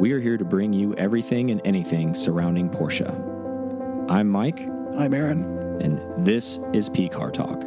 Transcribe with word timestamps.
we 0.00 0.12
are 0.12 0.20
here 0.20 0.36
to 0.36 0.44
bring 0.44 0.72
you 0.72 0.94
everything 0.94 1.50
and 1.50 1.60
anything 1.64 2.14
surrounding 2.14 2.68
Porsche. 2.70 3.08
I'm 4.10 4.28
Mike, 4.28 4.60
I'm 4.96 5.12
Aaron. 5.14 5.42
and 5.80 6.24
this 6.26 6.58
is 6.72 6.88
P 6.88 7.08
Car 7.08 7.30
Talk. 7.30 7.62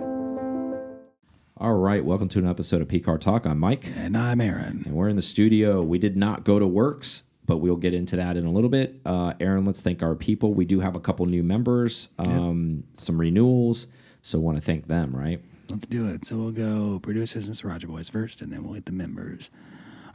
All 1.58 1.76
right, 1.76 2.04
welcome 2.04 2.28
to 2.30 2.40
an 2.40 2.48
episode 2.48 2.82
of 2.82 2.88
P 2.88 3.00
Car 3.00 3.18
Talk. 3.18 3.46
I'm 3.46 3.60
Mike, 3.60 3.86
And 3.96 4.18
I'm 4.18 4.42
Aaron. 4.42 4.84
and 4.86 4.94
we're 4.96 5.10
in 5.10 5.16
the 5.16 5.22
studio. 5.22 5.82
We 5.84 5.98
did 6.00 6.18
not 6.18 6.44
go 6.44 6.60
to 6.60 6.66
Werks, 6.68 7.24
but 7.46 7.58
we'll 7.58 7.76
get 7.78 7.94
into 7.94 8.16
that 8.18 8.36
in 8.36 8.46
a 8.46 8.52
little 8.52 8.70
bit. 8.70 9.00
Uh, 9.06 9.34
Aaron, 9.40 9.64
let's 9.66 9.82
thank 9.82 10.02
our 10.04 10.16
people. 10.16 10.54
We 10.54 10.66
do 10.66 10.80
have 10.80 10.96
a 10.96 11.00
couple 11.00 11.26
new 11.28 11.44
members, 11.44 12.10
um, 12.18 12.84
some 12.98 13.20
renewals, 13.20 13.88
so 14.22 14.40
want 14.40 14.58
to 14.58 14.62
thank 14.64 14.88
them. 14.88 15.16
Right? 15.16 15.42
Let's 15.70 15.86
do 15.86 16.08
it. 16.10 16.26
So 16.26 16.38
we'll 16.38 16.52
go 16.52 17.00
producers 17.00 17.48
and 17.48 17.56
Sriracha 17.56 17.88
Boys 17.88 18.10
first, 18.10 18.42
and 18.42 18.52
then 18.52 18.64
we'll 18.64 18.74
hit 18.74 18.86
the 18.86 18.92
members. 18.92 19.50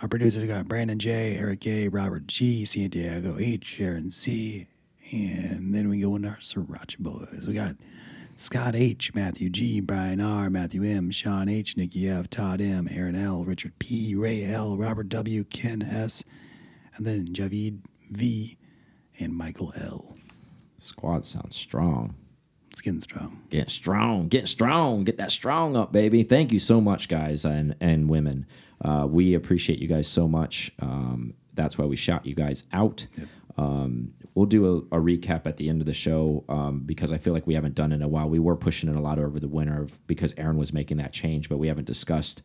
Our 0.00 0.08
producers 0.08 0.44
got 0.44 0.68
Brandon 0.68 0.98
J, 0.98 1.36
Eric 1.36 1.66
A, 1.66 1.88
Robert 1.88 2.28
G, 2.28 2.64
Santiago 2.64 3.36
H, 3.40 3.64
Sharon 3.64 4.10
C, 4.12 4.68
and 5.10 5.74
then 5.74 5.88
we 5.88 6.00
go 6.00 6.14
into 6.14 6.28
our 6.28 6.36
Sriracha 6.36 6.98
Boys. 7.00 7.44
We 7.48 7.54
got 7.54 7.74
Scott 8.36 8.76
H, 8.76 9.12
Matthew 9.12 9.50
G, 9.50 9.80
Brian 9.80 10.20
R, 10.20 10.50
Matthew 10.50 10.84
M, 10.84 11.10
Sean 11.10 11.48
H, 11.48 11.76
Nikki 11.76 12.08
F, 12.08 12.30
Todd 12.30 12.60
M, 12.60 12.86
Aaron 12.88 13.16
L, 13.16 13.44
Richard 13.44 13.76
P, 13.80 14.14
Ray 14.14 14.44
L, 14.44 14.76
Robert 14.76 15.08
W, 15.08 15.42
Ken 15.42 15.82
S, 15.82 16.22
and 16.94 17.04
then 17.04 17.26
Javid 17.28 17.80
V, 18.08 18.56
and 19.18 19.36
Michael 19.36 19.72
L. 19.76 20.16
Squad 20.78 21.24
sounds 21.24 21.56
strong. 21.56 22.14
It's 22.70 22.80
getting 22.80 23.00
strong. 23.00 23.42
Getting 23.50 23.68
strong, 23.68 24.28
Getting 24.28 24.46
strong, 24.46 25.02
get 25.02 25.16
that 25.16 25.32
strong 25.32 25.74
up, 25.74 25.90
baby. 25.92 26.22
Thank 26.22 26.52
you 26.52 26.60
so 26.60 26.80
much, 26.80 27.08
guys 27.08 27.44
and 27.44 27.74
and 27.80 28.08
women. 28.08 28.46
Uh, 28.84 29.06
we 29.08 29.34
appreciate 29.34 29.78
you 29.78 29.88
guys 29.88 30.06
so 30.06 30.28
much. 30.28 30.72
Um, 30.80 31.34
that's 31.54 31.76
why 31.76 31.84
we 31.84 31.96
shout 31.96 32.24
you 32.24 32.34
guys 32.34 32.64
out. 32.72 33.06
Um, 33.56 34.12
we'll 34.34 34.46
do 34.46 34.86
a, 34.92 34.96
a 34.96 35.00
recap 35.00 35.46
at 35.46 35.56
the 35.56 35.68
end 35.68 35.80
of 35.80 35.86
the 35.86 35.92
show 35.92 36.44
um, 36.48 36.80
because 36.86 37.12
I 37.12 37.18
feel 37.18 37.32
like 37.32 37.46
we 37.46 37.54
haven't 37.54 37.74
done 37.74 37.90
it 37.90 37.96
in 37.96 38.02
a 38.02 38.08
while. 38.08 38.30
We 38.30 38.38
were 38.38 38.54
pushing 38.54 38.88
it 38.88 38.94
a 38.94 39.00
lot 39.00 39.18
over 39.18 39.40
the 39.40 39.48
winter 39.48 39.82
of, 39.82 40.06
because 40.06 40.32
Aaron 40.36 40.56
was 40.56 40.72
making 40.72 40.98
that 40.98 41.12
change, 41.12 41.48
but 41.48 41.58
we 41.58 41.66
haven't 41.66 41.86
discussed 41.86 42.42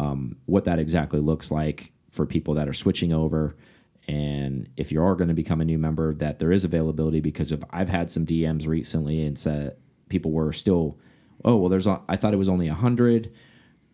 um, 0.00 0.36
what 0.46 0.64
that 0.64 0.80
exactly 0.80 1.20
looks 1.20 1.52
like 1.52 1.92
for 2.10 2.26
people 2.26 2.54
that 2.54 2.68
are 2.68 2.72
switching 2.72 3.12
over. 3.12 3.56
And 4.08 4.68
if 4.76 4.90
you 4.90 5.02
are 5.02 5.14
going 5.14 5.28
to 5.28 5.34
become 5.34 5.60
a 5.60 5.64
new 5.64 5.78
member, 5.78 6.14
that 6.14 6.40
there 6.40 6.50
is 6.50 6.64
availability 6.64 7.20
because 7.20 7.52
of 7.52 7.64
I've 7.70 7.88
had 7.88 8.10
some 8.10 8.26
DMs 8.26 8.66
recently 8.66 9.24
and 9.24 9.38
said 9.38 9.76
people 10.08 10.32
were 10.32 10.52
still, 10.52 10.98
oh 11.44 11.56
well, 11.56 11.68
there's 11.68 11.86
a, 11.86 12.00
I 12.08 12.16
thought 12.16 12.34
it 12.34 12.38
was 12.38 12.48
only 12.48 12.68
a 12.68 12.74
hundred, 12.74 13.32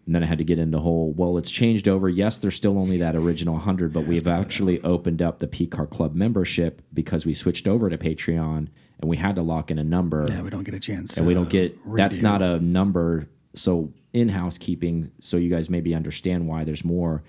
and 0.06 0.14
then 0.14 0.22
I 0.22 0.26
had 0.26 0.38
to 0.38 0.44
get 0.44 0.58
into 0.58 0.78
whole 0.78 1.12
well, 1.12 1.38
it's 1.38 1.50
changed 1.50 1.88
over. 1.88 2.08
Yes, 2.08 2.38
there's 2.38 2.54
still 2.54 2.78
only 2.78 2.98
that 2.98 3.16
original 3.16 3.58
hundred, 3.58 3.92
but 3.92 4.06
we've 4.06 4.26
actually 4.26 4.80
opened 4.82 5.22
up 5.22 5.38
the 5.38 5.46
P 5.46 5.66
Car 5.66 5.86
Club 5.86 6.14
membership 6.14 6.82
because 6.92 7.24
we 7.26 7.34
switched 7.34 7.66
over 7.68 7.88
to 7.88 7.96
Patreon 7.98 8.68
and 9.00 9.10
we 9.10 9.16
had 9.16 9.34
to 9.36 9.42
lock 9.42 9.70
in 9.70 9.78
a 9.78 9.84
number 9.84 10.26
Yeah, 10.28 10.42
we 10.42 10.50
don't 10.50 10.64
get 10.64 10.74
a 10.74 10.80
chance. 10.80 11.16
and 11.16 11.26
we 11.26 11.34
don't 11.34 11.48
get 11.50 11.76
that's 11.96 12.20
not 12.22 12.42
a 12.42 12.60
number 12.60 13.28
so 13.54 13.92
in 14.12 14.28
housekeeping 14.28 15.10
so 15.20 15.36
you 15.36 15.48
guys 15.50 15.68
maybe 15.70 15.94
understand 15.94 16.46
why 16.46 16.64
there's 16.64 16.84
more 16.84 17.22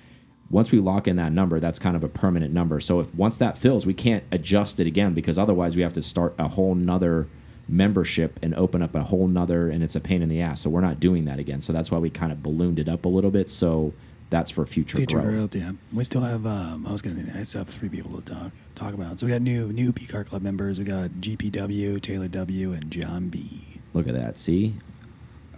once 0.51 0.71
we 0.71 0.79
lock 0.79 1.07
in 1.07 1.15
that 1.15 1.31
number 1.31 1.59
that's 1.59 1.79
kind 1.79 1.95
of 1.95 2.03
a 2.03 2.07
permanent 2.07 2.53
number 2.53 2.79
so 2.79 2.99
if 2.99 3.13
once 3.15 3.37
that 3.37 3.57
fills 3.57 3.85
we 3.87 3.93
can't 3.93 4.23
adjust 4.31 4.79
it 4.79 4.85
again 4.85 5.13
because 5.13 5.39
otherwise 5.39 5.75
we 5.75 5.81
have 5.81 5.93
to 5.93 6.01
start 6.03 6.35
a 6.37 6.47
whole 6.47 6.75
nother 6.75 7.27
membership 7.67 8.39
and 8.43 8.53
open 8.55 8.81
up 8.81 8.93
a 8.95 9.03
whole 9.03 9.27
nother 9.27 9.69
and 9.69 9.83
it's 9.83 9.95
a 9.95 9.99
pain 9.99 10.21
in 10.21 10.29
the 10.29 10.41
ass 10.41 10.61
so 10.61 10.69
we're 10.69 10.81
not 10.81 10.99
doing 10.99 11.25
that 11.25 11.39
again 11.39 11.61
so 11.61 11.73
that's 11.73 11.89
why 11.91 11.97
we 11.97 12.09
kind 12.09 12.31
of 12.31 12.43
ballooned 12.43 12.77
it 12.79 12.87
up 12.87 13.05
a 13.05 13.07
little 13.07 13.31
bit 13.31 13.49
so 13.49 13.91
that's 14.31 14.49
for 14.49 14.65
future, 14.65 14.97
Future 14.97 15.19
growth 15.21 15.51
growth, 15.51 15.55
yeah. 15.55 15.71
We 15.93 16.03
still 16.03 16.21
have. 16.21 16.47
Um, 16.47 16.87
I 16.87 16.91
was 16.91 17.03
gonna. 17.03 17.31
I 17.35 17.43
still 17.43 17.59
have 17.59 17.67
three 17.67 17.89
people 17.89 18.19
to 18.19 18.33
talk 18.33 18.51
talk 18.73 18.93
about. 18.95 19.19
So 19.19 19.27
we 19.27 19.31
got 19.31 19.41
new 19.43 19.71
new 19.71 19.93
P 19.93 20.07
Car 20.07 20.23
Club 20.23 20.41
members. 20.41 20.79
We 20.79 20.83
got 20.83 21.11
GPW, 21.11 22.01
Taylor 22.01 22.27
W, 22.27 22.73
and 22.73 22.89
John 22.89 23.29
B. 23.29 23.79
Look 23.93 24.07
at 24.07 24.15
that. 24.15 24.39
See, 24.39 24.77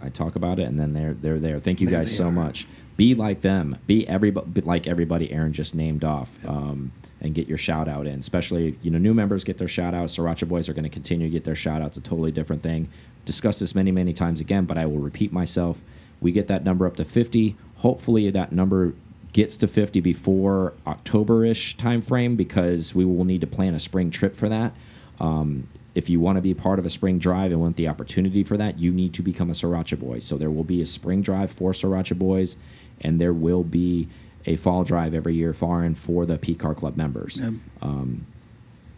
I 0.02 0.10
talk 0.10 0.36
about 0.36 0.58
it, 0.58 0.64
and 0.68 0.78
then 0.78 0.92
they're 0.92 1.14
they're 1.14 1.38
there. 1.38 1.60
Thank 1.60 1.80
you 1.80 1.88
There 1.88 2.00
guys 2.00 2.14
so 2.14 2.28
are. 2.28 2.30
much. 2.30 2.66
Be 2.98 3.14
like 3.14 3.40
them. 3.40 3.78
Be 3.86 4.06
everybody 4.06 4.60
like 4.60 4.86
everybody. 4.86 5.32
Aaron 5.32 5.54
just 5.54 5.74
named 5.74 6.04
off, 6.04 6.30
um, 6.46 6.92
and 7.20 7.34
get 7.34 7.48
your 7.48 7.58
shout 7.58 7.88
out 7.88 8.06
in. 8.06 8.18
Especially 8.18 8.78
you 8.82 8.90
know 8.90 8.98
new 8.98 9.14
members 9.14 9.44
get 9.44 9.58
their 9.58 9.68
shout 9.68 9.94
out. 9.94 10.08
Sriracha 10.08 10.48
boys 10.48 10.68
are 10.68 10.74
going 10.74 10.84
to 10.84 10.90
continue 10.90 11.26
to 11.26 11.32
get 11.32 11.44
their 11.44 11.54
shout 11.54 11.82
outs. 11.82 11.96
A 11.96 12.00
totally 12.00 12.32
different 12.32 12.62
thing. 12.62 12.88
Discussed 13.24 13.60
this 13.60 13.74
many 13.74 13.90
many 13.90 14.12
times 14.12 14.40
again, 14.40 14.64
but 14.64 14.78
I 14.78 14.86
will 14.86 14.98
repeat 14.98 15.32
myself. 15.32 15.78
We 16.20 16.32
get 16.32 16.48
that 16.48 16.64
number 16.64 16.86
up 16.86 16.96
to 16.96 17.04
fifty. 17.04 17.56
Hopefully 17.76 18.30
that 18.30 18.52
number 18.52 18.94
gets 19.32 19.56
to 19.58 19.68
50 19.68 20.00
before 20.00 20.72
October-ish 20.86 21.76
time 21.76 22.00
frame 22.00 22.34
because 22.34 22.94
we 22.94 23.04
will 23.04 23.24
need 23.24 23.40
to 23.42 23.46
plan 23.46 23.74
a 23.74 23.78
spring 23.78 24.10
trip 24.10 24.34
for 24.34 24.48
that. 24.48 24.72
Um, 25.20 25.68
if 25.94 26.08
you 26.08 26.20
want 26.20 26.36
to 26.36 26.42
be 26.42 26.54
part 26.54 26.78
of 26.78 26.86
a 26.86 26.90
spring 26.90 27.18
drive 27.18 27.50
and 27.50 27.60
want 27.60 27.76
the 27.76 27.88
opportunity 27.88 28.44
for 28.44 28.56
that, 28.56 28.78
you 28.78 28.92
need 28.92 29.12
to 29.14 29.22
become 29.22 29.50
a 29.50 29.52
Sriracha 29.52 29.98
Boy. 29.98 30.20
So 30.20 30.36
there 30.36 30.50
will 30.50 30.64
be 30.64 30.80
a 30.80 30.86
spring 30.86 31.22
drive 31.22 31.50
for 31.50 31.72
Sriracha 31.72 32.16
Boys, 32.16 32.56
and 33.00 33.20
there 33.20 33.32
will 33.32 33.64
be 33.64 34.08
a 34.46 34.56
fall 34.56 34.84
drive 34.84 35.14
every 35.14 35.34
year 35.34 35.52
far 35.52 35.82
and 35.82 35.96
for 35.98 36.24
the 36.26 36.38
P 36.38 36.54
Car 36.54 36.74
Club 36.74 36.96
members. 36.96 37.38
Um, 37.82 38.26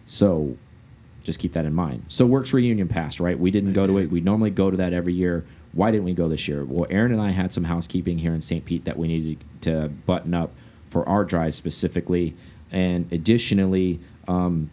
so 0.07 0.57
just 1.23 1.39
keep 1.39 1.53
that 1.53 1.65
in 1.65 1.75
mind. 1.75 2.05
So 2.09 2.27
Werks 2.27 2.53
reunion 2.53 2.89
passed, 2.89 3.21
right? 3.21 3.39
We 3.39 3.51
didn't 3.51 3.73
go 3.73 3.87
to 3.87 3.99
it. 3.99 4.11
We 4.11 4.21
normally 4.21 4.51
go 4.51 4.71
to 4.71 4.77
that 4.79 4.93
every 4.93 5.13
year. 5.15 5.45
Why 5.73 5.91
didn't 5.91 6.05
we 6.05 6.15
go 6.15 6.29
this 6.29 6.49
year? 6.49 6.65
Well, 6.65 6.87
Aaron 6.91 7.13
and 7.13 7.21
I 7.21 7.31
had 7.31 7.53
some 7.53 7.65
housekeeping 7.65 8.19
here 8.19 8.35
in 8.35 8.41
St. 8.41 8.65
Pete 8.65 8.85
that 8.85 8.97
we 8.97 9.09
needed 9.09 9.39
to 9.63 9.89
button 10.07 10.35
up 10.35 10.53
for 10.89 11.09
our 11.09 11.25
drive 11.25 11.55
specifically, 11.55 12.35
and 12.73 13.11
additionally, 13.13 14.01
um, 14.27 14.71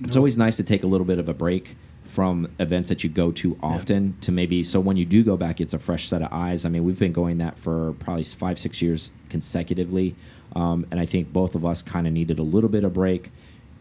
it's 0.00 0.16
always 0.16 0.36
nice 0.36 0.56
to 0.56 0.64
take 0.64 0.82
a 0.82 0.86
little 0.88 1.04
bit 1.04 1.20
of 1.20 1.28
a 1.28 1.34
break 1.34 1.76
from 2.04 2.50
events 2.58 2.88
that 2.88 3.02
you 3.04 3.10
go 3.10 3.32
to 3.32 3.58
often 3.62 4.16
to 4.20 4.32
maybe 4.32 4.62
so 4.62 4.80
when 4.80 4.96
you 4.96 5.04
do 5.04 5.22
go 5.22 5.36
back 5.36 5.60
it's 5.60 5.74
a 5.74 5.78
fresh 5.78 6.08
set 6.08 6.22
of 6.22 6.28
eyes. 6.32 6.64
I 6.64 6.68
mean 6.68 6.84
we've 6.84 6.98
been 6.98 7.12
going 7.12 7.38
that 7.38 7.58
for 7.58 7.94
probably 7.94 8.24
five 8.24 8.58
six 8.58 8.82
years 8.82 9.10
consecutively 9.30 10.14
um, 10.54 10.86
and 10.90 11.00
i 11.00 11.06
think 11.06 11.32
both 11.32 11.54
of 11.54 11.64
us 11.64 11.80
kind 11.80 12.06
of 12.06 12.12
needed 12.12 12.38
a 12.38 12.42
little 12.42 12.70
bit 12.70 12.84
of 12.84 12.92
break. 12.92 13.30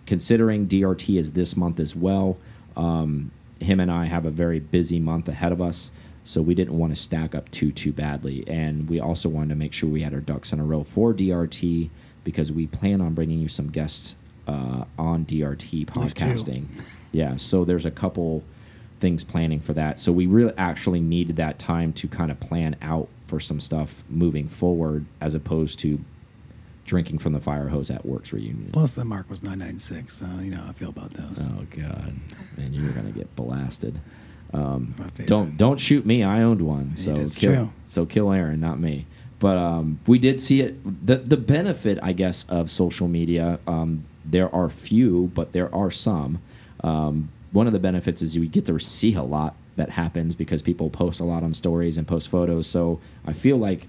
Considering 0.06 0.68
drt 0.68 1.18
is 1.18 1.32
this 1.32 1.56
month 1.56 1.80
as 1.80 1.96
well 1.96 2.38
um, 2.78 3.32
him 3.60 3.80
and 3.80 3.92
i 3.92 4.06
have 4.06 4.26
a 4.26 4.32
very 4.32 4.60
busy 4.60 5.00
month 5.00 5.28
ahead 5.28 5.52
of 5.52 5.62
us 5.62 5.92
so 6.24 6.42
we 6.42 6.54
didn't 6.54 6.78
want 6.78 6.96
to 6.96 7.02
stack 7.02 7.34
up 7.34 7.50
too 7.52 7.72
too 7.72 7.92
badly. 7.92 8.44
And 8.48 8.88
we 8.90 9.00
also 9.00 9.30
wanted 9.30 9.50
to 9.50 9.56
make 9.56 9.74
sure 9.74 9.90
we 9.90 10.02
had 10.02 10.14
our 10.14 10.20
ducks 10.20 10.54
in 10.54 10.60
a 10.60 10.64
row 10.64 10.84
for 10.84 11.14
drt 11.14 11.90
because 12.24 12.52
we 12.52 12.68
plan 12.68 13.02
on 13.02 13.14
bringing 13.14 13.40
you 13.40 13.48
some 13.48 13.70
guests 13.70 14.16
uh, 14.48 14.86
on 14.98 15.26
drt 15.26 15.86
podcasting 15.88 16.68
yeah 17.12 17.36
so 17.36 17.66
there's 17.66 17.86
a 17.86 17.92
couple 17.92 18.44
things 19.02 19.24
planning 19.24 19.60
for 19.60 19.74
that. 19.74 20.00
So 20.00 20.14
we 20.14 20.28
really 20.28 20.54
actually 20.58 21.02
needed 21.02 21.36
that 21.38 21.60
time 21.60 21.92
to 21.94 22.08
kind 22.08 22.32
of 22.32 22.40
plan 22.40 22.78
out 22.82 23.10
for 23.26 23.40
some 23.40 23.60
stuff 23.60 24.04
moving 24.08 24.48
forward 24.48 25.06
as 25.20 25.36
opposed 25.36 25.80
to 25.80 26.00
drinking 26.86 27.18
from 27.18 27.34
the 27.34 27.40
fire 27.40 27.68
hose 27.68 27.90
at 27.90 28.06
Werks 28.06 28.32
reunion. 28.32 28.70
Plus 28.72 28.94
the 28.94 29.04
mark 29.04 29.30
was 29.30 29.44
nine 29.44 29.60
nine 29.60 29.80
six. 29.80 30.20
So 30.20 30.28
you 30.40 30.52
know 30.52 30.58
how 30.58 30.70
I 30.70 30.74
feel 30.74 30.90
about 30.90 31.14
those. 31.14 31.50
oh 31.50 31.66
god. 31.72 32.14
And 32.58 32.74
you're 32.74 32.92
gonna 32.92 33.12
get 33.12 33.36
blasted. 33.36 34.00
Um, 34.54 34.94
don't 35.26 35.58
don't 35.58 35.80
shoot 35.80 36.06
me. 36.06 36.24
I 36.24 36.42
owned 36.42 36.62
one 36.62 36.96
so 36.96 37.14
kill 37.14 37.56
true. 37.56 37.74
so 37.86 38.06
kill 38.06 38.32
aaron 38.32 38.60
not 38.60 38.80
me. 38.80 39.08
But 39.40 39.58
um, 39.58 40.00
we 40.06 40.20
did 40.20 40.40
see 40.40 40.62
it. 40.62 41.08
The 41.08 41.18
the 41.18 41.38
benefit 41.38 41.98
i 42.04 42.12
guess 42.14 42.46
of 42.50 42.70
social 42.70 43.08
media 43.08 43.60
um, 43.66 44.06
there 44.24 44.54
are 44.54 44.70
few 44.70 45.32
but 45.34 45.54
there 45.54 45.74
are 45.74 45.90
some 45.90 46.40
um, 46.84 47.30
one 47.52 47.68
of 47.68 47.74
the 47.74 47.80
benefits 47.80 48.22
is 48.22 48.36
you 48.36 48.46
get 48.48 48.66
to 48.66 48.80
see 48.80 49.14
a 49.14 49.24
lot 49.24 49.56
that 49.76 49.90
happens 49.90 50.36
because 50.36 50.62
people 50.62 50.90
post 50.90 51.20
a 51.20 51.24
lot 51.24 51.44
on 51.44 51.54
stories 51.54 51.98
and 51.98 52.08
post 52.08 52.30
photos 52.30 52.68
so 52.68 53.00
i 53.26 53.34
feel 53.34 53.58
like 53.58 53.88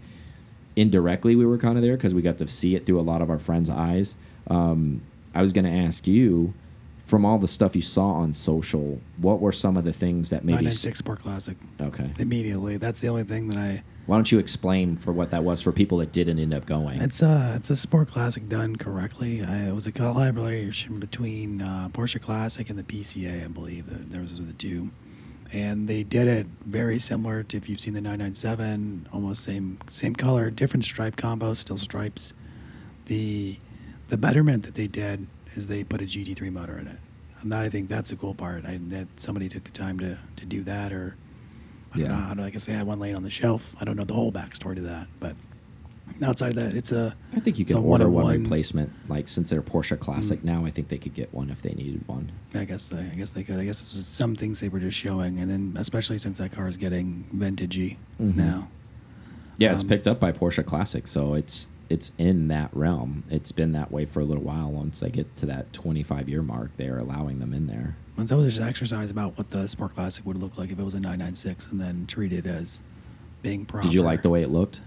indirectly 0.77 1.37
we 1.37 1.45
were 1.45 1.59
kind 1.59 1.77
of 1.77 1.83
there 1.83 1.97
because 1.97 2.15
we 2.15 2.23
got 2.23 2.39
to 2.39 2.49
see 2.49 2.75
it 2.75 2.87
through 2.87 2.99
a 2.99 3.03
lot 3.03 3.21
of 3.21 3.31
our 3.31 3.39
friends 3.39 3.69
eyes 3.69 4.17
um, 4.49 5.03
i 5.35 5.43
was 5.43 5.53
going 5.53 5.65
to 5.65 5.71
ask 5.71 6.07
you 6.07 6.55
from 7.05 7.25
all 7.25 7.39
the 7.39 7.49
stuff 7.49 7.75
you 7.77 7.83
saw 7.83 8.13
on 8.13 8.33
social 8.33 9.01
what 9.19 9.41
were 9.41 9.53
some 9.53 9.77
of 9.77 9.85
the 9.85 9.93
things 9.93 10.31
that 10.31 10.45
maybe 10.45 10.65
nine 10.65 10.73
six 10.73 10.99
Sport 10.99 11.21
Classic. 11.21 11.57
okay 11.81 12.11
Immediately. 12.19 12.77
That's 12.79 13.01
the 13.01 13.09
only 13.09 13.25
thing 13.25 13.49
that 13.49 13.59
I. 13.59 13.83
why 14.07 14.17
don't 14.17 14.33
you 14.33 14.39
explain 14.39 14.97
for 14.97 15.13
what 15.13 15.31
that 15.31 15.45
was 15.45 15.63
for 15.63 15.71
people 15.73 15.99
that 15.99 16.13
didn't 16.13 16.39
end 16.39 16.53
up 16.53 16.67
going 16.67 17.01
It's 17.01 17.23
a 17.23 17.55
it's 17.57 17.71
a 17.71 17.77
Sport 17.77 18.09
Classic 18.09 18.49
done 18.49 18.77
correctly. 18.77 19.43
I, 19.43 19.69
it 19.69 19.75
was 19.75 19.87
a 19.87 19.93
collaboration 19.93 20.99
between 20.99 21.63
uh, 21.63 21.89
Porsche 21.93 22.21
Classic 22.21 22.69
and 22.69 22.79
the 22.79 22.83
PCA, 22.83 23.45
I 23.45 23.49
believe. 23.49 23.87
That 23.87 24.11
there 24.11 24.21
was 24.21 24.45
the 24.45 24.53
two, 24.53 24.91
and 25.53 25.89
they 25.89 26.03
did 26.03 26.27
it 26.27 26.47
very 26.65 26.99
similar 26.99 27.43
to 27.45 27.57
if 27.57 27.69
you've 27.69 27.81
seen 27.81 27.95
the 27.95 28.01
997, 28.01 29.09
almost 29.13 29.45
same 29.45 29.79
same 29.91 30.15
color, 30.17 30.51
different 30.51 30.85
stripe 30.85 31.17
combo, 31.17 31.55
still 31.55 31.79
stripes. 31.79 32.33
The 33.07 33.59
the 34.09 34.19
betterment 34.19 34.65
that 34.65 34.75
they 34.75 34.89
did 34.89 35.27
is 35.55 35.69
they 35.69 35.85
put 35.85 36.01
a 36.03 36.05
GT3 36.05 36.51
motor 36.53 36.79
in 36.79 36.87
it, 36.87 36.99
and 37.41 37.53
that 37.53 37.65
I 37.65 37.69
think 37.69 37.89
that's 37.89 38.11
a 38.11 38.17
cool 38.17 38.35
part. 38.35 38.65
I, 38.67 38.79
that 38.89 39.09
somebody 39.21 39.49
took 39.49 39.65
the 39.65 39.71
time 39.71 39.99
to, 40.01 40.19
to 40.37 40.47
do 40.47 40.63
that, 40.63 40.93
or 40.93 41.17
I 41.95 41.99
don't 41.99 42.07
Yeah. 42.07 42.17
know. 42.17 42.25
I, 42.25 42.29
don't 42.29 42.37
know, 42.39 42.45
I 42.45 42.51
guess 42.51 42.65
they 42.65 42.73
had 42.73 42.87
one 42.87 42.99
laying 42.99 43.17
on 43.17 43.23
the 43.23 43.31
shelf. 43.31 43.75
I 43.81 43.85
don't 43.85 43.97
know 43.97 44.05
the 44.05 44.15
whole 44.15 44.33
backstory 44.33 44.77
to 44.77 44.83
that, 44.83 45.09
but 45.21 45.37
Outside 46.23 46.51
of 46.51 46.55
that, 46.57 46.75
it's 46.75 46.93
a. 46.93 47.17
I 47.35 47.41
think 47.41 47.59
you 47.59 47.63
it's 47.63 47.73
can 47.73 47.83
order 47.83 48.09
one 48.09 48.25
one-of-one. 48.25 48.43
replacement. 48.43 48.93
Like 49.09 49.29
since 49.29 49.49
they're 49.51 49.63
Porsche 49.63 49.99
Classic 49.99 50.41
Mm. 50.41 50.45
now, 50.45 50.65
I 50.67 50.71
think 50.71 50.89
they 50.89 50.99
could 50.99 51.15
get 51.15 51.33
one 51.33 51.49
if 51.51 51.63
they 51.63 51.73
needed 51.73 52.07
one. 52.07 52.31
I 52.55 52.65
guess 52.65 52.89
they, 52.91 52.99
I 53.01 53.15
guess 53.17 53.31
they 53.31 53.43
could. 53.43 53.57
I 53.59 53.65
guess 53.65 53.79
this 53.81 53.95
is 53.95 54.07
some 54.07 54.37
things 54.37 54.61
they 54.61 54.69
were 54.69 54.79
just 54.79 54.97
showing, 54.99 55.39
and 55.39 55.51
then 55.51 55.75
especially 55.77 56.19
since 56.19 56.39
that 56.39 56.53
car 56.53 56.69
is 56.69 56.77
getting 56.77 57.25
vintagey 57.35 57.97
Mhm. 58.21 58.37
now. 58.37 58.69
Yeah, 59.59 59.73
it's 59.73 59.83
Um, 59.83 59.89
picked 59.89 60.07
up 60.07 60.21
by 60.21 60.33
Porsche 60.33 60.65
Classic, 60.65 61.07
so 61.07 61.35
it's 61.35 61.69
it's 61.89 62.13
in 62.19 62.49
that 62.49 62.71
realm. 62.77 63.23
It's 63.31 63.51
been 63.53 63.73
that 63.73 63.91
way 63.91 64.05
for 64.05 64.21
a 64.21 64.25
little 64.25 64.45
while. 64.45 64.71
Once 64.71 65.01
they 65.01 65.11
get 65.11 65.35
to 65.37 65.47
that 65.47 65.73
25 65.73 66.29
year 66.29 66.43
mark, 66.43 66.77
they 66.77 66.89
are 66.89 66.99
allowing 66.99 67.39
them 67.39 67.53
in 67.55 67.67
there. 67.69 67.97
And 68.17 68.29
so 68.29 68.41
there's 68.43 68.59
an 68.59 68.69
exercise 68.69 69.11
about 69.11 69.39
what 69.39 69.51
the 69.51 69.67
Sport 69.69 69.95
Classic 69.95 70.25
would 70.27 70.37
look 70.37 70.59
like 70.59 70.71
if 70.71 70.79
it 70.79 70.83
was 70.85 70.95
a 70.95 71.01
996 71.01 71.73
and 71.73 71.81
then 71.81 72.07
treated 72.07 72.47
as 72.47 72.83
being 73.43 73.65
proper. 73.65 73.85
Did 73.87 73.95
you 73.95 74.03
like 74.03 74.23
the 74.23 74.29
way 74.31 74.43
it 74.43 74.51
looked? 74.51 74.81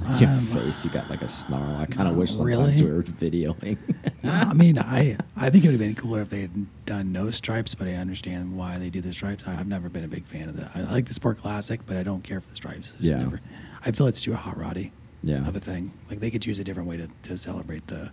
Your 0.20 0.28
Um, 0.30 0.40
face, 0.40 0.84
you 0.84 0.90
got 0.90 1.10
like 1.10 1.22
a 1.22 1.28
snarl. 1.28 1.76
I 1.76 1.86
kind 1.86 2.08
of 2.08 2.16
wish 2.16 2.32
sometimes 2.34 2.80
really. 2.80 2.82
we 2.84 2.90
were 2.90 3.02
videoing. 3.02 3.78
No, 4.24 4.32
I 4.32 4.52
mean, 4.52 4.78
I 4.80 5.16
I 5.36 5.48
think 5.48 5.64
it 5.64 5.68
would 5.68 5.74
have 5.74 5.80
been 5.80 5.94
cooler 5.94 6.22
if 6.22 6.28
they 6.30 6.40
had 6.40 6.66
done 6.86 7.12
no 7.12 7.30
stripes, 7.30 7.76
but 7.76 7.86
I 7.86 7.92
understand 7.94 8.56
why 8.56 8.76
they 8.76 8.90
do 8.90 9.00
the 9.00 9.12
stripes. 9.12 9.46
I, 9.46 9.52
I've 9.60 9.68
never 9.68 9.88
been 9.88 10.02
a 10.02 10.08
big 10.08 10.26
fan 10.26 10.48
of 10.48 10.56
that. 10.56 10.72
I 10.74 10.82
like 10.92 11.06
the 11.06 11.14
Sport 11.14 11.38
Classic, 11.38 11.80
but 11.86 11.96
I 11.96 12.02
don't 12.02 12.22
care 12.24 12.40
for 12.40 12.48
the 12.50 12.56
stripes. 12.56 12.90
It's 12.94 13.02
Yeah. 13.02 13.18
never- 13.18 13.40
I 13.86 13.92
feel 13.92 14.08
it's 14.08 14.20
too 14.20 14.34
hot 14.34 14.56
roddy 14.58 14.90
yeah. 15.22 15.46
of 15.46 15.54
a 15.54 15.60
thing. 15.60 15.92
Like 16.10 16.18
they 16.18 16.30
could 16.30 16.42
choose 16.42 16.58
a 16.58 16.64
different 16.64 16.88
way 16.88 16.96
to, 16.96 17.08
to 17.24 17.38
celebrate 17.38 17.86
the 17.86 18.10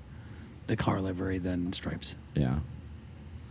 the 0.67 0.75
car 0.75 1.01
livery 1.01 1.39
than 1.39 1.73
stripes. 1.73 2.15
Yeah. 2.35 2.59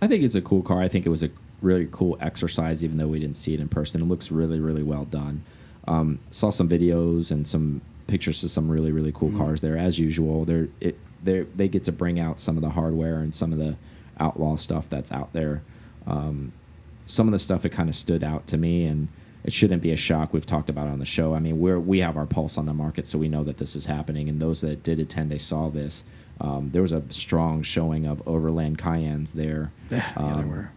I 0.04 0.06
think 0.06 0.22
it's 0.22 0.34
a 0.34 0.42
cool 0.42 0.60
car. 0.60 0.82
I 0.82 0.88
think 0.88 1.06
it 1.06 1.08
was 1.08 1.22
a 1.22 1.30
really 1.62 1.88
cool 1.90 2.18
exercise, 2.20 2.84
even 2.84 2.98
though 2.98 3.08
we 3.08 3.18
didn't 3.20 3.38
see 3.38 3.54
it 3.54 3.60
in 3.60 3.68
person. 3.70 4.02
It 4.02 4.04
looks 4.04 4.30
really, 4.30 4.60
really 4.60 4.82
well 4.82 5.06
done. 5.06 5.42
Um, 5.88 6.18
saw 6.30 6.50
some 6.50 6.68
videos 6.68 7.30
and 7.30 7.46
some 7.46 7.80
pictures 8.06 8.44
of 8.44 8.50
some 8.50 8.68
really, 8.70 8.92
really 8.92 9.12
cool 9.12 9.34
cars 9.38 9.62
there. 9.62 9.78
As 9.78 9.98
usual, 9.98 10.44
they're 10.44 10.68
it 10.78 10.98
they 11.22 11.46
they 11.56 11.68
get 11.68 11.84
to 11.84 11.92
bring 11.92 12.20
out 12.20 12.38
some 12.38 12.58
of 12.58 12.62
the 12.62 12.68
hardware 12.68 13.20
and 13.20 13.34
some 13.34 13.50
of 13.50 13.58
the 13.58 13.76
outlaw 14.20 14.56
stuff 14.56 14.90
that's 14.90 15.10
out 15.10 15.32
there. 15.32 15.62
Um, 16.06 16.52
some 17.06 17.26
of 17.26 17.32
the 17.32 17.38
stuff 17.38 17.64
it 17.64 17.70
kind 17.70 17.88
of 17.88 17.94
stood 17.94 18.22
out 18.22 18.46
to 18.48 18.58
me, 18.58 18.84
and 18.84 19.08
it 19.42 19.54
shouldn't 19.54 19.80
be 19.80 19.92
a 19.92 19.96
shock. 19.96 20.34
We've 20.34 20.44
talked 20.44 20.68
about 20.68 20.86
it 20.86 20.90
on 20.90 20.98
the 20.98 21.06
show. 21.06 21.34
I 21.34 21.38
mean, 21.38 21.58
we're 21.60 21.80
we 21.80 22.00
have 22.00 22.18
our 22.18 22.26
pulse 22.26 22.58
on 22.58 22.66
the 22.66 22.74
market, 22.74 23.08
so 23.08 23.16
we 23.16 23.28
know 23.28 23.44
that 23.44 23.56
this 23.56 23.74
is 23.74 23.86
happening. 23.86 24.28
And 24.28 24.38
those 24.38 24.60
that 24.60 24.82
did 24.82 24.98
attend, 24.98 25.30
they 25.30 25.38
saw 25.38 25.70
this. 25.70 26.04
Um, 26.40 26.70
there 26.72 26.82
was 26.82 26.92
a 26.92 27.02
strong 27.10 27.62
showing 27.62 28.06
of 28.06 28.22
Overland 28.26 28.78
Cayennes 28.78 29.32
there, 29.32 29.70
Yeah, 29.90 30.12
there 30.16 30.24
Um, 30.26 30.48
were. 30.48 30.70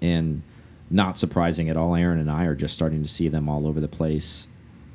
and 0.00 0.42
not 0.90 1.18
surprising 1.18 1.68
at 1.68 1.76
all. 1.76 1.94
Aaron 1.94 2.18
and 2.18 2.30
I 2.30 2.44
are 2.44 2.54
just 2.54 2.74
starting 2.74 3.02
to 3.02 3.08
see 3.08 3.28
them 3.28 3.48
all 3.48 3.66
over 3.66 3.80
the 3.80 3.88
place, 3.88 4.46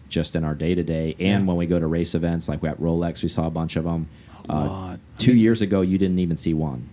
just 0.09 0.35
in 0.35 0.43
our 0.43 0.55
day 0.55 0.73
to 0.73 0.83
day. 0.83 1.15
And 1.19 1.41
Yeah. 1.43 1.47
when 1.47 1.57
we 1.57 1.65
go 1.67 1.79
to 1.79 1.85
race 1.87 2.15
events, 2.15 2.47
like 2.47 2.63
at 2.63 2.79
Rolex, 2.79 3.21
we 3.21 3.29
saw 3.29 3.45
a 3.47 3.51
bunch 3.51 3.75
of 3.75 3.83
them. 3.83 4.07
A 4.49 4.53
lot. 4.55 4.99
I 5.17 5.21
Two 5.21 5.33
mean- 5.33 5.41
years 5.41 5.61
ago, 5.61 5.81
you 5.81 5.97
didn't 5.97 6.19
even 6.19 6.35
see 6.37 6.53
one, 6.53 6.89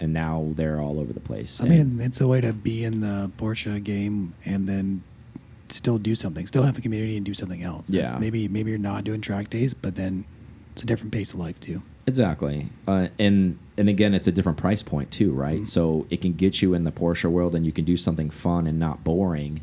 and 0.00 0.12
now 0.12 0.48
they're 0.56 0.80
all 0.80 1.00
over 1.00 1.12
the 1.12 1.20
place. 1.20 1.60
I 1.60 1.66
And- 1.66 1.96
mean, 1.98 2.06
it's 2.06 2.20
a 2.20 2.28
way 2.28 2.40
to 2.40 2.52
be 2.52 2.84
in 2.84 3.00
the 3.00 3.30
Porsche 3.38 3.82
game 3.82 4.34
and 4.44 4.68
then 4.68 5.02
still 5.68 5.98
do 5.98 6.14
something, 6.14 6.46
still 6.46 6.64
have 6.64 6.76
a 6.76 6.80
community 6.82 7.16
and 7.16 7.24
do 7.24 7.32
something 7.34 7.62
else. 7.62 7.88
It's 7.88 8.12
Yeah. 8.12 8.18
maybe 8.18 8.46
maybe 8.48 8.70
you're 8.70 8.78
not 8.78 9.04
doing 9.04 9.20
track 9.22 9.48
days, 9.48 9.72
but 9.74 9.94
then 9.94 10.24
it's 10.74 10.82
a 10.82 10.86
different 10.86 11.12
pace 11.12 11.32
of 11.32 11.40
life 11.40 11.58
too. 11.60 11.82
Exactly, 12.06 12.68
uh, 12.88 13.08
and 13.18 13.58
and 13.78 13.88
again, 13.88 14.12
it's 14.14 14.26
a 14.26 14.32
different 14.32 14.58
price 14.58 14.82
point 14.82 15.10
too, 15.10 15.32
right? 15.32 15.56
Mm-hmm. 15.56 15.64
So 15.64 16.06
it 16.10 16.20
can 16.20 16.32
get 16.32 16.60
you 16.60 16.74
in 16.74 16.84
the 16.84 16.92
Porsche 16.92 17.30
world, 17.30 17.54
and 17.54 17.64
you 17.64 17.72
can 17.72 17.84
do 17.84 17.96
something 17.96 18.28
fun 18.30 18.66
and 18.66 18.78
not 18.78 19.02
boring, 19.04 19.60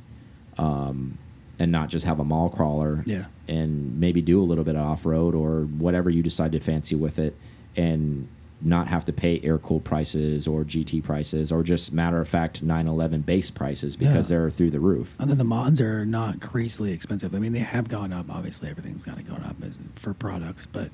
um, 0.58 1.18
and 1.60 1.72
not 1.72 1.90
just 1.90 2.06
have 2.06 2.20
a 2.20 2.24
mall 2.24 2.50
crawler. 2.50 3.04
Yeah. 3.06 3.26
and 3.48 4.00
maybe 4.00 4.22
do 4.22 4.40
a 4.40 4.46
little 4.46 4.64
bit 4.64 4.76
of 4.76 4.82
off 4.86 5.08
road 5.08 5.34
or 5.34 5.62
whatever 5.64 6.08
you 6.10 6.22
decide 6.22 6.52
to 6.52 6.60
fancy 6.60 6.94
with 6.96 7.18
it, 7.20 7.36
and 7.76 8.28
not 8.62 8.88
have 8.90 9.04
to 9.06 9.12
pay 9.14 9.40
air 9.44 9.58
cooled 9.58 9.84
prices 9.84 10.48
or 10.48 10.64
GT 10.66 11.02
prices 11.04 11.50
or 11.52 11.64
just 11.64 11.92
matter 11.94 12.20
of 12.20 12.28
fact 12.28 12.62
911 12.62 13.22
base 13.22 13.50
prices 13.50 13.96
because 13.96 14.30
Yeah. 14.30 14.38
they're 14.38 14.50
through 14.52 14.70
the 14.72 14.80
roof. 14.82 15.16
And 15.18 15.30
then 15.32 15.38
the 15.40 15.46
mods 15.46 15.80
are 15.82 16.06
not 16.06 16.42
crazily 16.42 16.92
expensive. 16.92 17.34
I 17.34 17.40
mean, 17.40 17.54
they 17.54 17.60
have 17.60 17.88
gone 17.88 18.12
up. 18.14 18.26
Obviously, 18.30 18.70
everything's 18.70 19.04
kind 19.04 19.18
of 19.18 19.28
gone 19.28 19.44
up 19.44 19.56
for 19.96 20.14
products, 20.14 20.66
but 20.72 20.90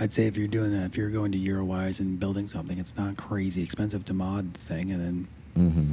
I'd 0.00 0.12
say 0.12 0.26
if 0.26 0.36
you're 0.36 0.48
doing 0.48 0.72
that, 0.72 0.86
if 0.86 0.96
you're 0.96 1.10
going 1.10 1.32
to 1.32 1.38
Eurowise 1.38 2.00
and 2.00 2.18
building 2.18 2.48
something, 2.48 2.78
it's 2.78 2.96
not 2.96 3.16
crazy 3.16 3.62
expensive 3.62 4.04
to 4.06 4.14
mod 4.14 4.54
the 4.54 4.60
thing, 4.60 4.90
and 4.90 5.00
then 5.00 5.28
hmm 5.54 5.92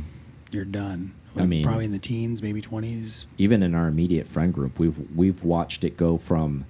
you're 0.51 0.65
done. 0.65 1.13
I 1.37 1.45
mean- 1.45 1.63
probably 1.63 1.85
in 1.85 1.91
the 1.91 1.99
teens, 1.99 2.41
maybe 2.41 2.59
twenties. 2.61 3.27
even 3.37 3.61
in 3.61 3.75
our 3.75 3.87
immediate 3.87 4.27
friend 4.27 4.53
group, 4.53 4.79
we've 4.79 4.99
we've 5.15 5.43
watched 5.43 5.83
it 5.83 5.95
go 5.97 6.17
from 6.17 6.65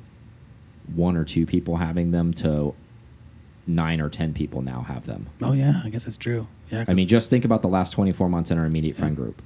one 0.94 1.16
or 1.16 1.24
two 1.24 1.46
people 1.46 1.78
having 1.78 2.12
them 2.12 2.34
to 2.34 2.74
nine 3.68 4.02
or 4.02 4.10
ten 4.10 4.34
people 4.34 4.62
now 4.62 4.82
have 4.82 5.06
them. 5.06 5.30
Oh 5.42 5.54
yeah, 5.54 5.82
I 5.86 5.90
guess 5.90 6.06
that's 6.06 6.18
true. 6.18 6.48
Yeah, 6.72 6.86
I 6.88 6.94
mean, 6.94 7.08
just 7.08 7.30
think 7.30 7.46
about 7.46 7.62
the 7.62 7.68
last 7.68 7.94
24 7.94 8.28
months 8.30 8.52
in 8.52 8.58
our 8.60 8.66
immediate 8.66 8.96
friend 8.96 9.16
group. 9.16 9.42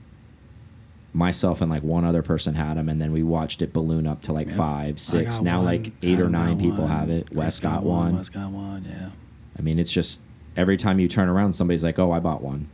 Myself 1.15 1.61
and 1.61 1.69
like 1.69 1.83
one 1.83 2.05
other 2.05 2.23
person 2.23 2.55
had 2.55 2.75
them, 2.77 2.89
and 2.89 2.99
then 2.99 3.11
we 3.11 3.21
watched 3.21 3.61
it 3.61 3.71
balloon 3.71 4.07
up 4.07 4.23
to 4.23 4.33
like 4.33 4.47
Yeah. 4.47 4.55
five, 4.55 4.99
six. 4.99 5.41
Now 5.41 5.57
one, 5.57 5.65
like 5.65 5.91
eight 6.01 6.19
or 6.19 6.23
got 6.23 6.31
nine 6.31 6.59
people 6.59 6.83
one, 6.85 6.89
have 6.89 7.09
it. 7.11 7.33
Wes 7.33 7.59
got 7.59 7.83
one. 7.83 8.15
Wes 8.15 8.29
got 8.29 8.49
one. 8.51 8.83
Yeah. 8.89 9.09
I 9.57 9.61
mean, 9.61 9.77
it's 9.77 9.93
just 9.93 10.19
every 10.57 10.75
time 10.75 10.99
you 10.99 11.07
turn 11.07 11.29
around, 11.29 11.53
somebody's 11.53 11.83
like, 11.83 11.99
"Oh, 11.99 12.11
I 12.11 12.19
bought 12.19 12.41
one." 12.41 12.67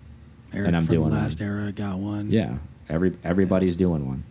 Eric 0.53 0.67
And 0.69 0.77
I'm 0.77 0.85
doing 0.85 1.11
last 1.11 1.41
one. 1.41 1.49
era 1.49 1.71
got 1.73 1.99
one. 1.99 2.31
Yeah, 2.31 2.59
every 2.87 3.17
everybody's 3.25 3.75
doing 3.75 4.07
one, 4.07 4.23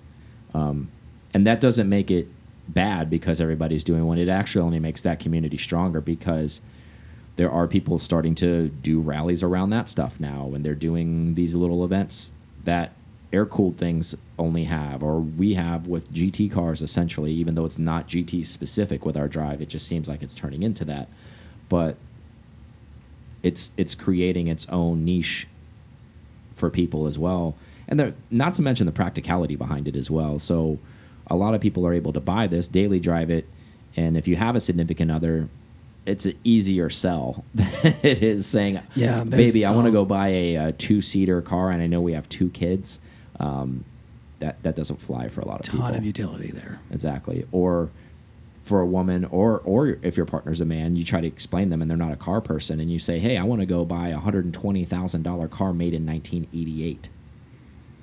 um, 0.55 0.89
and 1.35 1.47
that 1.47 1.61
doesn't 1.61 1.89
make 1.89 2.11
it 2.11 2.29
bad 2.67 3.11
because 3.11 3.41
everybody's 3.43 3.85
doing 3.85 4.07
one. 4.07 4.17
It 4.19 4.29
actually 4.31 4.63
only 4.63 4.79
makes 4.81 5.03
that 5.03 5.21
community 5.21 5.59
stronger 5.59 6.01
because 6.01 6.61
there 7.37 7.51
are 7.51 7.69
people 7.69 7.99
starting 7.99 8.35
to 8.37 8.69
do 8.69 9.01
rallies 9.01 9.43
around 9.43 9.69
that 9.71 9.87
stuff 9.89 10.19
now, 10.19 10.51
and 10.55 10.65
they're 10.65 10.75
doing 10.75 11.35
these 11.35 11.55
little 11.55 11.85
events 11.85 12.33
that 12.65 12.93
air 13.33 13.47
cooled 13.47 13.77
things 13.77 14.15
only 14.39 14.65
have, 14.65 15.03
or 15.03 15.21
we 15.21 15.55
have 15.55 15.87
with 15.87 16.13
GT 16.13 16.51
cars 16.51 16.83
essentially. 16.83 17.33
Even 17.33 17.55
though 17.55 17.65
it's 17.65 17.79
not 17.79 18.09
GT 18.09 18.47
specific 18.47 19.05
with 19.05 19.17
our 19.17 19.29
drive, 19.29 19.61
it 19.61 19.69
just 19.69 19.87
seems 19.87 20.09
like 20.09 20.23
it's 20.23 20.35
turning 20.35 20.63
into 20.63 20.85
that, 20.85 21.09
but. 21.69 21.97
It's 23.41 23.71
it's 23.77 23.95
creating 23.95 24.49
its 24.49 24.67
own 24.69 25.05
niche 25.05 25.47
for 26.57 26.71
people 26.71 27.07
as 27.07 27.19
well. 27.19 27.55
And 27.87 27.99
there, 27.99 28.15
not 28.31 28.55
to 28.55 28.63
mention 28.63 28.87
the 28.87 28.93
practicality 28.93 29.57
behind 29.57 29.89
it 29.89 29.97
as 29.97 30.11
well. 30.11 30.39
So 30.39 30.79
a 31.29 31.37
lot 31.37 31.55
of 31.55 31.61
people 31.61 31.87
are 31.87 31.95
able 31.95 32.13
to 32.13 32.21
buy 32.21 32.47
this, 32.47 32.69
daily 32.69 33.01
drive 33.01 33.31
it, 33.31 33.47
and 33.97 34.17
if 34.17 34.29
you 34.29 34.37
have 34.37 34.57
a 34.57 34.61
significant 34.61 35.11
other, 35.11 35.49
it's 36.05 36.27
an 36.27 36.39
easier 36.45 36.91
sell 36.91 37.45
than 37.55 37.95
it 38.03 38.23
is 38.23 38.47
saying, 38.47 38.81
Yeah, 38.95 39.25
baby, 39.25 39.65
I 39.65 39.73
want 39.73 39.87
to 39.87 39.93
go 39.93 40.05
buy 40.05 40.29
a, 40.29 40.55
a 40.57 40.73
two 40.73 41.01
seater 41.01 41.41
car, 41.41 41.71
and 41.71 41.83
I 41.83 41.87
know 41.87 42.01
we 42.01 42.13
have 42.13 42.29
two 42.29 42.51
kids. 42.51 43.01
Um, 43.41 43.85
that 44.41 44.63
that 44.63 44.77
doesn't 44.77 45.01
fly 45.01 45.29
for 45.29 45.41
a 45.41 45.47
lot 45.47 45.61
of 45.61 45.67
people. 45.67 45.81
Ton 45.81 45.95
of 45.97 46.05
utility 46.05 46.51
there. 46.53 46.81
Exactly. 46.93 47.47
Or 47.51 47.91
for 48.63 48.81
a 48.81 48.87
woman, 48.87 49.25
or 49.27 49.59
or 49.65 49.97
if 50.03 50.17
your 50.17 50.27
partner's 50.27 50.61
a 50.61 50.65
man, 50.65 50.95
you 50.97 51.05
try 51.05 51.21
to 51.21 51.27
explain 51.27 51.71
them 51.71 51.81
and 51.83 51.91
they're 51.91 51.97
not 51.99 52.13
a 52.13 52.17
car 52.17 52.41
person, 52.41 52.79
and 52.81 52.91
you 52.93 52.99
say, 52.99 53.19
"Hey, 53.19 53.37
I 53.37 53.43
want 53.45 53.61
to 53.63 53.67
go 53.67 53.85
buy 53.85 54.09
a 54.09 54.19
hundred 54.19 54.45
and 54.45 54.55
twenty 54.55 54.85
thousand 54.85 55.23
dollar 55.23 55.49
car 55.49 55.73
made 55.73 55.95
in 55.95 56.05
1988 56.07 57.09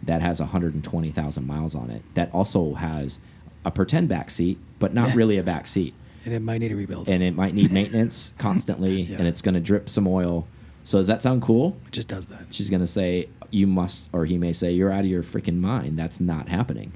that 0.04 0.22
has 0.22 0.40
hundred 0.40 0.74
and 0.74 0.84
twenty 0.84 1.10
thousand 1.12 1.48
miles 1.48 1.74
on 1.76 1.90
it. 1.90 2.02
That 2.16 2.32
also 2.34 2.74
has 2.74 3.20
a 3.64 3.72
pretend 3.72 4.10
back 4.10 4.30
seat, 4.30 4.58
but 4.80 4.94
not 4.94 5.10
Yeah. 5.10 5.16
really 5.16 5.38
a 5.38 5.44
back 5.44 5.68
seat, 5.68 5.94
And 6.26 6.34
it 6.34 6.42
might 6.42 6.60
need 6.60 6.72
a 6.72 6.76
rebuild. 6.76 7.08
and 7.10 7.24
it 7.24 7.36
might 7.36 7.54
need 7.56 7.72
maintenance 7.72 8.34
constantly, 8.38 9.02
Yeah. 9.10 9.18
and 9.18 9.28
it's 9.28 9.42
going 9.42 9.56
to 9.56 9.62
drip 9.62 9.90
some 9.90 10.08
oil. 10.08 10.48
So 10.84 11.00
does 11.00 11.08
that 11.08 11.22
sound 11.24 11.42
cool? 11.42 11.78
it 11.88 11.92
just 11.94 12.08
does 12.08 12.28
that. 12.28 12.54
she's 12.54 12.70
going 12.70 12.82
to 12.82 12.88
say 12.88 13.28
you 13.56 13.66
must 13.68 14.10
or 14.12 14.26
he 14.26 14.38
may 14.38 14.52
say 14.52 14.72
you're 14.72 14.92
out 14.92 15.00
of 15.06 15.06
your 15.10 15.24
freaking 15.24 15.60
mind 15.60 15.98
that's 15.98 16.20
not 16.20 16.50
happening 16.50 16.92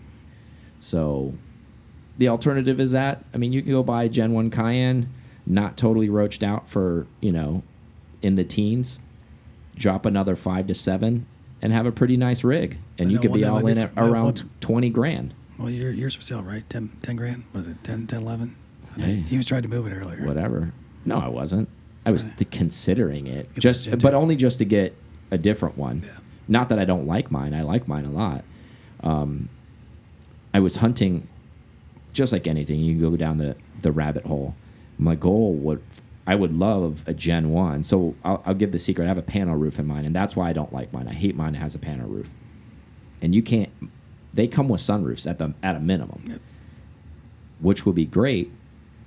so 0.79 1.33
the 2.17 2.27
alternative 2.27 2.79
is 2.79 2.91
that 2.91 3.23
i 3.33 3.37
mean 3.37 3.51
you 3.53 3.61
can 3.61 3.71
go 3.71 3.81
buy 3.83 4.03
a 4.03 4.09
gen 4.09 4.33
1 4.33 4.49
cayenne 4.49 5.09
not 5.45 5.77
totally 5.77 6.09
roached 6.09 6.43
out 6.43 6.67
for 6.67 7.07
you 7.21 7.31
know 7.31 7.63
in 8.21 8.35
the 8.35 8.43
teens 8.43 8.99
drop 9.75 10.05
another 10.05 10.35
five 10.35 10.67
to 10.67 10.73
seven 10.73 11.25
and 11.61 11.71
have 11.73 11.85
a 11.85 11.91
pretty 11.91 12.17
nice 12.17 12.43
rig 12.43 12.77
and 12.97 13.09
I 13.09 13.11
you 13.13 13.19
could 13.19 13.33
be 13.33 13.45
all 13.45 13.65
in 13.65 13.77
at 13.77 13.91
around 13.97 14.23
want- 14.23 14.61
20 14.61 14.89
grand 14.89 15.33
Well, 15.57 15.69
your, 15.69 15.91
yours 15.91 16.15
for 16.15 16.21
sale, 16.21 16.41
right? 16.41 16.63
10, 16.69 16.89
10 17.01 17.15
grand? 17.17 17.43
Was 17.53 17.67
it? 17.67 17.83
10, 17.83 18.07
10 18.07 18.21
11? 18.21 18.55
Hey. 18.97 19.15
He 19.27 19.35
was 19.37 19.45
trying 19.45 19.61
to 19.63 19.67
move 19.69 19.87
it 19.87 19.91
earlier. 19.91 20.25
whatever 20.27 20.73
no 21.05 21.17
i 21.17 21.27
wasn't 21.27 21.69
i 22.05 22.11
was 22.11 22.25
Right. 22.27 22.51
considering 22.51 23.27
it 23.27 23.47
just 23.57 23.89
but 24.01 24.13
only 24.13 24.35
just 24.35 24.57
to 24.59 24.65
get 24.65 24.93
a 25.31 25.37
different 25.37 25.77
one 25.77 26.01
Yeah. 26.05 26.17
Not 26.50 26.68
that 26.70 26.79
i 26.79 26.86
don't 26.86 27.08
like 27.08 27.32
mine 27.32 27.53
i 27.53 27.62
like 27.62 27.88
mine 27.88 28.06
a 28.06 28.10
lot. 28.12 28.44
Um, 29.01 29.48
i 30.53 30.60
was 30.60 30.77
hunting 30.77 31.27
just 32.12 32.34
like 32.34 32.48
anything. 32.48 32.79
You 32.79 33.00
go 33.00 33.15
down 33.15 33.38
the 33.38 33.56
the 33.82 33.91
rabbit 33.91 34.25
hole. 34.25 34.56
My 34.98 35.15
goal 35.15 35.53
would 35.53 35.82
i 36.27 36.36
would 36.36 36.56
love 36.58 37.03
a 37.08 37.13
gen 37.13 37.51
1 37.51 37.84
so 37.84 38.15
I'll, 38.24 38.44
I'll 38.46 38.53
give 38.53 38.72
the 38.72 38.79
secret. 38.79 39.06
I 39.06 39.08
have 39.08 39.18
a 39.18 39.24
panel 39.24 39.56
roof 39.56 39.79
in 39.79 39.86
mine 39.88 40.06
and 40.06 40.15
that's 40.15 40.36
why 40.36 40.50
i 40.50 40.53
don't 40.53 40.74
like 40.74 40.91
mine. 40.91 41.08
I 41.08 41.13
hate 41.13 41.36
mine. 41.36 41.56
It 41.56 41.60
has 41.60 41.75
a 41.75 41.79
panel 41.79 42.08
roof. 42.08 42.29
And 43.22 43.34
you 43.34 43.41
can't 43.41 43.72
they 44.34 44.48
come 44.48 44.70
with 44.70 44.82
sunroofs 44.82 45.29
at 45.29 45.38
the 45.38 45.53
at 45.63 45.75
a 45.75 45.79
minimum 45.79 46.39
which 47.60 47.86
would 47.86 47.96
be 47.96 48.06
great 48.06 48.51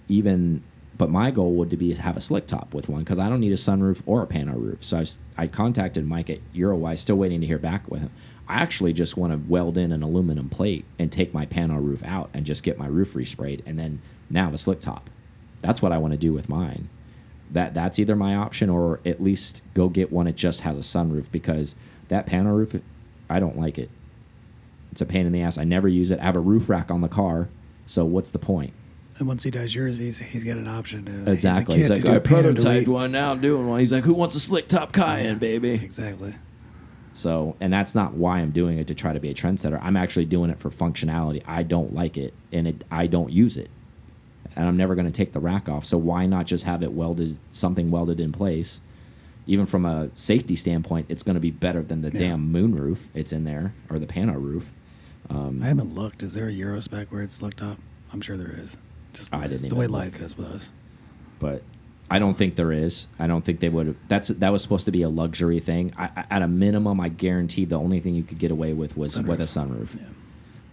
even 0.09 0.63
but 1.03 1.11
my 1.11 1.33
goal 1.33 1.55
would 1.55 1.77
be 1.77 1.93
to 1.93 2.01
have 2.01 2.17
a 2.17 2.21
slick 2.21 2.47
top 2.47 2.73
with 2.73 2.89
one 2.89 3.01
because 3.01 3.19
I 3.19 3.29
don't 3.29 3.41
need 3.41 3.51
a 3.51 3.57
sunroof 3.57 4.03
or 4.07 4.23
a 4.23 4.27
pano 4.29 4.55
roof. 4.55 4.85
So 4.85 4.99
I, 4.99 5.07
I 5.37 5.47
contacted 5.49 6.07
Mike 6.07 6.31
at 6.31 6.39
Eurowise, 6.55 6.99
still 6.99 7.17
waiting 7.17 7.41
to 7.41 7.47
hear 7.49 7.59
back 7.59 7.91
with 7.91 8.03
him. 8.03 8.11
I 8.47 8.61
actually 8.61 8.93
just 8.93 9.17
want 9.17 9.33
to 9.33 9.51
weld 9.51 9.77
in 9.77 9.91
an 9.91 10.05
aluminum 10.05 10.49
plate 10.49 10.85
and 11.01 11.11
take 11.11 11.35
my 11.35 11.45
pano 11.45 11.83
roof 11.83 12.05
out 12.05 12.31
and 12.33 12.47
just 12.47 12.63
get 12.63 12.79
my 12.79 12.87
roof 12.87 13.15
resprayed 13.15 13.63
and 13.67 13.77
then 13.77 14.01
now 14.31 14.45
have 14.45 14.55
a 14.55 14.59
slick 14.59 14.81
top. 14.81 15.11
That's 15.59 15.83
what 15.83 15.91
I 15.91 15.99
want 15.99 16.13
to 16.13 16.17
do 16.17 16.33
with 16.33 16.49
mine. 16.49 16.89
That 17.51 17.75
that's 17.75 17.99
either 17.99 18.15
my 18.15 18.37
option 18.37 18.71
or 18.71 19.01
at 19.05 19.21
least 19.21 19.61
go 19.75 19.89
get 19.89 20.13
one 20.13 20.27
that 20.27 20.37
just 20.37 20.61
has 20.61 20.79
a 20.79 20.83
sunroof 20.83 21.33
because 21.33 21.75
that 22.11 22.29
pano 22.29 22.55
roof, 22.55 22.81
I 23.29 23.41
don't 23.41 23.59
like 23.59 23.77
it. 23.77 23.91
It's 24.93 25.01
a 25.01 25.07
pain 25.07 25.27
in 25.27 25.33
the 25.33 25.43
ass. 25.43 25.59
I 25.59 25.65
never 25.65 25.89
use 25.89 26.13
it. 26.13 26.21
I 26.21 26.27
have 26.27 26.37
a 26.37 26.41
roof 26.41 26.69
rack 26.69 26.93
on 26.93 27.01
the 27.01 27.09
car, 27.09 27.49
so 27.87 28.05
what's 28.05 28.31
the 28.31 28.39
point? 28.39 28.73
And 29.23 29.29
once 29.29 29.45
he 29.45 29.53
does 29.53 29.73
yours, 29.73 30.01
he's, 30.01 30.19
he's 30.19 30.43
got 30.43 30.57
an 30.57 30.67
option 30.67 31.05
to 31.05 31.31
Exactly. 31.31 31.77
He's, 31.77 31.87
He's 31.87 31.91
like, 31.91 32.03
kid 32.03 32.25
to 32.25 32.29
do 32.29 32.37
I 32.37 32.43
prototyped 32.43 32.89
one. 32.89 33.13
Now 33.13 33.31
I'm 33.31 33.41
doing 33.41 33.69
one. 33.69 33.79
He's 33.79 33.93
like, 33.93 34.03
who 34.03 34.15
wants 34.15 34.35
a 34.35 34.41
slick 34.41 34.67
top 34.67 34.91
Cayenne, 34.91 35.39
baby? 35.39 35.71
Exactly. 35.75 36.35
So, 37.13 37.55
and 37.61 37.73
that's 37.73 37.95
not 37.95 38.15
why 38.15 38.41
I'm 38.41 38.51
doing 38.51 38.79
it 38.79 38.89
to 38.89 38.97
try 38.97 39.13
to 39.13 39.21
be 39.21 39.31
a 39.31 39.35
trendsetter. 39.35 39.79
I'm 39.81 39.97
actually 39.97 40.25
doing 40.25 40.51
it 40.51 40.59
for 40.59 40.71
functionality. 40.71 41.41
I 41.47 41.63
don't 41.63 41.95
like 41.95 42.19
it, 42.19 42.35
and 42.53 42.67
it 42.67 42.83
I 42.91 43.07
don't 43.07 43.31
use 43.31 43.57
it, 43.57 43.71
and 44.57 44.67
I'm 44.67 44.77
never 44.77 44.97
going 44.97 45.07
to 45.07 45.13
take 45.13 45.33
the 45.33 45.39
rack 45.39 45.69
off. 45.69 45.85
So 45.85 45.99
why 45.99 46.27
not 46.27 46.47
just 46.47 46.65
have 46.65 46.83
it 46.83 46.93
welded, 46.93 47.37
something 47.53 47.93
welded 47.93 48.19
in 48.19 48.33
place? 48.33 48.81
Even 49.47 49.67
from 49.67 49.87
a 49.87 50.11
safety 50.15 50.57
standpoint, 50.57 51.07
it's 51.09 51.23
going 51.23 51.35
to 51.35 51.41
be 51.41 51.53
better 51.53 51.83
than 51.85 52.03
the 52.03 52.11
Yeah. 52.11 52.31
damn 52.31 52.51
moon 52.51 52.75
roof. 52.75 53.09
It's 53.15 53.31
in 53.33 53.45
there 53.45 53.73
or 53.89 54.01
the 54.01 54.07
pano 54.07 54.35
roof. 54.35 54.73
Um, 55.31 55.61
I 55.63 55.67
haven't 55.67 55.95
looked. 55.95 56.25
Is 56.25 56.35
there 56.35 56.49
a 56.49 56.53
Euro 56.53 56.81
spec 56.81 57.13
where 57.13 57.23
it's 57.23 57.41
looked 57.41 57.63
up? 57.63 57.79
I'm 58.13 58.21
sure 58.21 58.37
there 58.37 58.53
is. 58.53 58.77
Just 59.13 59.31
the, 59.31 59.37
I 59.37 59.41
way- 59.43 59.49
didn't 59.49 59.69
the 59.69 59.75
way 59.77 59.87
life 59.87 60.21
is 60.21 60.37
with 60.37 60.47
us. 60.47 60.71
but 61.39 61.63
I 62.11 62.19
don't 62.19 62.35
think 62.37 62.57
there 62.57 62.73
is. 62.73 63.09
I 63.19 63.27
don't 63.27 63.43
think 63.45 63.61
they 63.61 63.69
would. 63.71 63.97
That's 64.09 64.29
that 64.29 64.51
was 64.53 64.63
supposed 64.63 64.85
to 64.87 64.93
be 64.93 65.03
a 65.03 65.09
luxury 65.09 65.61
thing. 65.61 65.93
I, 65.97 66.11
I- 66.17 66.25
at 66.31 66.43
a 66.43 66.49
minimum, 66.49 67.01
I 67.01 67.09
guarantee 67.09 67.65
the 67.65 67.79
only 67.79 68.01
thing 68.01 68.15
you 68.15 68.23
could 68.23 68.39
get 68.39 68.51
away 68.51 68.73
with 68.75 68.97
was 68.97 69.21
with 69.23 69.41
a 69.41 69.45
sunroof. 69.45 69.99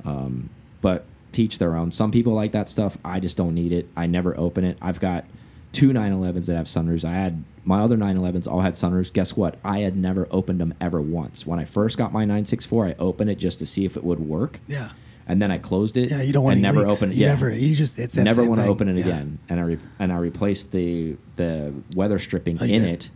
Um, 0.05 0.49
but 0.81 1.05
teach 1.31 1.57
their 1.59 1.75
own. 1.75 1.91
Some 1.91 2.11
people 2.11 2.33
like 2.33 2.51
that 2.53 2.69
stuff. 2.69 2.97
I 3.05 3.19
just 3.19 3.37
don't 3.37 3.53
need 3.53 3.71
it. 3.71 3.87
I 3.95 4.05
never 4.07 4.37
open 4.37 4.63
it. 4.63 4.77
I've 4.81 4.99
got 4.99 5.25
two 5.71 5.89
911s 5.91 6.47
that 6.47 6.55
have 6.55 6.65
sunroofs. 6.67 7.05
I 7.05 7.13
had 7.13 7.43
my 7.63 7.81
other 7.81 7.97
911s 7.97 8.47
all 8.47 8.61
had 8.61 8.73
sunroofs. 8.73 9.13
Guess 9.13 9.35
what? 9.37 9.57
I 9.63 9.79
had 9.79 9.95
never 9.95 10.27
opened 10.31 10.59
them 10.59 10.73
ever 10.81 10.99
once. 11.01 11.45
When 11.45 11.59
I 11.59 11.65
first 11.65 11.97
got 11.97 12.11
my 12.11 12.21
964, 12.21 12.87
I 12.87 12.95
opened 12.97 13.29
it 13.29 13.35
just 13.37 13.59
to 13.59 13.65
see 13.65 13.85
if 13.85 13.95
it 13.95 14.03
would 14.03 14.19
work, 14.19 14.59
Yeah. 14.67 14.91
And 15.29 15.41
then 15.41 15.49
I 15.51 15.57
closed 15.59 15.95
it. 15.97 16.11
Yeah, 16.11 16.21
you 16.21 16.33
don't 16.33 16.43
want 16.43 16.57
to 16.57 16.61
never 16.61 16.81
leaks. 16.85 16.97
open 17.01 17.11
it. 17.11 17.15
You 17.15 17.21
yeah, 17.27 17.29
never. 17.33 17.49
You 17.49 17.75
just. 17.75 17.97
It's 17.97 18.15
that 18.15 18.23
never 18.25 18.43
want 18.43 18.59
to 18.59 18.67
open 18.67 18.89
it 18.89 18.97
Yeah. 18.97 19.05
again. 19.05 19.39
And 19.47 19.59
I 19.59 19.63
re 19.63 19.77
and 19.99 20.11
I 20.11 20.17
replaced 20.17 20.71
the 20.73 21.15
the 21.37 21.73
weather 21.95 22.19
stripping 22.19 22.57
Oh, 22.59 22.65
in 22.65 22.83
yeah. 22.83 22.89
it. 22.89 23.09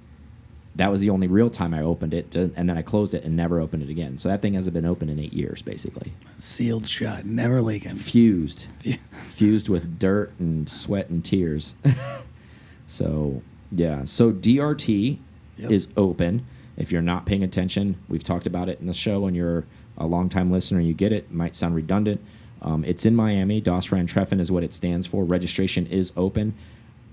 That 0.75 0.89
was 0.89 1.01
the 1.01 1.11
only 1.11 1.27
real 1.27 1.51
time 1.51 1.71
I 1.73 1.81
opened 1.83 2.15
it, 2.15 2.31
to, 2.31 2.51
and 2.55 2.67
then 2.67 2.79
I 2.79 2.81
closed 2.81 3.13
it 3.13 3.23
and 3.23 3.35
never 3.35 3.59
opened 3.59 3.83
it 3.83 3.89
again. 3.89 4.17
So 4.17 4.29
that 4.29 4.41
thing 4.41 4.55
hasn't 4.55 4.73
been 4.73 4.85
open 4.87 5.07
in 5.07 5.19
eight 5.19 5.31
years, 5.33 5.61
basically. 5.61 6.13
Sealed 6.39 6.89
shut, 6.89 7.25
never 7.27 7.61
leaking. 7.61 7.93
Fused, 7.93 8.65
fused 9.27 9.69
with 9.69 9.99
dirt 9.99 10.31
and 10.39 10.67
sweat 10.67 11.09
and 11.09 11.23
tears. 11.23 11.75
so 12.87 13.41
yeah, 13.71 14.03
so 14.03 14.31
DRT 14.31 15.19
Yep. 15.57 15.69
is 15.71 15.87
open. 15.95 16.45
If 16.77 16.91
you're 16.91 17.03
not 17.03 17.27
paying 17.27 17.43
attention, 17.43 17.97
we've 18.09 18.23
talked 18.23 18.47
about 18.47 18.67
it 18.69 18.79
in 18.81 18.87
the 18.87 18.93
show, 18.93 19.27
and 19.27 19.35
you're 19.35 19.65
a 19.97 20.05
longtime 20.05 20.51
listener, 20.51 20.79
you 20.79 20.93
get 20.93 21.11
it. 21.11 21.31
Might 21.31 21.55
sound 21.55 21.75
redundant. 21.75 22.21
Um, 22.61 22.83
it's 22.85 23.05
in 23.05 23.15
Miami. 23.15 23.61
Das 23.61 23.91
Renn 23.91 24.07
Treffen 24.07 24.39
is 24.39 24.51
what 24.51 24.63
it 24.63 24.73
stands 24.73 25.05
for. 25.05 25.23
Registration 25.23 25.85
is 25.87 26.11
open. 26.15 26.53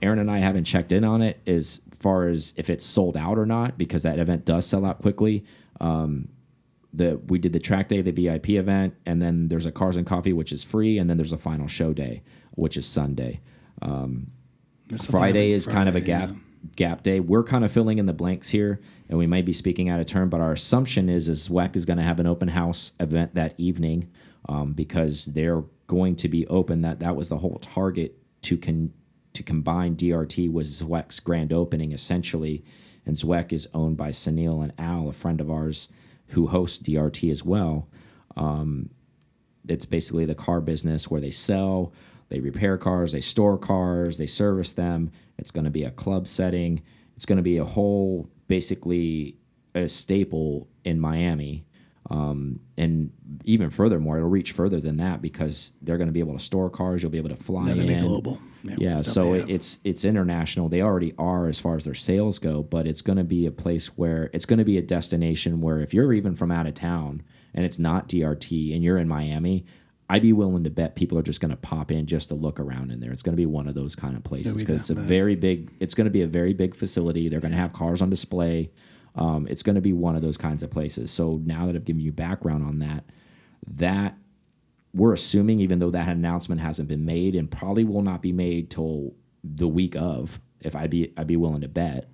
Aaron 0.02 0.18
and 0.18 0.30
I 0.30 0.38
haven't 0.38 0.64
checked 0.64 0.92
in 0.92 1.04
on 1.04 1.22
it 1.22 1.38
as 1.46 1.80
far 1.92 2.28
as 2.28 2.54
if 2.56 2.70
it's 2.70 2.84
sold 2.84 3.16
out 3.16 3.38
or 3.38 3.46
not, 3.46 3.76
because 3.76 4.04
that 4.04 4.18
event 4.18 4.44
does 4.44 4.66
sell 4.66 4.84
out 4.84 5.02
quickly. 5.02 5.44
Um, 5.80 6.28
the 6.92 7.20
we 7.28 7.38
did 7.38 7.52
the 7.52 7.60
track 7.60 7.88
day, 7.88 8.00
the 8.00 8.10
VIP 8.10 8.50
event, 8.50 8.94
and 9.06 9.20
then 9.20 9.48
there's 9.48 9.66
a 9.66 9.72
Cars 9.72 9.96
and 9.96 10.06
Coffee, 10.06 10.32
which 10.32 10.52
is 10.52 10.64
free, 10.64 10.98
and 10.98 11.08
then 11.08 11.16
there's 11.16 11.32
a 11.32 11.38
final 11.38 11.68
show 11.68 11.92
day, 11.92 12.22
which 12.52 12.76
is 12.76 12.86
Sunday. 12.86 13.40
Um, 13.82 14.32
Friday 15.08 15.52
is 15.52 15.66
kind 15.66 15.88
of 15.88 15.94
a 15.94 16.00
gap 16.00 16.30
yeah. 16.30 16.36
Gap 16.76 17.02
day. 17.02 17.20
We're 17.20 17.44
kind 17.44 17.64
of 17.64 17.72
filling 17.72 17.98
in 17.98 18.06
the 18.06 18.12
blanks 18.12 18.48
here, 18.48 18.80
and 19.08 19.18
we 19.18 19.26
might 19.26 19.44
be 19.44 19.52
speaking 19.52 19.88
out 19.88 20.00
of 20.00 20.06
turn. 20.06 20.28
But 20.28 20.40
our 20.40 20.52
assumption 20.52 21.08
is 21.08 21.28
is 21.28 21.48
ZWEC 21.48 21.76
is 21.76 21.86
going 21.86 21.98
to 21.98 22.04
have 22.04 22.20
an 22.20 22.26
open 22.26 22.48
house 22.48 22.92
event 23.00 23.34
that 23.34 23.54
evening 23.58 24.10
um, 24.48 24.72
because 24.72 25.26
they're 25.26 25.64
going 25.86 26.16
to 26.16 26.28
be 26.28 26.46
open. 26.48 26.82
That 26.82 27.00
that 27.00 27.16
was 27.16 27.28
the 27.28 27.38
whole 27.38 27.58
target 27.58 28.16
to 28.42 28.56
con 28.56 28.92
to 29.32 29.42
combine 29.42 29.96
DRT 29.96 30.50
with 30.50 30.66
ZWEC's 30.66 31.20
grand 31.20 31.52
opening 31.52 31.92
essentially. 31.92 32.64
And 33.06 33.16
ZWEC 33.16 33.52
is 33.52 33.68
owned 33.72 33.96
by 33.96 34.10
Sunil 34.10 34.62
and 34.62 34.72
Al, 34.78 35.08
a 35.08 35.12
friend 35.12 35.40
of 35.40 35.50
ours 35.50 35.88
who 36.28 36.48
hosts 36.48 36.78
DRT 36.78 37.30
as 37.30 37.44
well 37.44 37.88
it's 39.68 39.84
basically 39.84 40.24
the 40.24 40.34
car 40.34 40.60
business 40.60 41.10
where 41.10 41.20
they 41.20 41.30
sell, 41.30 41.92
they 42.28 42.40
repair 42.40 42.76
cars, 42.78 43.12
they 43.12 43.20
store 43.20 43.58
cars, 43.58 44.18
they 44.18 44.26
service 44.26 44.72
them. 44.72 45.10
It's 45.40 45.50
going 45.50 45.64
to 45.64 45.70
be 45.70 45.84
a 45.84 45.90
club 45.90 46.28
setting. 46.28 46.82
It's 47.16 47.26
going 47.26 47.36
to 47.38 47.42
be 47.42 47.58
a 47.58 47.64
whole, 47.64 48.30
basically, 48.48 49.36
a 49.74 49.88
staple 49.88 50.68
in 50.84 51.00
Miami. 51.00 51.66
Um, 52.08 52.60
and 52.76 53.12
even 53.44 53.70
furthermore, 53.70 54.16
it'll 54.16 54.28
reach 54.28 54.52
further 54.52 54.80
than 54.80 54.96
that 54.96 55.22
because 55.22 55.72
they're 55.82 55.96
going 55.98 56.08
to 56.08 56.12
be 56.12 56.18
able 56.20 56.32
to 56.32 56.42
store 56.42 56.68
cars. 56.68 57.02
You'll 57.02 57.12
be 57.12 57.18
able 57.18 57.28
to 57.28 57.36
fly 57.36 57.68
Yeah, 57.68 57.74
they'll 57.74 57.86
be 57.86 57.94
in. 57.94 58.00
global. 58.00 58.40
Yeah, 58.64 58.74
Yeah, 58.78 58.96
so 59.02 59.34
it, 59.34 59.48
it's 59.48 59.78
it's 59.84 60.04
international. 60.04 60.68
They 60.68 60.82
already 60.82 61.14
are 61.18 61.46
as 61.46 61.60
far 61.60 61.76
as 61.76 61.84
their 61.84 61.94
sales 61.94 62.38
go, 62.38 62.62
but 62.62 62.86
it's 62.86 63.00
going 63.00 63.18
to 63.18 63.24
be 63.24 63.46
a 63.46 63.52
place 63.52 63.86
where 63.96 64.28
it's 64.32 64.44
going 64.44 64.58
to 64.58 64.64
be 64.64 64.76
a 64.76 64.82
destination 64.82 65.60
where 65.60 65.78
if 65.78 65.94
you're 65.94 66.12
even 66.12 66.34
from 66.34 66.50
out 66.50 66.66
of 66.66 66.74
town 66.74 67.22
and 67.54 67.64
it's 67.64 67.78
not 67.78 68.08
DRT 68.08 68.74
and 68.74 68.82
you're 68.82 68.98
in 68.98 69.06
Miami, 69.08 69.64
I'd 70.10 70.22
be 70.22 70.32
willing 70.32 70.64
to 70.64 70.70
bet 70.70 70.96
people 70.96 71.16
are 71.18 71.22
just 71.22 71.40
going 71.40 71.52
to 71.52 71.56
pop 71.56 71.92
in 71.92 72.06
just 72.06 72.28
to 72.30 72.34
look 72.34 72.58
around 72.58 72.90
in 72.90 72.98
there. 72.98 73.12
It's 73.12 73.22
going 73.22 73.34
to 73.34 73.40
be 73.40 73.46
one 73.46 73.68
of 73.68 73.76
those 73.76 73.94
kind 73.94 74.16
of 74.16 74.24
places 74.24 74.54
because 74.54 74.76
it's 74.76 74.90
a 74.90 74.94
that- 74.94 75.02
very 75.02 75.36
big. 75.36 75.70
It's 75.78 75.94
going 75.94 76.06
to 76.06 76.10
be 76.10 76.22
a 76.22 76.26
very 76.26 76.52
big 76.52 76.74
facility. 76.74 77.28
They're 77.28 77.38
going 77.38 77.52
to 77.52 77.56
have 77.56 77.72
cars 77.72 78.02
on 78.02 78.10
display. 78.10 78.72
Um, 79.14 79.46
it's 79.48 79.62
going 79.62 79.76
to 79.76 79.80
be 79.80 79.92
one 79.92 80.16
of 80.16 80.22
those 80.22 80.36
kinds 80.36 80.64
of 80.64 80.70
places. 80.70 81.12
So 81.12 81.40
now 81.44 81.66
that 81.66 81.76
I've 81.76 81.84
given 81.84 82.02
you 82.02 82.10
background 82.10 82.64
on 82.64 82.80
that, 82.80 83.04
that 83.76 84.16
we're 84.92 85.12
assuming, 85.12 85.60
even 85.60 85.78
though 85.78 85.90
that 85.90 86.08
announcement 86.08 86.60
hasn't 86.60 86.88
been 86.88 87.04
made 87.04 87.36
and 87.36 87.48
probably 87.48 87.84
will 87.84 88.02
not 88.02 88.20
be 88.20 88.32
made 88.32 88.68
till 88.68 89.14
the 89.44 89.68
week 89.68 89.94
of, 89.94 90.40
if 90.60 90.74
I'd 90.74 90.90
be 90.90 91.12
I'd 91.16 91.28
be 91.28 91.36
willing 91.36 91.60
to 91.60 91.68
bet, 91.68 92.10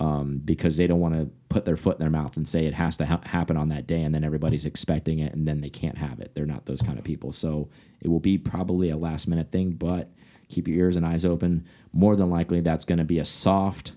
um, 0.00 0.40
because 0.44 0.76
they 0.76 0.88
don't 0.88 1.00
want 1.00 1.14
to 1.14 1.30
put 1.48 1.64
their 1.64 1.76
foot 1.76 1.96
in 1.96 2.00
their 2.00 2.10
mouth 2.10 2.36
and 2.36 2.46
say 2.46 2.66
it 2.66 2.74
has 2.74 2.96
to 2.98 3.06
ha 3.06 3.20
happen 3.24 3.56
on 3.56 3.68
that 3.70 3.86
day, 3.86 4.02
and 4.02 4.14
then 4.14 4.24
everybody's 4.24 4.66
expecting 4.66 5.18
it, 5.20 5.32
and 5.34 5.46
then 5.48 5.60
they 5.60 5.70
can't 5.70 5.96
have 5.98 6.20
it. 6.20 6.34
They're 6.34 6.46
not 6.46 6.66
those 6.66 6.82
kind 6.82 6.98
of 6.98 7.04
people. 7.04 7.32
So 7.32 7.68
it 8.00 8.08
will 8.08 8.20
be 8.20 8.36
probably 8.38 8.90
a 8.90 8.96
last 8.96 9.26
minute 9.28 9.50
thing, 9.50 9.70
but 9.72 10.10
keep 10.48 10.68
your 10.68 10.78
ears 10.78 10.96
and 10.96 11.06
eyes 11.06 11.24
open. 11.24 11.66
More 11.92 12.16
than 12.16 12.30
likely, 12.30 12.60
that's 12.60 12.84
going 12.84 12.98
to 12.98 13.04
be 13.04 13.18
a 13.18 13.24
soft 13.24 13.92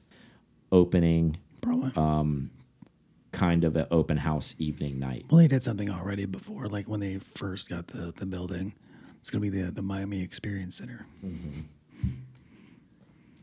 opening 0.71 1.37
Probably. 1.61 1.91
uh, 1.95 2.23
kind 3.31 3.63
of 3.63 3.75
an 3.75 3.87
open 3.91 4.17
house 4.17 4.55
evening 4.57 4.99
night. 4.99 5.25
well, 5.29 5.39
they 5.39 5.47
did 5.47 5.63
something 5.63 5.89
already 5.89 6.25
before, 6.25 6.67
like 6.67 6.87
when 6.87 6.99
they 6.99 7.17
first 7.19 7.69
got 7.69 7.87
the, 7.87 8.13
the 8.15 8.25
building. 8.25 8.73
It's 9.19 9.29
going 9.29 9.43
to 9.43 9.51
be 9.51 9.61
the, 9.61 9.71
the 9.71 9.81
Miami 9.81 10.23
Experience 10.23 10.77
Center. 10.77 11.05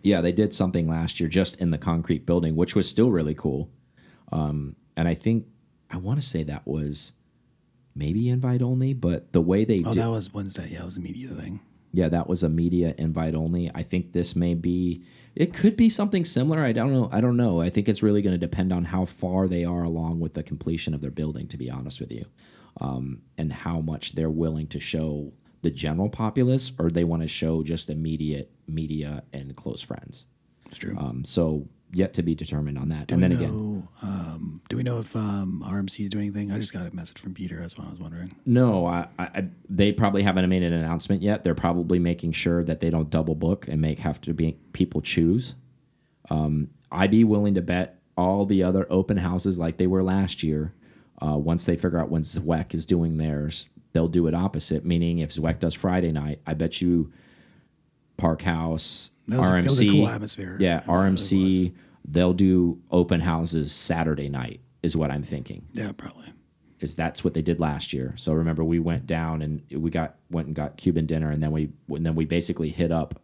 Yeah, 0.02 0.20
they 0.20 0.32
did 0.32 0.54
something 0.54 0.88
last 0.88 1.20
year 1.20 1.28
just 1.28 1.56
in 1.56 1.70
the 1.70 1.78
concrete 1.78 2.24
building, 2.26 2.56
which 2.56 2.74
was 2.74 2.88
still 2.88 3.10
really 3.10 3.34
cool. 3.34 3.68
Um, 4.32 4.76
and 4.96 5.06
I 5.08 5.14
think 5.14 5.46
I 5.90 5.96
want 5.96 6.20
to 6.20 6.26
say 6.26 6.42
that 6.44 6.66
was 6.66 7.12
maybe 7.94 8.28
invite 8.28 8.62
only, 8.62 8.92
but 8.92 9.32
the 9.32 9.40
way 9.40 9.64
they 9.64 9.82
Oh, 9.84 9.92
did, 9.92 10.02
that 10.02 10.10
was 10.10 10.32
Wednesday. 10.32 10.68
Yeah, 10.72 10.82
it 10.82 10.86
was 10.86 10.96
a 10.96 11.00
media 11.00 11.28
thing. 11.30 11.60
yeah, 11.92 12.08
that 12.08 12.28
was 12.28 12.42
a 12.42 12.48
media 12.48 12.94
invite 12.98 13.34
only. 13.34 13.70
I 13.74 13.82
think 13.82 14.12
this 14.12 14.36
may 14.36 14.54
be. 14.54 15.02
It 15.34 15.54
could 15.54 15.76
be 15.76 15.88
something 15.88 16.24
similar. 16.24 16.60
I 16.60 16.72
don't 16.72 16.92
know. 16.92 17.08
I 17.12 17.20
don't 17.20 17.36
know. 17.36 17.60
I 17.60 17.70
think 17.70 17.88
it's 17.88 18.02
really 18.02 18.22
going 18.22 18.32
to 18.34 18.38
depend 18.38 18.72
on 18.72 18.84
how 18.86 19.04
far 19.04 19.46
they 19.46 19.64
are 19.64 19.84
along 19.84 20.18
with 20.20 20.34
the 20.34 20.42
completion 20.42 20.94
of 20.94 21.00
their 21.00 21.10
building. 21.12 21.46
To 21.48 21.56
be 21.56 21.70
honest 21.70 22.00
with 22.00 22.10
you, 22.12 22.24
um, 22.80 23.22
and 23.36 23.52
how 23.52 23.80
much 23.80 24.14
they're 24.14 24.30
willing 24.30 24.66
to 24.68 24.80
show 24.80 25.32
the 25.62 25.70
general 25.70 26.08
populace, 26.08 26.72
or 26.78 26.90
they 26.90 27.04
want 27.04 27.22
to 27.22 27.28
show 27.28 27.62
just 27.62 27.88
immediate 27.90 28.50
media 28.66 29.22
and 29.32 29.54
close 29.56 29.80
friends. 29.82 30.26
It's 30.66 30.76
true. 30.76 30.96
Um, 30.98 31.24
so 31.24 31.66
yet 31.92 32.14
to 32.14 32.22
be 32.22 32.34
determined 32.34 32.78
on 32.78 32.88
that. 32.90 33.06
do 33.06 33.14
and 33.14 33.22
then 33.22 33.30
know, 33.30 33.36
again, 33.36 33.88
um, 34.02 34.62
do 34.68 34.76
we 34.76 34.82
know 34.82 35.00
if 35.00 35.14
um, 35.16 35.62
RMC 35.66 36.04
is 36.04 36.10
doing 36.10 36.24
anything? 36.24 36.52
I 36.52 36.58
just 36.58 36.72
got 36.72 36.86
a 36.86 36.94
message 36.94 37.18
from 37.18 37.34
Peter. 37.34 37.60
That's 37.60 37.76
what 37.76 37.86
I 37.86 37.90
was 37.90 37.98
wondering. 37.98 38.34
no, 38.44 38.86
I, 38.86 39.08
I, 39.18 39.48
they 39.68 39.92
probably 39.92 40.22
haven't 40.22 40.48
made 40.48 40.62
an 40.62 40.72
announcement 40.72 41.22
yet. 41.22 41.44
They're 41.44 41.54
probably 41.54 41.98
making 41.98 42.32
sure 42.32 42.62
that 42.64 42.80
they 42.80 42.90
don't 42.90 43.10
double 43.10 43.34
book 43.34 43.66
and 43.68 43.80
make 43.80 44.00
have 44.00 44.20
to 44.22 44.34
be 44.34 44.58
people 44.72 45.00
choose. 45.00 45.54
Um, 46.30 46.70
I'd 46.90 47.10
be 47.10 47.24
willing 47.24 47.54
to 47.54 47.62
bet 47.62 48.00
all 48.16 48.44
the 48.44 48.62
other 48.62 48.86
open 48.90 49.16
houses 49.16 49.58
like 49.58 49.76
they 49.76 49.86
were 49.86 50.02
last 50.02 50.42
year. 50.42 50.74
Uh, 51.20 51.36
once 51.36 51.64
they 51.64 51.76
figure 51.76 51.98
out 51.98 52.10
when 52.10 52.22
Zweck 52.22 52.74
is 52.74 52.86
doing 52.86 53.18
theirs, 53.18 53.68
they'll 53.92 54.08
do 54.08 54.26
it 54.26 54.34
opposite. 54.34 54.84
Meaning, 54.84 55.18
if 55.18 55.32
Zweck 55.32 55.58
does 55.58 55.74
Friday 55.74 56.12
night, 56.12 56.40
I 56.46 56.54
bet 56.54 56.80
you 56.80 57.12
Park 58.16 58.42
House, 58.42 59.10
That 59.28 59.38
was, 59.40 59.48
RMC. 59.48 59.62
that 59.62 59.70
was 59.70 59.80
a 59.80 59.90
cool 59.90 60.08
atmosphere. 60.08 60.56
Yeah, 60.58 60.80
RMC. 60.82 61.74
They'll 62.10 62.32
do 62.32 62.80
open 62.90 63.20
houses 63.20 63.70
Saturday 63.70 64.30
night, 64.30 64.60
is 64.82 64.96
what 64.96 65.10
I'm 65.10 65.22
thinking. 65.22 65.66
Yeah, 65.72 65.92
probably. 65.92 66.32
Is 66.80 66.96
that's 66.96 67.22
what 67.22 67.34
they 67.34 67.42
did 67.42 67.60
last 67.60 67.92
year? 67.92 68.14
So 68.16 68.32
remember, 68.32 68.64
we 68.64 68.78
went 68.78 69.06
down 69.06 69.42
and 69.42 69.62
we 69.70 69.90
got 69.90 70.16
went 70.30 70.46
and 70.46 70.56
got 70.56 70.76
Cuban 70.76 71.06
dinner, 71.06 71.30
and 71.30 71.42
then 71.42 71.50
we 71.52 71.70
and 71.88 72.06
then 72.06 72.14
we 72.14 72.24
basically 72.24 72.70
hit 72.70 72.90
up 72.90 73.20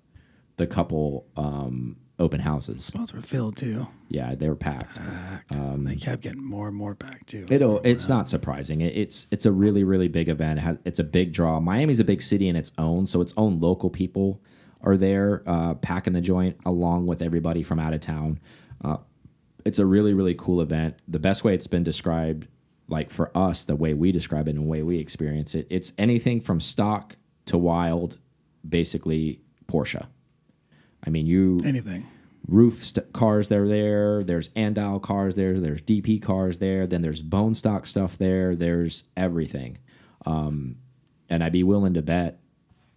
the 0.57 0.67
couple 0.67 1.27
um, 1.37 1.97
open 2.19 2.41
houses. 2.41 2.85
Spots 2.87 3.13
were 3.13 3.23
filled 3.23 3.57
too. 3.57 3.87
Yeah, 4.09 4.35
they 4.35 4.49
were 4.49 4.57
packed. 4.57 4.97
Packed. 4.97 5.53
Um, 5.53 5.85
they 5.85 5.97
kept 5.97 6.23
getting 6.23 6.45
more 6.45 6.69
and 6.69 6.77
more 6.77 6.95
packed 6.95 7.29
too. 7.29 7.47
It'll. 7.49 7.81
It's 7.85 8.09
not 8.09 8.29
surprising. 8.29 8.81
It, 8.81 8.97
it's 8.97 9.29
it's 9.31 9.47
a 9.47 9.53
really 9.53 9.85
really 9.85 10.09
big 10.09 10.29
event. 10.29 10.59
It 10.59 10.63
has, 10.63 10.79
it's 10.85 10.99
a 10.99 11.05
big 11.05 11.33
draw. 11.33 11.61
Miami's 11.61 12.01
a 12.01 12.05
big 12.05 12.23
city 12.23 12.49
in 12.49 12.57
its 12.57 12.73
own, 12.77 13.07
so 13.07 13.21
its 13.21 13.33
own 13.37 13.61
local 13.61 13.89
people 13.89 14.43
are 14.85 14.97
there 14.97 15.43
uh, 15.47 15.75
packing 15.75 16.13
the 16.13 16.21
joint 16.21 16.57
along 16.65 17.07
with 17.07 17.23
everybody 17.23 17.63
from 17.63 17.81
out 17.81 17.95
of 17.95 18.01
town. 18.01 18.39
Uh, 18.85 18.99
it's 19.65 19.79
a 19.79 19.87
really 19.87 20.15
really 20.15 20.35
cool 20.35 20.61
event. 20.61 20.97
The 21.09 21.19
best 21.19 21.43
way 21.43 21.55
it's 21.55 21.67
been 21.67 21.83
described, 21.83 22.47
like 22.87 23.11
for 23.11 23.37
us, 23.37 23.65
the 23.65 23.77
way 23.77 23.95
we 23.95 24.13
describe 24.13 24.47
it 24.47 24.55
and 24.55 24.67
the 24.67 24.69
way 24.69 24.83
we 24.83 24.99
experience 24.99 25.55
it, 25.55 25.67
it's 25.71 25.93
anything 25.99 26.41
from 26.41 26.61
stock 26.61 27.17
to 27.47 27.59
wild, 27.59 28.19
basically 28.69 29.41
Porsche. 29.67 30.07
I 31.07 31.11
mean, 31.11 31.27
you 31.27 31.61
anything. 31.65 32.07
roof 32.47 32.85
st 32.85 33.13
cars 33.13 33.49
that 33.49 33.59
are 33.59 33.69
there. 33.69 34.23
There's 34.23 34.51
Andal 34.51 35.03
cars 35.03 35.37
there. 35.37 35.59
There's 35.59 35.83
DP 35.83 36.21
cars 36.23 36.59
there. 36.59 36.87
Then 36.87 37.03
there's 37.03 37.23
bone 37.23 37.55
stock 37.55 37.87
stuff 37.87 38.19
there. 38.19 38.55
There's 38.55 39.05
everything. 39.17 39.79
Um, 40.27 40.77
and 41.29 41.43
I'd 41.43 41.53
be 41.53 41.63
willing 41.63 41.95
to 41.95 42.03
bet. 42.03 42.41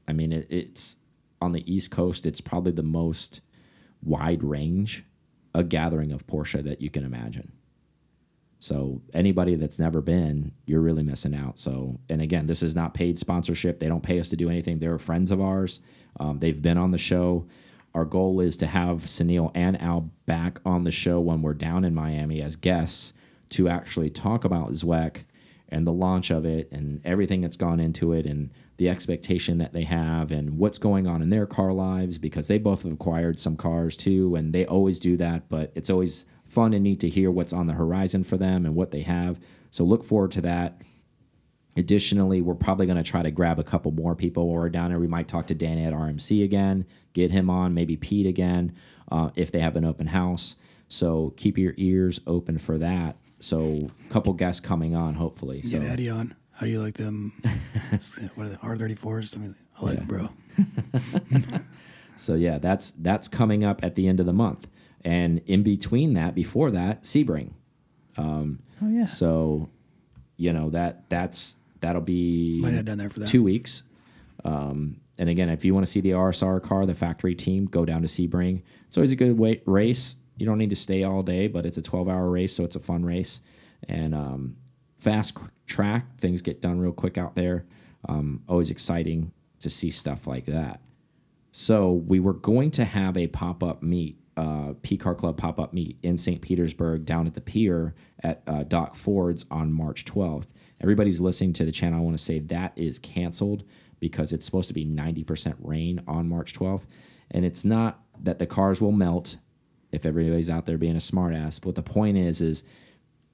I 0.08 0.14
mean, 0.14 0.32
it, 0.32 0.48
it's 0.50 0.98
on 1.42 1.52
the 1.52 1.72
East 1.72 1.92
Coast. 1.92 2.26
It's 2.26 2.42
probably 2.42 2.72
the 2.72 2.84
most 2.84 3.42
wide 4.04 4.44
range 4.44 5.04
a 5.54 5.64
gathering 5.64 6.12
of 6.12 6.28
Porsche 6.28 6.64
that 6.64 6.82
you 6.82 6.90
can 6.90 7.04
imagine. 7.04 7.52
So 8.60 9.02
anybody 9.14 9.56
that's 9.56 9.80
never 9.80 10.02
been, 10.02 10.52
you're 10.66 10.82
really 10.82 11.04
missing 11.04 11.36
out. 11.36 11.60
So, 11.60 12.00
and 12.10 12.22
again, 12.22 12.48
this 12.48 12.64
is 12.64 12.76
not 12.76 12.94
paid 12.94 13.20
sponsorship. 13.20 13.80
They 13.80 13.88
don't 13.88 14.04
pay 14.04 14.20
us 14.20 14.30
to 14.30 14.36
do 14.36 14.50
anything. 14.50 14.80
They're 14.80 14.98
friends 14.98 15.32
of 15.32 15.42
ours. 15.42 15.80
Um, 16.20 16.40
they've 16.40 16.62
been 16.62 16.78
on 16.78 16.92
the 16.92 16.98
show. 16.98 17.48
Our 17.94 18.06
goal 18.06 18.40
is 18.40 18.58
to 18.58 18.68
have 18.68 19.04
Sunil 19.04 19.52
and 19.56 19.82
Al 19.82 20.12
back 20.26 20.60
on 20.66 20.84
the 20.84 20.92
show 20.92 21.20
when 21.20 21.42
we're 21.42 21.54
down 21.54 21.84
in 21.84 21.96
Miami 21.96 22.42
as 22.42 22.56
guests 22.56 23.14
to 23.52 23.70
actually 23.70 24.10
talk 24.10 24.44
about 24.44 24.72
ZWEC 24.72 25.24
and 25.70 25.86
the 25.86 25.92
launch 25.92 26.30
of 26.30 26.46
it 26.46 26.72
and 26.72 27.02
everything 27.06 27.42
that's 27.42 27.56
gone 27.56 27.80
into 27.80 28.14
it 28.14 28.26
and 28.26 28.52
the 28.78 28.90
expectation 28.90 29.58
that 29.58 29.74
they 29.74 29.84
have 29.84 30.32
and 30.32 30.58
what's 30.58 30.78
going 30.78 31.08
on 31.08 31.22
in 31.22 31.30
their 31.30 31.48
car 31.48 31.74
lives 31.74 32.18
because 32.18 32.48
they 32.48 32.58
both 32.58 32.84
have 32.84 32.92
acquired 32.92 33.40
some 33.40 33.58
cars 33.58 33.98
too 33.98 34.36
and 34.36 34.54
they 34.54 34.66
always 34.66 35.00
do 35.00 35.18
that 35.18 35.50
but 35.50 35.72
it's 35.76 35.90
always 35.90 36.26
fun 36.46 36.74
and 36.74 36.84
neat 36.84 37.00
to 37.00 37.10
hear 37.10 37.32
what's 37.32 37.54
on 37.54 37.68
the 37.68 37.74
horizon 37.74 38.24
for 38.24 38.38
them 38.38 38.66
and 38.66 38.76
what 38.76 38.92
they 38.92 39.02
have 39.02 39.40
so 39.72 39.84
look 39.84 40.04
forward 40.04 40.32
to 40.32 40.42
that 40.42 40.82
Additionally, 41.78 42.42
we're 42.42 42.56
probably 42.56 42.88
going 42.88 42.98
to 42.98 43.04
try 43.04 43.22
to 43.22 43.30
grab 43.30 43.60
a 43.60 43.64
couple 43.64 43.92
more 43.92 44.16
people 44.16 44.48
while 44.48 44.64
we're 44.64 44.70
down 44.70 44.90
there. 44.90 45.00
We 45.00 45.06
might 45.06 45.28
talk 45.28 45.46
to 45.48 45.56
Danny 45.56 45.86
at 45.86 45.94
RMC 45.94 46.44
again, 46.44 46.88
get 47.14 47.30
him 47.30 47.52
on, 47.52 47.76
maybe 47.76 47.96
Pete 47.96 48.26
again, 48.26 48.76
uh, 49.12 49.30
if 49.36 49.52
they 49.52 49.60
have 49.60 49.76
an 49.76 49.86
open 49.86 50.08
house. 50.08 50.56
So 50.88 51.36
keep 51.38 51.56
your 51.56 51.76
ears 51.78 52.20
open 52.26 52.58
for 52.58 52.80
that. 52.80 53.18
So 53.40 53.92
a 54.10 54.12
couple 54.12 54.34
guests 54.34 54.60
coming 54.60 54.96
on, 54.96 55.14
hopefully. 55.14 55.62
So 55.62 55.80
Get 55.80 55.88
Eddie 55.88 56.10
on. 56.10 56.36
How 56.58 56.66
do 56.66 56.72
you 56.72 56.82
like 56.82 56.96
them? 56.96 57.34
what 58.36 58.46
are 58.46 58.50
the 58.50 58.58
R34s? 58.58 59.38
I 59.38 59.40
mean, 59.40 59.56
I 59.80 59.86
like 59.86 59.98
them, 59.98 60.08
bro. 60.08 60.30
So 62.20 62.34
yeah, 62.34 62.58
that's 62.58 62.92
that's 62.98 63.28
coming 63.28 63.64
up 63.64 63.84
at 63.84 63.94
the 63.94 64.08
end 64.08 64.20
of 64.20 64.26
the 64.26 64.34
month, 64.34 64.68
and 65.06 65.40
in 65.46 65.62
between 65.62 66.16
that, 66.16 66.34
before 66.34 66.72
that, 66.72 67.04
Sebring. 67.04 67.54
Oh 68.82 68.90
yeah. 68.90 69.06
So, 69.06 69.70
you 70.36 70.54
know 70.54 70.70
that 70.72 71.10
that's 71.10 71.56
that'll 71.80 72.02
be 72.02 72.60
Might 72.60 72.74
have 72.74 72.86
done 72.86 72.98
there 72.98 73.10
for 73.10 73.20
that. 73.22 73.30
two 73.30 73.44
weeks. 73.44 73.84
Um, 74.44 75.00
and 75.20 75.30
again, 75.30 75.50
if 75.50 75.66
you 75.66 75.74
want 75.74 75.86
to 75.86 75.92
see 75.92 76.02
the 76.02 76.12
RSR 76.12 76.62
car, 76.62 76.86
the 76.86 76.94
factory 76.94 77.36
team, 77.36 77.66
go 77.66 77.86
down 77.86 78.02
to 78.04 78.08
Sebring. 78.08 78.62
It's 78.88 78.98
always 78.98 79.12
a 79.12 79.16
good 79.16 79.38
way, 79.38 79.62
race. 79.66 80.16
You 80.38 80.46
don't 80.46 80.60
need 80.60 80.70
to 80.70 80.76
stay 80.76 81.04
all 81.04 81.24
day, 81.24 81.48
but 81.48 81.66
it's 81.66 81.78
a 81.78 81.82
12 81.82 82.08
hour 82.08 82.30
race, 82.30 82.56
so 82.56 82.64
it's 82.64 82.76
a 82.76 82.80
fun 82.80 83.04
race. 83.04 83.42
And 83.90 84.14
um, 84.14 84.58
fast 84.98 85.36
track, 85.68 86.18
things 86.18 86.42
get 86.42 86.62
done 86.62 86.80
real 86.80 86.92
quick 86.92 87.18
out 87.18 87.36
there. 87.36 87.66
Um, 88.08 88.42
always 88.48 88.70
exciting 88.70 89.32
to 89.60 89.70
see 89.70 89.92
stuff 89.92 90.28
like 90.28 90.46
that. 90.46 90.82
So 91.52 91.94
we 91.94 92.20
were 92.20 92.34
going 92.34 92.72
to 92.72 92.86
have 92.86 93.18
a 93.18 93.28
pop 93.28 93.64
up 93.64 93.82
meet, 93.82 94.18
uh, 94.38 94.74
P 94.82 94.98
Car 94.98 95.16
Club 95.16 95.38
pop 95.38 95.60
up 95.60 95.74
meet 95.74 95.98
in 96.04 96.18
St. 96.18 96.42
Petersburg 96.42 97.06
down 97.06 97.26
at 97.28 97.34
the 97.34 97.42
pier 97.42 97.96
at 98.24 98.44
uh, 98.48 98.64
Doc 98.64 98.96
Ford's 98.96 99.46
on 99.50 99.74
March 99.74 100.06
12th. 100.06 100.48
Everybody's 100.82 101.20
listening 101.20 101.54
to 101.54 101.66
the 101.66 101.72
channel. 101.72 102.00
I 102.00 102.04
want 102.04 102.18
to 102.18 102.24
say 102.24 102.40
that 102.40 102.74
is 102.76 103.00
canceled 103.00 103.64
because 104.00 104.32
it's 104.32 104.46
supposed 104.46 104.68
to 104.68 104.74
be 104.74 104.86
90% 104.86 105.56
rain 105.60 106.02
on 106.08 106.30
March 106.30 106.54
12th. 106.54 106.84
And 107.32 107.44
it's 107.44 107.66
not 107.66 108.02
that 108.22 108.40
the 108.40 108.46
cars 108.46 108.80
will 108.80 108.92
melt 108.92 109.38
if 109.92 110.06
everybody's 110.06 110.50
out 110.50 110.66
there 110.66 110.78
being 110.78 110.96
a 110.96 111.00
smartass. 111.00 111.60
But 111.60 111.76
the 111.76 111.82
point 111.82 112.18
is, 112.18 112.42
is 112.42 112.64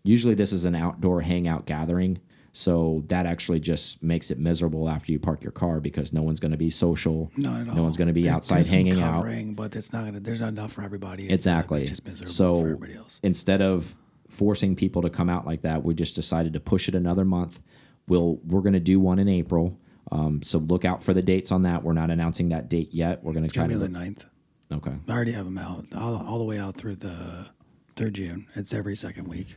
usually 0.03 0.35
this 0.35 0.53
is 0.53 0.65
an 0.65 0.75
outdoor 0.75 1.21
hangout 1.21 1.65
gathering. 1.65 2.19
So 2.55 3.03
that 3.07 3.25
actually 3.25 3.59
just 3.59 4.03
makes 4.03 4.29
it 4.29 4.37
miserable 4.37 4.87
after 4.87 5.11
you 5.11 5.17
park 5.17 5.41
your 5.41 5.51
car 5.51 5.79
because 5.79 6.13
no 6.13 6.21
one's 6.21 6.39
going 6.39 6.51
to 6.51 6.57
be 6.57 6.69
social. 6.69 7.31
Not 7.35 7.61
at 7.61 7.69
all. 7.69 7.75
No 7.75 7.83
one's 7.83 7.97
going 7.97 8.09
to 8.09 8.13
be 8.13 8.29
outside 8.29 8.57
there's 8.57 8.69
hanging 8.69 9.01
out. 9.01 9.25
but 9.55 9.75
it's 9.75 9.91
not 9.91 10.05
gonna. 10.05 10.19
There's 10.19 10.41
not 10.41 10.49
enough 10.49 10.73
for 10.73 10.83
everybody. 10.83 11.31
Uh, 11.31 11.33
Exactly. 11.33 11.81
It's 11.81 11.89
just 11.91 12.05
miserable 12.05 12.31
so 12.31 12.59
for 12.59 12.65
everybody 12.67 12.93
else. 12.93 13.19
instead 13.23 13.63
of 13.63 13.95
forcing 14.29 14.75
people 14.75 15.01
to 15.01 15.09
come 15.09 15.29
out 15.31 15.47
like 15.47 15.63
that, 15.63 15.83
we 15.83 15.95
just 15.95 16.13
decided 16.15 16.53
to 16.53 16.59
push 16.59 16.87
it 16.87 16.93
another 16.93 17.25
month. 17.25 17.59
We'll 18.07 18.35
we're 18.45 18.61
going 18.61 18.73
to 18.73 18.79
do 18.79 18.99
one 18.99 19.17
in 19.17 19.27
April. 19.27 19.79
Um, 20.11 20.43
so 20.43 20.59
look 20.59 20.85
out 20.85 21.01
for 21.01 21.15
the 21.15 21.23
dates 21.23 21.51
on 21.51 21.63
that. 21.63 21.81
We're 21.83 21.93
not 21.93 22.11
announcing 22.11 22.49
that 22.49 22.69
date 22.69 22.93
yet. 22.93 23.23
We're 23.23 23.33
going 23.33 23.47
to 23.47 23.51
try 23.51 23.65
be 23.65 23.73
the 23.73 23.87
9th. 23.87 24.25
okay. 24.71 24.93
I 25.07 25.11
already 25.11 25.31
have 25.31 25.45
them 25.45 25.57
out 25.57 25.87
all, 25.95 26.23
all 26.23 26.37
the 26.37 26.43
way 26.43 26.59
out 26.59 26.75
through 26.77 26.97
the 26.97 27.47
third 27.95 28.13
June. 28.13 28.45
It's 28.53 28.73
every 28.73 28.95
second 28.95 29.27
week. 29.27 29.55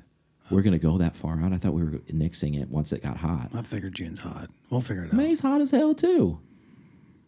We're 0.50 0.62
going 0.62 0.72
to 0.72 0.78
go 0.78 0.98
that 0.98 1.16
far 1.16 1.40
out. 1.40 1.52
I 1.52 1.56
thought 1.56 1.72
we 1.72 1.82
were 1.82 1.90
nixing 1.90 2.60
it 2.60 2.68
once 2.68 2.92
it 2.92 3.02
got 3.02 3.16
hot. 3.16 3.50
I 3.54 3.62
figured 3.62 3.94
June's 3.94 4.20
hot. 4.20 4.48
We'll 4.70 4.80
figure 4.80 5.04
it 5.04 5.08
out. 5.08 5.14
May's 5.14 5.40
hot 5.40 5.60
as 5.60 5.70
hell 5.70 5.94
too. 5.94 6.40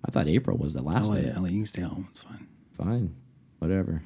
I 0.04 0.11
thought 0.11 0.28
April 0.28 0.57
was 0.57 0.74
the 0.74 0.83
last 0.83 1.09
let, 1.09 1.24
day. 1.24 1.33
I'll 1.35 1.42
let 1.42 1.52
you 1.52 1.66
stay 1.66 1.83
home. 1.83 2.07
It's 2.11 2.22
fine. 2.22 2.46
Fine, 2.76 3.16
whatever. 3.59 4.02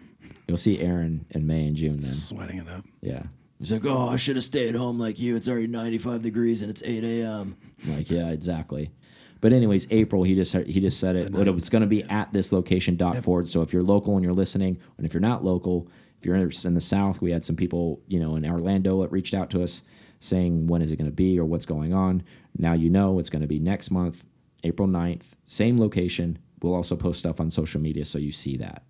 You'll 0.49 0.57
see 0.57 0.81
Aaron 0.81 1.27
in 1.31 1.47
May 1.47 1.67
and 1.67 1.77
June 1.77 2.01
then. 2.01 2.13
Sweating 2.13 2.59
it 2.59 2.69
up. 2.69 2.85
Yeah. 3.01 3.25
He's 3.59 3.71
like, 3.71 3.85
oh, 3.87 4.09
I 4.09 4.17
should 4.17 4.37
have 4.37 4.45
stayed 4.45 4.75
home 4.75 4.99
like 4.99 5.21
you. 5.21 5.37
It's 5.37 5.49
already 5.49 5.69
95 5.69 6.23
degrees 6.23 6.63
and 6.63 6.71
it's 6.71 6.83
8 6.83 7.05
a.m. 7.05 7.57
Like, 7.87 8.11
yeah, 8.11 8.31
exactly. 8.31 8.91
But 9.41 9.53
anyways, 9.53 9.89
April, 9.91 10.23
he 10.23 10.35
just 10.35 10.53
he 10.53 10.81
just 10.81 11.01
said 11.01 11.17
it. 11.17 11.33
But 11.33 11.49
it 11.49 11.55
was 11.55 11.69
going 11.69 11.83
to 11.83 11.89
be 11.89 12.05
at 12.05 12.33
this 12.33 12.53
location, 12.53 12.97
Doc 12.97 13.23
Ford. 13.25 13.47
So 13.49 13.61
if 13.63 13.73
you're 13.73 13.83
local 13.83 14.15
and 14.15 14.25
you're 14.25 14.33
listening, 14.33 14.79
and 14.97 15.07
if 15.07 15.13
you're 15.13 15.21
not 15.21 15.45
local, 15.45 15.89
if 16.23 16.27
you're 16.27 16.37
in 16.37 16.75
the 16.75 16.81
South, 16.81 17.21
we 17.21 17.33
had 17.33 17.45
some 17.45 17.57
people, 17.57 18.01
you 18.07 18.21
know, 18.21 18.37
in 18.37 18.47
Orlando 18.47 19.03
that 19.03 19.11
reached 19.11 19.35
out 19.35 19.51
to 19.51 19.63
us 19.65 19.83
saying 20.21 20.69
when 20.69 20.81
is 20.81 20.93
it 20.93 20.97
going 20.97 21.11
to 21.11 21.17
be 21.17 21.37
or 21.37 21.45
what's 21.45 21.67
going 21.67 21.93
on. 21.93 22.23
Now 22.57 22.75
you 22.75 22.89
know 22.91 23.19
it's 23.19 23.29
going 23.29 23.43
to 23.43 23.49
be 23.49 23.59
next 23.59 23.91
month, 23.91 24.23
April 24.63 24.87
9th, 24.87 25.33
same 25.47 25.81
location. 25.81 26.39
We'll 26.63 26.75
also 26.75 26.95
post 26.95 27.19
stuff 27.19 27.41
on 27.41 27.51
social 27.51 27.81
media 27.81 28.05
so 28.05 28.19
you 28.19 28.31
see 28.31 28.57
that. 28.59 28.85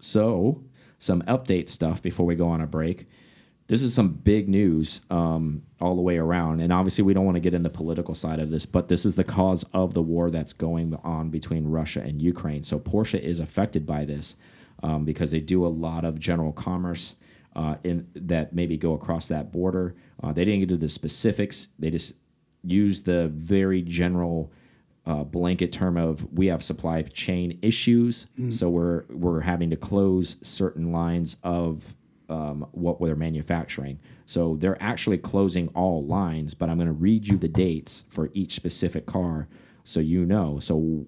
So, 0.00 0.64
some 0.98 1.22
update 1.22 1.68
stuff 1.68 2.02
before 2.02 2.26
we 2.26 2.34
go 2.34 2.48
on 2.48 2.60
a 2.60 2.66
break. 2.66 3.06
This 3.68 3.82
is 3.84 3.94
some 3.94 4.10
big 4.10 4.48
news 4.48 5.02
um, 5.10 5.62
all 5.80 5.94
the 5.94 6.02
way 6.02 6.18
around. 6.18 6.60
And 6.60 6.72
obviously, 6.72 7.04
we 7.04 7.14
don't 7.14 7.24
want 7.24 7.36
to 7.36 7.40
get 7.40 7.54
in 7.54 7.62
the 7.62 7.70
political 7.70 8.16
side 8.16 8.40
of 8.40 8.50
this, 8.50 8.66
but 8.66 8.88
this 8.88 9.04
is 9.04 9.14
the 9.14 9.24
cause 9.24 9.64
of 9.72 9.94
the 9.94 10.02
war 10.02 10.30
that's 10.30 10.52
going 10.52 10.98
on 11.04 11.30
between 11.30 11.68
Russia 11.68 12.00
and 12.00 12.20
Ukraine. 12.20 12.64
So, 12.64 12.80
Porsche 12.80 13.20
is 13.20 13.38
affected 13.38 13.86
by 13.86 14.04
this 14.04 14.34
um, 14.82 15.04
because 15.04 15.30
they 15.30 15.40
do 15.40 15.64
a 15.64 15.68
lot 15.68 16.04
of 16.04 16.18
general 16.18 16.52
commerce 16.52 17.16
uh, 17.56 17.76
in 17.84 18.06
that 18.14 18.54
maybe 18.54 18.76
go 18.76 18.94
across 18.94 19.26
that 19.26 19.50
border. 19.52 19.94
Uh, 20.22 20.32
they 20.32 20.44
didn't 20.44 20.60
get 20.60 20.70
into 20.70 20.76
the 20.76 20.88
specifics, 20.88 21.68
they 21.78 21.90
just 21.90 22.12
used 22.62 23.06
the 23.06 23.28
very 23.28 23.82
general 23.82 24.52
uh, 25.06 25.24
blanket 25.24 25.72
term 25.72 25.96
of 25.96 26.30
we 26.32 26.46
have 26.46 26.62
supply 26.62 27.02
chain 27.02 27.58
issues, 27.62 28.26
so 28.50 28.68
we're 28.68 29.04
we're 29.08 29.40
having 29.40 29.70
to 29.70 29.76
close 29.76 30.36
certain 30.42 30.92
lines 30.92 31.36
of 31.42 31.94
um, 32.30 32.66
what 32.72 33.00
they're 33.00 33.16
manufacturing. 33.16 33.98
So 34.26 34.56
they're 34.56 34.80
actually 34.80 35.18
closing 35.18 35.68
all 35.68 36.04
lines, 36.04 36.54
but 36.54 36.70
I'm 36.70 36.76
going 36.76 36.86
to 36.86 36.92
read 36.92 37.26
you 37.26 37.36
the 37.36 37.48
dates 37.48 38.04
for 38.08 38.30
each 38.32 38.54
specific 38.54 39.04
car, 39.04 39.48
so 39.82 39.98
you 39.98 40.24
know. 40.24 40.60
So, 40.60 41.06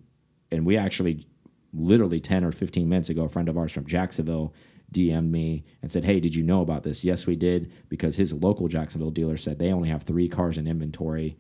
and 0.51 0.67
we 0.67 0.77
actually, 0.77 1.27
literally 1.73 2.21
10 2.21 2.45
or 2.45 2.53
15 2.53 2.89
minutes 2.89 3.09
ago, 3.09 3.25
a 3.25 3.29
friend 3.29 3.49
of 3.49 3.57
ours 3.57 3.73
from 3.73 3.87
Jacksonville 3.87 4.53
DM'd 4.93 5.31
me 5.33 5.65
and 5.81 5.91
said, 5.91 6.05
"Hey, 6.05 6.21
did 6.21 6.35
you 6.35 6.43
know 6.43 6.61
about 6.61 6.83
this?" 6.83 7.03
Yes, 7.03 7.27
we 7.27 7.35
did, 7.37 7.73
because 7.89 8.17
his 8.17 8.33
local 8.33 8.69
Jacksonville 8.69 9.11
dealer 9.11 9.37
said 9.37 9.59
they 9.59 9.73
only 9.73 9.89
have 9.89 10.03
three 10.03 10.29
cars 10.29 10.59
in 10.59 10.67
inventory 10.67 11.39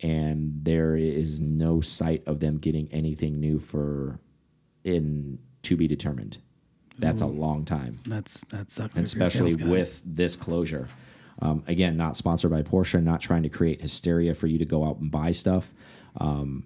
and 0.00 0.60
there 0.62 0.96
is 0.96 1.40
no 1.40 1.80
sight 1.80 2.22
of 2.26 2.40
them 2.40 2.58
getting 2.58 2.88
anything 2.92 3.40
new 3.40 3.58
for 3.58 4.20
in 4.84 5.38
to 5.62 5.76
be 5.76 5.88
determined. 5.88 6.38
That's 6.98 7.20
a 7.20 7.26
long 7.26 7.64
time, 7.64 8.00
That's 8.06 8.40
that 8.46 8.72
sucks. 8.72 8.96
and 8.96 9.06
if 9.06 9.14
you're 9.14 9.22
a 9.22 9.26
especially 9.26 9.70
with 9.70 10.02
this 10.04 10.34
closure. 10.34 10.88
Um, 11.40 11.62
again, 11.68 11.96
not 11.96 12.16
sponsored 12.16 12.50
by 12.50 12.62
Porsche, 12.62 13.00
not 13.00 13.20
trying 13.20 13.44
to 13.44 13.48
create 13.48 13.80
hysteria 13.80 14.34
for 14.34 14.48
you 14.48 14.58
to 14.58 14.64
go 14.64 14.84
out 14.84 14.98
and 14.98 15.08
buy 15.08 15.30
stuff. 15.30 15.72
Um, 16.16 16.64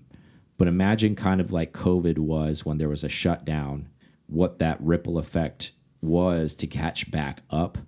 but 0.62 0.68
imagine 0.68 1.16
kind 1.16 1.40
of 1.40 1.50
like 1.50 1.72
COVID 1.72 2.20
was 2.20 2.64
when 2.64 2.78
there 2.78 2.88
was 2.88 3.02
a 3.02 3.08
shutdown, 3.08 3.88
what 4.28 4.60
that 4.60 4.80
ripple 4.80 5.18
effect 5.18 5.72
was 6.00 6.54
to 6.54 6.68
catch 6.68 7.10
back 7.10 7.42
up 7.50 7.78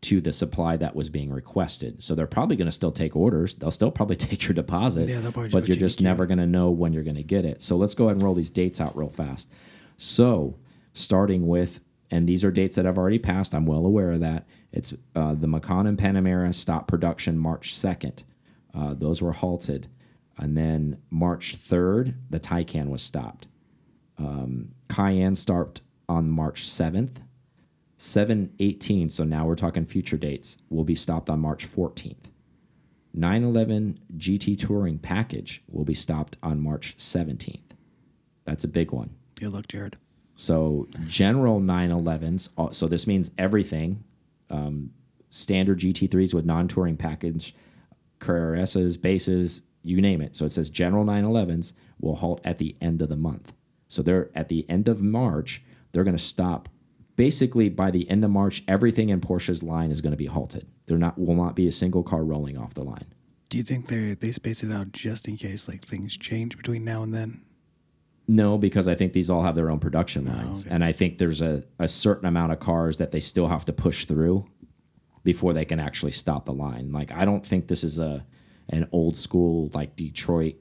to 0.00 0.20
the 0.20 0.32
supply 0.32 0.76
that 0.76 0.96
was 0.96 1.08
being 1.08 1.30
requested. 1.30 2.02
So 2.02 2.16
they're 2.16 2.26
probably 2.26 2.56
going 2.56 2.66
to 2.66 2.72
still 2.72 2.90
take 2.90 3.14
orders. 3.14 3.54
They'll 3.54 3.70
still 3.70 3.92
probably 3.92 4.16
take 4.26 4.42
your 4.42 4.54
deposit, 4.54 5.08
Yeah, 5.08 5.20
but 5.52 5.68
you're 5.68 5.76
you 5.76 5.80
just 5.80 6.00
never 6.00 6.26
going 6.26 6.38
to 6.38 6.48
know 6.48 6.68
when 6.72 6.92
you're 6.92 7.04
going 7.04 7.14
to 7.14 7.22
get 7.22 7.44
it. 7.44 7.62
So 7.62 7.76
let's 7.76 7.94
go 7.94 8.06
ahead 8.06 8.16
and 8.16 8.24
roll 8.24 8.34
these 8.34 8.50
dates 8.50 8.80
out 8.80 8.96
real 8.96 9.08
fast. 9.08 9.48
So 9.96 10.58
starting 10.94 11.46
with, 11.46 11.78
and 12.10 12.28
these 12.28 12.44
are 12.44 12.50
dates 12.50 12.74
that 12.74 12.88
I've 12.88 12.98
already 12.98 13.20
passed. 13.20 13.54
I'm 13.54 13.66
well 13.66 13.86
aware 13.86 14.10
of 14.10 14.18
that. 14.18 14.48
It's 14.72 14.94
uh, 15.14 15.36
the 15.36 15.46
Macan 15.46 15.86
and 15.86 15.96
Panamera 15.96 16.52
stopped 16.52 16.88
production 16.88 17.38
March 17.38 17.72
2nd. 17.72 18.24
Uh, 18.74 18.94
those 18.94 19.22
were 19.22 19.30
halted. 19.30 19.86
And 20.38 20.56
then 20.56 21.00
March 21.10 21.56
3rd, 21.56 22.14
the 22.30 22.40
Taycan 22.40 22.88
was 22.88 23.02
stopped. 23.02 23.46
Um, 24.18 24.72
Cayenne 24.88 25.34
stopped 25.34 25.80
on 26.08 26.28
March 26.28 26.62
7th. 26.68 27.16
718, 27.96 29.08
so 29.08 29.24
now 29.24 29.46
we're 29.46 29.54
talking 29.54 29.84
future 29.86 30.16
dates, 30.16 30.58
will 30.68 30.84
be 30.84 30.94
stopped 30.96 31.30
on 31.30 31.40
March 31.40 31.66
14th. 31.70 32.16
911 33.14 34.00
GT 34.16 34.58
Touring 34.58 34.98
Package 34.98 35.62
will 35.70 35.84
be 35.84 35.94
stopped 35.94 36.36
on 36.42 36.60
March 36.60 36.96
17th. 36.98 37.62
That's 38.44 38.64
a 38.64 38.68
big 38.68 38.90
one. 38.90 39.14
Good 39.36 39.52
luck, 39.52 39.68
Jared. 39.68 39.96
So 40.36 40.88
general 41.06 41.60
911s. 41.60 42.48
uh, 42.58 42.70
So 42.72 42.88
this 42.88 43.06
means 43.06 43.30
everything. 43.38 44.02
Um, 44.50 44.90
standard 45.30 45.78
GT3s 45.78 46.34
with 46.34 46.44
non-touring 46.44 46.96
package, 46.96 47.54
Carreras, 48.20 49.00
bases, 49.00 49.62
you 49.84 50.00
name 50.00 50.20
it. 50.20 50.34
So 50.34 50.44
it 50.44 50.52
says 50.52 50.70
general 50.70 51.04
911s 51.04 51.74
will 52.00 52.16
halt 52.16 52.40
at 52.44 52.58
the 52.58 52.74
end 52.80 53.02
of 53.02 53.08
the 53.08 53.16
month. 53.16 53.52
So 53.88 54.02
they're 54.02 54.30
at 54.34 54.48
the 54.48 54.68
end 54.68 54.88
of 54.88 55.02
March. 55.02 55.62
They're 55.92 56.04
going 56.04 56.16
to 56.16 56.22
stop. 56.22 56.68
Basically, 57.16 57.68
by 57.68 57.92
the 57.92 58.10
end 58.10 58.24
of 58.24 58.30
March, 58.30 58.64
everything 58.66 59.10
in 59.10 59.20
Porsche's 59.20 59.62
line 59.62 59.92
is 59.92 60.00
going 60.00 60.12
to 60.12 60.16
be 60.16 60.26
halted. 60.26 60.66
There 60.86 60.98
not 60.98 61.18
will 61.18 61.36
not 61.36 61.54
be 61.54 61.68
a 61.68 61.72
single 61.72 62.02
car 62.02 62.24
rolling 62.24 62.58
off 62.58 62.74
the 62.74 62.82
line. 62.82 63.06
Do 63.48 63.58
you 63.58 63.62
think 63.62 63.88
they 63.88 64.14
they 64.14 64.32
space 64.32 64.64
it 64.64 64.72
out 64.72 64.90
just 64.90 65.28
in 65.28 65.36
case 65.36 65.68
like 65.68 65.84
things 65.84 66.16
change 66.16 66.56
between 66.56 66.84
now 66.84 67.02
and 67.02 67.14
then? 67.14 67.42
No, 68.26 68.58
because 68.58 68.88
I 68.88 68.94
think 68.94 69.12
these 69.12 69.30
all 69.30 69.42
have 69.42 69.54
their 69.54 69.70
own 69.70 69.78
production 69.78 70.26
oh, 70.26 70.32
lines. 70.32 70.64
okay. 70.64 70.74
And 70.74 70.82
I 70.82 70.92
think 70.92 71.18
there's 71.18 71.42
a, 71.42 71.62
a 71.78 71.86
certain 71.86 72.26
amount 72.26 72.52
of 72.52 72.58
cars 72.58 72.96
that 72.96 73.12
they 73.12 73.20
still 73.20 73.48
have 73.48 73.66
to 73.66 73.72
push 73.72 74.06
through 74.06 74.46
before 75.22 75.52
they 75.52 75.66
can 75.66 75.78
actually 75.78 76.12
stop 76.12 76.46
the 76.46 76.52
line. 76.52 76.90
Like 76.90 77.12
I 77.12 77.24
don't 77.24 77.44
think 77.44 77.68
this 77.68 77.84
is 77.84 77.98
a 77.98 78.24
an 78.68 78.88
old 78.92 79.16
school 79.16 79.70
like 79.74 79.96
Detroit 79.96 80.56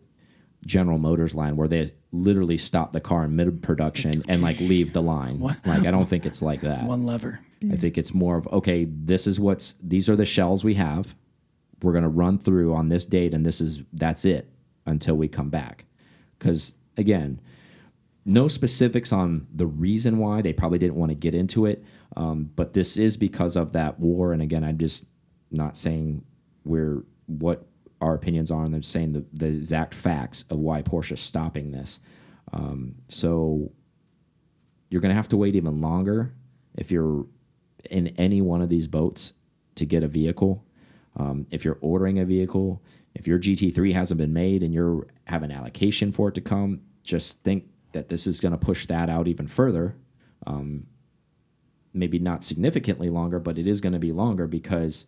General 0.65 0.97
Motors 0.97 1.35
line 1.35 1.55
where 1.55 1.67
they 1.67 1.91
literally 2.11 2.57
stop 2.57 2.91
the 2.91 3.01
car 3.01 3.25
in 3.25 3.35
mid 3.35 3.61
production 3.61 4.23
and 4.27 4.41
like 4.41 4.59
leave 4.59 4.93
the 4.93 5.01
line. 5.01 5.39
Like 5.39 5.85
I 5.85 5.91
don't 5.91 6.07
think 6.07 6.25
it's 6.25 6.41
like 6.41 6.61
that. 6.61 6.83
One 6.83 7.05
lever. 7.05 7.39
I 7.71 7.75
think 7.75 7.97
it's 7.97 8.13
more 8.13 8.37
of 8.37 8.47
okay, 8.47 8.85
this 8.85 9.27
is 9.27 9.39
what's 9.39 9.75
these 9.81 10.09
are 10.09 10.15
the 10.15 10.25
shells 10.25 10.63
we 10.63 10.75
have. 10.75 11.15
We're 11.81 11.93
gonna 11.93 12.09
run 12.09 12.37
through 12.37 12.73
on 12.73 12.89
this 12.89 13.05
date, 13.05 13.33
and 13.33 13.45
this 13.45 13.61
is 13.61 13.83
that's 13.93 14.25
it 14.25 14.49
until 14.85 15.15
we 15.15 15.27
come 15.27 15.49
back. 15.49 15.85
Because 16.37 16.75
again, 16.97 17.41
no 18.25 18.47
specifics 18.47 19.11
on 19.11 19.47
the 19.53 19.65
reason 19.65 20.17
why 20.17 20.41
they 20.41 20.53
probably 20.53 20.79
didn't 20.79 20.95
want 20.95 21.11
to 21.11 21.15
get 21.15 21.35
into 21.35 21.65
it, 21.65 21.83
um, 22.15 22.49
but 22.55 22.73
this 22.73 22.97
is 22.97 23.17
because 23.17 23.55
of 23.55 23.73
that 23.73 23.99
war. 23.99 24.33
And 24.33 24.41
again, 24.41 24.63
I'm 24.63 24.77
just 24.77 25.05
not 25.51 25.77
saying 25.77 26.23
we're 26.63 27.03
what 27.27 27.65
our 28.03 28.13
opinions 28.13 28.51
are, 28.51 28.63
and 28.63 28.75
I'm 28.75 28.83
saying 28.83 29.13
the, 29.13 29.25
the 29.33 29.47
exact 29.47 29.93
facts 29.93 30.45
of 30.49 30.59
why 30.59 30.81
Porsche 30.81 31.13
is 31.13 31.19
stopping 31.19 31.71
this. 31.71 31.99
Um, 32.51 32.95
so 33.07 33.71
you're 34.89 35.01
going 35.01 35.09
to 35.09 35.15
have 35.15 35.29
to 35.29 35.37
wait 35.37 35.55
even 35.55 35.81
longer 35.81 36.33
if 36.75 36.91
you're 36.91 37.25
in 37.89 38.07
any 38.09 38.41
one 38.41 38.61
of 38.61 38.69
these 38.69 38.87
boats 38.87 39.33
to 39.75 39.85
get 39.85 40.03
a 40.03 40.07
vehicle. 40.07 40.63
Um, 41.15 41.47
if 41.49 41.63
you're 41.63 41.79
ordering 41.81 42.19
a 42.19 42.25
vehicle, 42.25 42.83
if 43.15 43.27
your 43.27 43.39
GT3 43.39 43.93
hasn't 43.93 44.17
been 44.17 44.33
made 44.33 44.63
and 44.63 44.73
you're 44.73 45.07
have 45.25 45.43
an 45.43 45.51
allocation 45.51 46.11
for 46.11 46.29
it 46.29 46.35
to 46.35 46.41
come, 46.41 46.81
just 47.03 47.41
think 47.43 47.67
that 47.93 48.09
this 48.09 48.27
is 48.27 48.39
going 48.39 48.51
to 48.51 48.57
push 48.57 48.85
that 48.87 49.09
out 49.09 49.27
even 49.27 49.47
further. 49.47 49.95
Um, 50.45 50.87
maybe 51.93 52.19
not 52.19 52.43
significantly 52.43 53.09
longer, 53.09 53.39
but 53.39 53.57
it 53.57 53.67
is 53.67 53.79
going 53.79 53.93
to 53.93 53.99
be 53.99 54.11
longer 54.11 54.47
because 54.47 55.05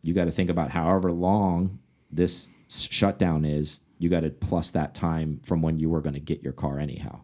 you 0.00 0.14
got 0.14 0.24
to 0.24 0.30
think 0.30 0.50
about 0.50 0.70
however 0.70 1.12
long 1.12 1.78
this 2.12 2.48
shutdown 2.68 3.44
is. 3.44 3.80
You 3.98 4.08
got 4.08 4.20
to 4.20 4.30
plus 4.30 4.72
that 4.72 4.94
time 4.96 5.40
from 5.46 5.62
when 5.62 5.78
you 5.78 5.88
were 5.88 6.00
going 6.00 6.14
to 6.14 6.20
get 6.20 6.42
your 6.42 6.52
car 6.52 6.80
anyhow. 6.80 7.20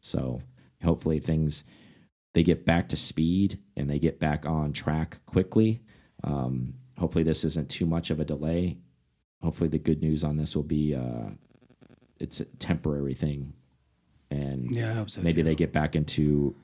So 0.00 0.40
hopefully 0.82 1.20
things 1.20 1.64
they 2.32 2.42
get 2.42 2.64
back 2.64 2.88
to 2.88 2.96
speed 2.96 3.58
and 3.76 3.90
they 3.90 3.98
get 3.98 4.18
back 4.18 4.46
on 4.46 4.72
track 4.72 5.18
quickly. 5.26 5.82
Um, 6.24 6.72
hopefully 6.98 7.22
this 7.24 7.44
isn't 7.44 7.68
too 7.68 7.84
much 7.84 8.10
of 8.10 8.18
a 8.18 8.24
delay. 8.24 8.78
Hopefully 9.42 9.68
the 9.68 9.78
good 9.78 10.00
news 10.00 10.24
on 10.24 10.36
this 10.36 10.56
will 10.56 10.62
be 10.62 10.94
uh, 10.94 11.30
it's 12.18 12.40
a 12.40 12.44
temporary 12.46 13.12
thing, 13.14 13.52
and 14.30 14.70
Yeah, 14.70 15.04
so. 15.08 15.20
maybe 15.20 15.42
too. 15.42 15.48
they 15.48 15.54
get 15.54 15.72
back 15.72 15.94
into 15.96 16.54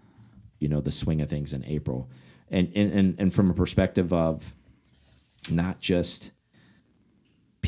you 0.61 0.69
know 0.69 0.81
the 0.81 0.93
swing 0.93 1.21
of 1.21 1.29
things 1.29 1.53
in 1.53 1.65
April, 1.67 2.09
and 2.51 2.73
and 2.75 2.93
and, 2.93 3.21
and 3.21 3.35
from 3.35 3.51
a 3.51 3.55
perspective 3.55 4.13
of 4.13 4.55
not 5.51 5.81
just 5.81 6.31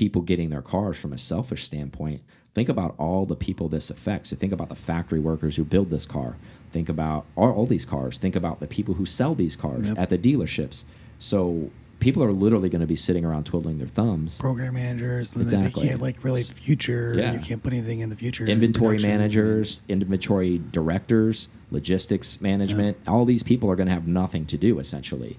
people 0.00 0.22
getting 0.22 0.48
their 0.48 0.62
cars 0.62 0.96
from 0.96 1.12
a 1.12 1.18
selfish 1.18 1.62
standpoint. 1.66 2.22
Think 2.54 2.70
about 2.70 2.94
all 2.96 3.26
the 3.26 3.36
people 3.36 3.68
this 3.68 3.90
affects. 3.90 4.30
So 4.30 4.36
think 4.36 4.50
about 4.50 4.70
the 4.70 4.74
factory 4.74 5.20
workers 5.20 5.56
who 5.56 5.62
build 5.64 5.90
this 5.90 6.06
car. 6.06 6.38
Think 6.72 6.88
about 6.88 7.26
all, 7.36 7.52
all 7.52 7.66
these 7.66 7.84
cars. 7.84 8.16
Think 8.16 8.34
about 8.34 8.60
the 8.60 8.66
people 8.66 8.94
who 8.94 9.04
sell 9.04 9.34
these 9.34 9.56
cars 9.56 9.86
Yep. 9.88 9.98
at 9.98 10.08
the 10.08 10.16
dealerships. 10.16 10.84
So 11.18 11.70
people 11.98 12.24
are 12.24 12.32
literally 12.32 12.70
going 12.70 12.80
to 12.80 12.86
be 12.86 12.96
sitting 12.96 13.26
around 13.26 13.44
twiddling 13.44 13.76
their 13.76 13.88
thumbs. 13.88 14.38
program 14.40 14.72
managers. 14.72 15.36
Exactly. 15.36 15.82
They 15.82 15.88
can't 15.90 16.00
like 16.00 16.24
really 16.24 16.42
future. 16.44 17.12
Yeah. 17.14 17.34
You 17.34 17.40
can't 17.40 17.62
put 17.62 17.74
anything 17.74 18.00
in 18.00 18.08
the 18.08 18.16
future. 18.16 18.46
inventory 18.46 18.98
managers, 19.00 19.82
inventory 19.86 20.62
directors, 20.72 21.50
logistics 21.70 22.40
management. 22.40 22.96
All 23.06 23.26
these 23.26 23.42
people 23.42 23.70
are 23.70 23.76
going 23.76 23.88
to 23.88 23.94
have 23.94 24.08
nothing 24.08 24.46
to 24.46 24.56
do 24.56 24.78
essentially. 24.78 25.36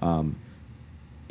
Um, 0.00 0.36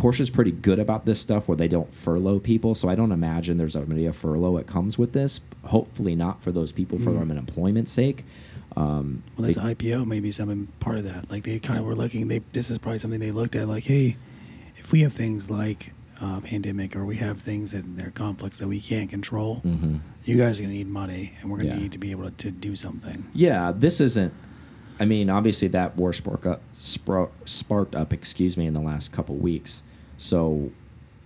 Porsche's 0.02 0.32
pretty 0.32 0.52
good 0.52 0.80
about 0.80 1.06
this 1.06 1.20
stuff 1.20 1.48
where 1.48 1.56
they 1.56 1.68
don't 1.68 1.94
furlough 1.94 2.40
people, 2.40 2.74
so 2.74 2.90
I 2.90 2.96
don't 2.96 3.12
imagine 3.12 3.58
there's 3.58 3.76
going 3.76 3.88
to 3.88 3.94
be 3.96 4.08
a 4.08 4.14
furlough 4.14 4.58
that 4.58 4.66
comes 4.66 4.98
with 4.98 5.14
this. 5.14 5.40
Hopefully, 5.66 6.16
not 6.16 6.42
for 6.42 6.52
those 6.52 6.72
people 6.72 6.98
from 6.98 7.30
an 7.30 7.38
employment 7.38 7.88
sake. 7.88 8.26
Um, 8.76 9.22
Well, 9.38 9.46
this 9.46 9.58
IPO 9.58 10.08
maybe 10.08 10.32
something 10.32 10.68
part 10.80 10.98
of 10.98 11.04
that. 11.04 11.30
Like 11.30 11.44
they 11.44 11.60
kind 11.60 11.78
of 11.80 11.86
were 11.86 11.94
looking. 11.96 12.30
They 12.30 12.40
this 12.52 12.72
is 12.72 12.80
probably 12.80 12.98
something 13.00 13.20
they 13.20 13.30
looked 13.32 13.56
at. 13.56 13.68
Like, 13.68 13.84
hey, 13.84 14.18
if 14.76 14.92
we 14.92 15.02
have 15.02 15.14
things 15.14 15.50
like 15.52 15.94
uh, 16.20 16.40
pandemic 16.42 16.96
or 16.96 17.06
we 17.06 17.18
have 17.18 17.40
things 17.40 17.72
that 17.74 17.84
they're 17.96 18.10
conflicts 18.12 18.58
that 18.60 18.68
we 18.68 18.80
can't 18.80 19.10
control, 19.10 19.62
you 20.24 20.36
guys 20.38 20.60
are 20.60 20.64
gonna 20.64 20.74
need 20.74 20.88
money, 20.88 21.34
and 21.42 21.52
we're 21.52 21.58
gonna 21.58 21.70
Mm-hmm. 21.70 21.78
Yeah. 21.78 21.84
need 21.84 21.92
to 21.92 21.98
be 22.00 22.10
able 22.12 22.24
to, 22.24 22.32
to 22.32 22.50
do 22.50 22.76
something. 22.76 23.30
Yeah, 23.34 23.72
this 23.76 24.02
isn't. 24.02 24.34
I 25.00 25.06
mean, 25.06 25.30
obviously 25.30 25.68
that 25.70 25.96
war 25.96 26.12
spark 26.14 26.46
up, 26.48 26.62
sparked 27.46 27.96
up, 27.96 28.14
excuse 28.14 28.58
me, 28.58 28.66
in 28.66 28.74
the 28.74 28.82
last 28.82 29.12
couple 29.12 29.36
weeks. 29.36 29.84
So, 30.22 30.70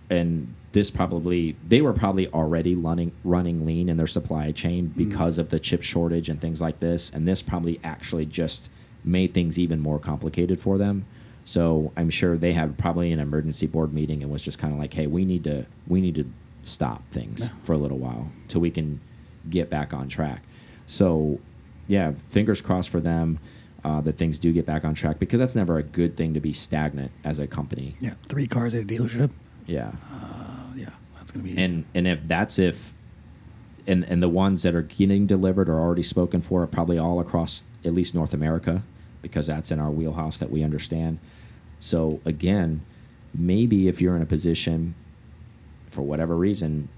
and 0.08 0.54
this 0.72 0.90
probably 0.90 1.54
they 1.66 1.82
were 1.82 1.92
probably 1.92 2.28
already 2.28 2.74
running 2.74 3.12
running 3.24 3.66
lean 3.66 3.88
in 3.88 3.98
their 3.98 4.06
supply 4.06 4.52
chain 4.52 4.88
mm-hmm. 4.88 5.08
because 5.08 5.38
of 5.38 5.50
the 5.50 5.60
chip 5.60 5.82
shortage 5.82 6.28
and 6.28 6.40
things 6.40 6.60
like 6.60 6.80
this. 6.80 7.10
And 7.10 7.28
this 7.28 7.42
probably 7.42 7.78
actually 7.84 8.24
just 8.24 8.70
made 9.04 9.34
things 9.34 9.58
even 9.58 9.80
more 9.80 9.98
complicated 9.98 10.58
for 10.58 10.78
them. 10.78 11.04
So 11.44 11.92
I'm 11.96 12.10
sure 12.10 12.36
they 12.36 12.54
had 12.54 12.78
probably 12.78 13.12
an 13.12 13.20
emergency 13.20 13.66
board 13.66 13.92
meeting 13.92 14.22
and 14.22 14.32
was 14.32 14.42
just 14.42 14.58
kind 14.58 14.72
of 14.72 14.78
like, 14.78 14.94
"Hey, 14.94 15.06
we 15.06 15.24
need 15.24 15.44
to 15.44 15.66
we 15.86 16.00
need 16.00 16.14
to 16.14 16.24
stop 16.62 17.06
things 17.10 17.50
for 17.62 17.74
a 17.74 17.78
little 17.78 17.98
while 17.98 18.32
till 18.48 18.62
we 18.62 18.70
can 18.70 19.00
get 19.48 19.68
back 19.68 19.92
on 19.92 20.08
track." 20.08 20.42
So, 20.86 21.38
yeah, 21.86 22.12
fingers 22.30 22.62
crossed 22.62 22.88
for 22.88 23.00
them 23.00 23.40
uh, 23.86 24.00
that 24.00 24.18
things 24.18 24.36
do 24.40 24.52
get 24.52 24.66
back 24.66 24.84
on 24.84 24.94
track 24.94 25.18
because 25.20 25.38
that's 25.38 25.54
never 25.54 25.78
a 25.78 25.82
good 25.82 26.16
thing 26.16 26.34
to 26.34 26.40
be 26.40 26.52
stagnant 26.52 27.12
as 27.22 27.38
a 27.38 27.46
company. 27.46 27.94
Yeah, 28.00 28.14
three 28.26 28.48
cars 28.48 28.74
at 28.74 28.82
a 28.82 28.86
dealership. 28.86 29.30
Yeah, 29.66 29.92
Uh, 30.12 30.72
yeah, 30.74 30.90
that's 31.16 31.30
gonna 31.30 31.44
be. 31.44 31.56
and 31.56 31.84
and 31.94 32.06
if 32.08 32.26
that's 32.26 32.58
if, 32.58 32.92
and 33.86 34.02
and 34.04 34.20
the 34.20 34.28
ones 34.28 34.62
that 34.64 34.74
are 34.74 34.82
getting 34.82 35.26
delivered 35.26 35.68
are 35.68 35.78
already 35.78 36.02
spoken 36.02 36.40
for, 36.40 36.62
are 36.62 36.66
probably 36.66 36.98
all 36.98 37.20
across 37.20 37.64
at 37.84 37.94
least 37.94 38.12
North 38.14 38.34
America, 38.34 38.82
because 39.22 39.46
that's 39.46 39.70
in 39.70 39.78
our 39.78 39.90
wheelhouse 39.90 40.38
that 40.38 40.50
we 40.50 40.64
understand. 40.64 41.20
So 41.78 42.20
again, 42.24 42.82
maybe 43.32 43.86
if 43.86 44.00
you're 44.00 44.16
in 44.16 44.22
a 44.22 44.26
position, 44.26 44.96
for 45.90 46.02
whatever 46.02 46.36
reason, 46.36 46.88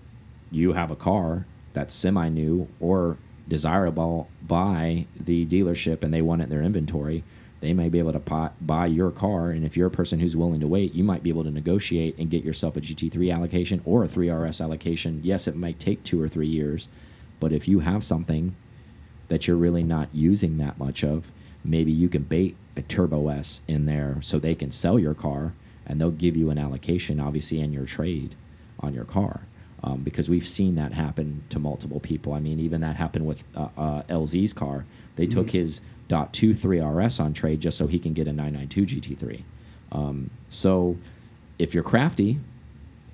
you 0.51 0.72
have 0.72 0.90
a 0.90 0.96
car 0.96 1.44
that's 1.74 1.92
semi 1.92 2.31
new 2.31 2.66
or 2.81 3.18
desirable 3.49 4.29
by 4.47 5.07
the 5.19 5.47
dealership 5.47 6.03
and 6.03 6.13
they 6.13 6.23
want 6.23 6.43
it 6.43 6.45
in 6.45 6.51
their 6.51 6.63
inventory, 6.63 7.25
they 7.61 7.73
may 7.73 7.89
be 7.89 7.99
able 7.99 8.13
to 8.13 8.53
buy, 8.61 8.87
your 8.87 9.11
car. 9.11 9.51
And 9.51 9.65
if 9.65 9.77
you're 9.77 9.89
a 9.89 9.91
person 9.91 10.21
who's 10.21 10.37
willing 10.37 10.61
to 10.61 10.69
wait, 10.69 10.95
you 10.95 11.03
might 11.03 11.23
be 11.23 11.31
able 11.31 11.45
to 11.45 11.51
negotiate 11.51 12.17
and 12.19 12.31
get 12.31 12.45
yourself 12.45 12.77
a 12.77 12.81
GT3 12.81 13.35
allocation 13.35 13.83
or 13.85 14.05
a 14.05 14.09
3RS 14.09 14.61
allocation. 14.61 15.21
Yes, 15.25 15.49
it 15.49 15.57
might 15.57 15.81
take 15.81 16.05
two 16.05 16.23
or 16.23 16.29
three 16.29 16.47
years, 16.47 16.89
but 17.41 17.53
if 17.53 17.67
you 17.67 17.81
have 17.81 18.05
something 18.05 18.55
that 19.27 19.47
you're 19.47 19.57
really 19.57 19.83
not 19.83 20.09
using 20.13 20.59
that 20.59 20.79
much 20.79 21.03
of, 21.03 21.33
maybe 21.65 21.91
you 21.91 22.09
can 22.09 22.23
bait 22.23 22.57
a 22.77 22.83
Turbo 22.83 23.29
S 23.29 23.63
in 23.67 23.87
there 23.87 24.19
so 24.23 24.39
they 24.39 24.55
can 24.55 24.71
sell 24.71 24.99
your 24.99 25.15
car 25.15 25.53
and 25.85 26.01
they'll 26.01 26.11
give 26.11 26.37
you 26.37 26.51
an 26.51 26.59
allocation, 26.59 27.19
obviously, 27.19 27.61
in 27.61 27.73
your 27.73 27.87
trade 27.87 28.35
on 28.79 28.95
your 28.95 29.05
car. 29.05 29.43
Um, 29.83 30.03
because 30.03 30.29
we've 30.29 30.47
seen 30.49 30.75
that 30.75 30.93
happen 30.93 31.43
to 31.51 31.59
multiple 31.61 32.01
people. 32.01 32.33
I 32.33 32.41
mean, 32.41 32.59
even 32.59 32.81
that 32.81 32.97
happened 32.97 33.27
with 33.27 33.45
uh, 33.57 33.69
uh, 33.77 34.03
LZ's 34.09 34.53
car. 34.53 34.85
They 35.14 35.27
Mm-hmm. 35.27 35.38
took 35.38 35.51
his 35.51 35.81
.23 36.09 36.83
RS 37.07 37.21
on 37.21 37.33
trade 37.33 37.61
just 37.61 37.79
so 37.79 37.87
he 37.87 37.99
can 37.99 38.12
get 38.12 38.27
a 38.27 38.33
992 38.33 39.01
GT3. 39.17 39.43
Um, 39.93 40.31
so 40.49 40.97
if 41.59 41.75
you're 41.75 41.85
crafty 41.85 42.38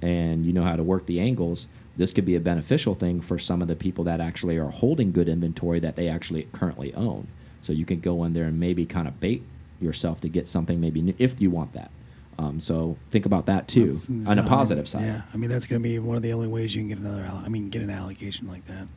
and 0.01 0.45
you 0.47 0.53
know 0.53 0.63
how 0.63 0.77
to 0.77 0.83
work 0.83 1.07
the 1.07 1.21
angles, 1.21 1.69
this 1.97 2.13
could 2.13 2.25
be 2.25 2.35
a 2.35 2.41
beneficial 2.41 2.95
thing 2.95 3.21
for 3.21 3.39
some 3.39 3.63
of 3.63 3.69
the 3.69 3.77
people 3.77 4.05
that 4.05 4.21
actually 4.21 4.57
are 4.57 4.71
holding 4.71 5.13
good 5.13 5.29
inventory 5.29 5.81
that 5.81 5.97
they 5.97 6.09
actually 6.09 6.49
currently 6.53 6.93
own. 6.95 7.29
So 7.63 7.73
you 7.73 7.85
can 7.85 8.01
go 8.01 8.25
in 8.25 8.33
there 8.33 8.45
and 8.45 8.59
maybe 8.59 8.85
kind 8.87 9.07
of 9.09 9.21
bait 9.21 9.43
yourself 9.81 10.21
to 10.23 10.29
get 10.29 10.47
something 10.47 10.81
maybe 10.81 11.03
new 11.03 11.15
if 11.19 11.41
you 11.41 11.51
want 11.51 11.73
that. 11.75 11.91
Um, 12.39 12.59
so 12.61 12.97
think 13.11 13.27
about 13.27 13.47
that 13.47 13.69
too 13.69 13.93
That's- 13.95 14.11
on 14.11 14.27
I 14.27 14.33
a 14.33 14.37
mean, 14.37 14.47
positive 14.47 14.89
side. 14.89 15.03
Yeah, 15.05 15.23
I 15.33 15.37
mean 15.37 15.51
that's 15.51 15.67
going 15.67 15.81
to 15.83 15.89
be 15.89 15.99
one 15.99 16.17
of 16.17 16.23
the 16.23 16.33
only 16.33 16.49
ways 16.49 16.75
you 16.75 16.81
can 16.83 16.89
get 16.89 16.99
another. 16.99 17.25
I 17.33 17.49
mean, 17.49 17.69
get 17.71 17.83
an 17.83 17.91
allocation 17.91 18.49
like 18.49 18.65
that 18.67 18.89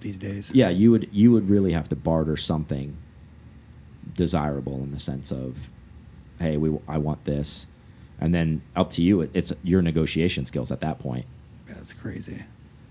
these 0.00 0.16
days. 0.16 0.52
yeah, 0.54 0.68
you 0.68 0.90
would 0.90 1.08
you 1.12 1.30
would 1.32 1.48
really 1.48 1.72
have 1.72 1.88
to 1.90 1.96
barter 1.96 2.36
something 2.36 2.96
desirable 4.16 4.76
in 4.82 4.90
the 4.92 4.98
sense 4.98 5.30
of, 5.30 5.70
hey, 6.38 6.56
we 6.56 6.76
I 6.88 6.98
want 6.98 7.24
this, 7.24 7.66
and 8.20 8.34
then 8.34 8.62
up 8.76 8.90
to 8.90 9.02
you. 9.02 9.20
It, 9.22 9.30
it's 9.34 9.52
your 9.62 9.82
negotiation 9.82 10.44
skills 10.44 10.70
at 10.72 10.80
that 10.80 10.98
point. 10.98 11.26
That's 11.66 11.92
crazy. 11.92 12.44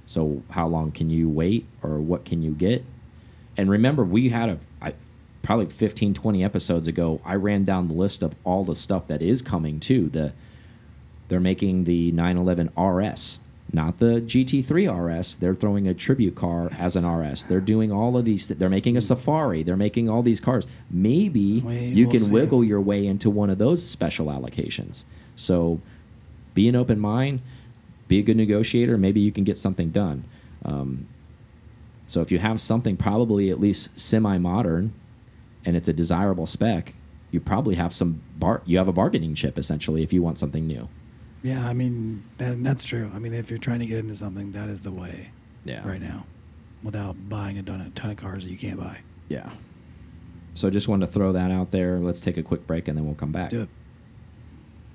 So 0.05 0.43
how 0.49 0.67
long 0.67 0.91
can 0.91 1.09
you 1.09 1.29
wait, 1.29 1.65
or 1.83 1.99
what 1.99 2.25
can 2.25 2.41
you 2.41 2.51
get? 2.51 2.83
And 3.57 3.69
remember, 3.69 4.03
we 4.03 4.29
had 4.29 4.49
a 4.49 4.59
I, 4.81 4.93
probably 5.41 5.65
15, 5.67 6.13
20 6.13 6.43
episodes 6.43 6.87
ago. 6.87 7.21
I 7.25 7.35
ran 7.35 7.63
down 7.63 7.87
the 7.87 7.93
list 7.93 8.21
of 8.21 8.35
all 8.43 8.63
the 8.63 8.75
stuff 8.75 9.07
that 9.07 9.21
is 9.21 9.41
coming 9.41 9.79
too. 9.79 10.09
The 10.09 10.33
they're 11.27 11.39
making 11.39 11.85
the 11.85 12.11
911 12.11 12.71
RS, 12.77 13.39
not 13.71 13.99
the 13.99 14.19
GT3 14.19 15.19
RS. 15.19 15.37
They're 15.37 15.55
throwing 15.55 15.87
a 15.87 15.93
tribute 15.93 16.35
car 16.35 16.69
as 16.77 16.97
an 16.97 17.09
RS. 17.09 17.45
They're 17.45 17.61
doing 17.61 17.89
all 17.89 18.17
of 18.17 18.25
these. 18.25 18.49
They're 18.49 18.69
making 18.69 18.97
a 18.97 19.01
Safari. 19.01 19.63
They're 19.63 19.77
making 19.77 20.09
all 20.09 20.23
these 20.23 20.41
cars. 20.41 20.67
Maybe 20.89 21.61
Wait, 21.61 21.93
you 21.93 22.07
we'll 22.07 22.11
can 22.11 22.23
see. 22.25 22.31
wiggle 22.31 22.65
your 22.65 22.81
way 22.81 23.07
into 23.07 23.29
one 23.29 23.49
of 23.49 23.59
those 23.59 23.85
special 23.87 24.25
allocations. 24.25 25.05
So 25.37 25.79
be 26.53 26.67
an 26.67 26.75
open 26.75 26.99
mind. 26.99 27.41
Be 28.09 28.19
a 28.19 28.21
good 28.21 28.35
negotiator. 28.35 28.97
Maybe 28.97 29.21
you 29.21 29.31
can 29.31 29.45
get 29.45 29.57
something 29.57 29.89
done. 29.89 30.25
Um, 30.65 31.07
so 32.07 32.19
if 32.19 32.29
you 32.29 32.39
have 32.39 32.59
something 32.59 32.97
probably 32.97 33.49
at 33.49 33.57
least 33.57 33.97
semi-modern, 33.97 34.91
and 35.65 35.75
it's 35.75 35.87
a 35.87 35.93
desirable 35.93 36.47
spec, 36.47 36.95
you 37.31 37.39
probably 37.39 37.75
have 37.75 37.93
some 37.93 38.21
bar. 38.37 38.61
You 38.65 38.77
have 38.77 38.87
a 38.87 38.93
bargaining 38.93 39.35
chip 39.35 39.57
essentially 39.57 40.03
if 40.03 40.11
you 40.13 40.21
want 40.21 40.37
something 40.37 40.67
new. 40.67 40.89
Yeah, 41.43 41.67
I 41.67 41.73
mean 41.73 42.23
that, 42.37 42.63
that's 42.63 42.83
true. 42.83 43.09
I 43.13 43.19
mean, 43.19 43.33
if 43.33 43.49
you're 43.49 43.59
trying 43.59 43.79
to 43.79 43.85
get 43.85 43.99
into 43.99 44.15
something, 44.15 44.51
that 44.51 44.69
is 44.69 44.81
the 44.81 44.91
way. 44.91 45.31
Yeah. 45.63 45.87
Right 45.87 46.01
now, 46.01 46.25
without 46.83 47.29
buying 47.29 47.57
a 47.57 47.63
ton 47.63 47.81
of, 47.81 47.95
ton 47.95 48.11
of 48.11 48.17
cars 48.17 48.43
that 48.43 48.51
you 48.51 48.57
can't 48.57 48.79
buy. 48.79 49.01
Yeah. 49.29 49.49
So 50.53 50.67
I 50.67 50.71
just 50.71 50.87
wanted 50.87 51.05
to 51.05 51.11
throw 51.11 51.31
that 51.31 51.51
out 51.51 51.71
there. 51.71 51.99
Let's 51.99 52.19
take 52.19 52.37
a 52.37 52.43
quick 52.43 52.67
break 52.67 52.87
and 52.87 52.97
then 52.97 53.05
we'll 53.05 53.15
come 53.15 53.31
back. 53.31 53.43
Let's 53.43 53.53
do 53.53 53.61
it. 53.61 53.69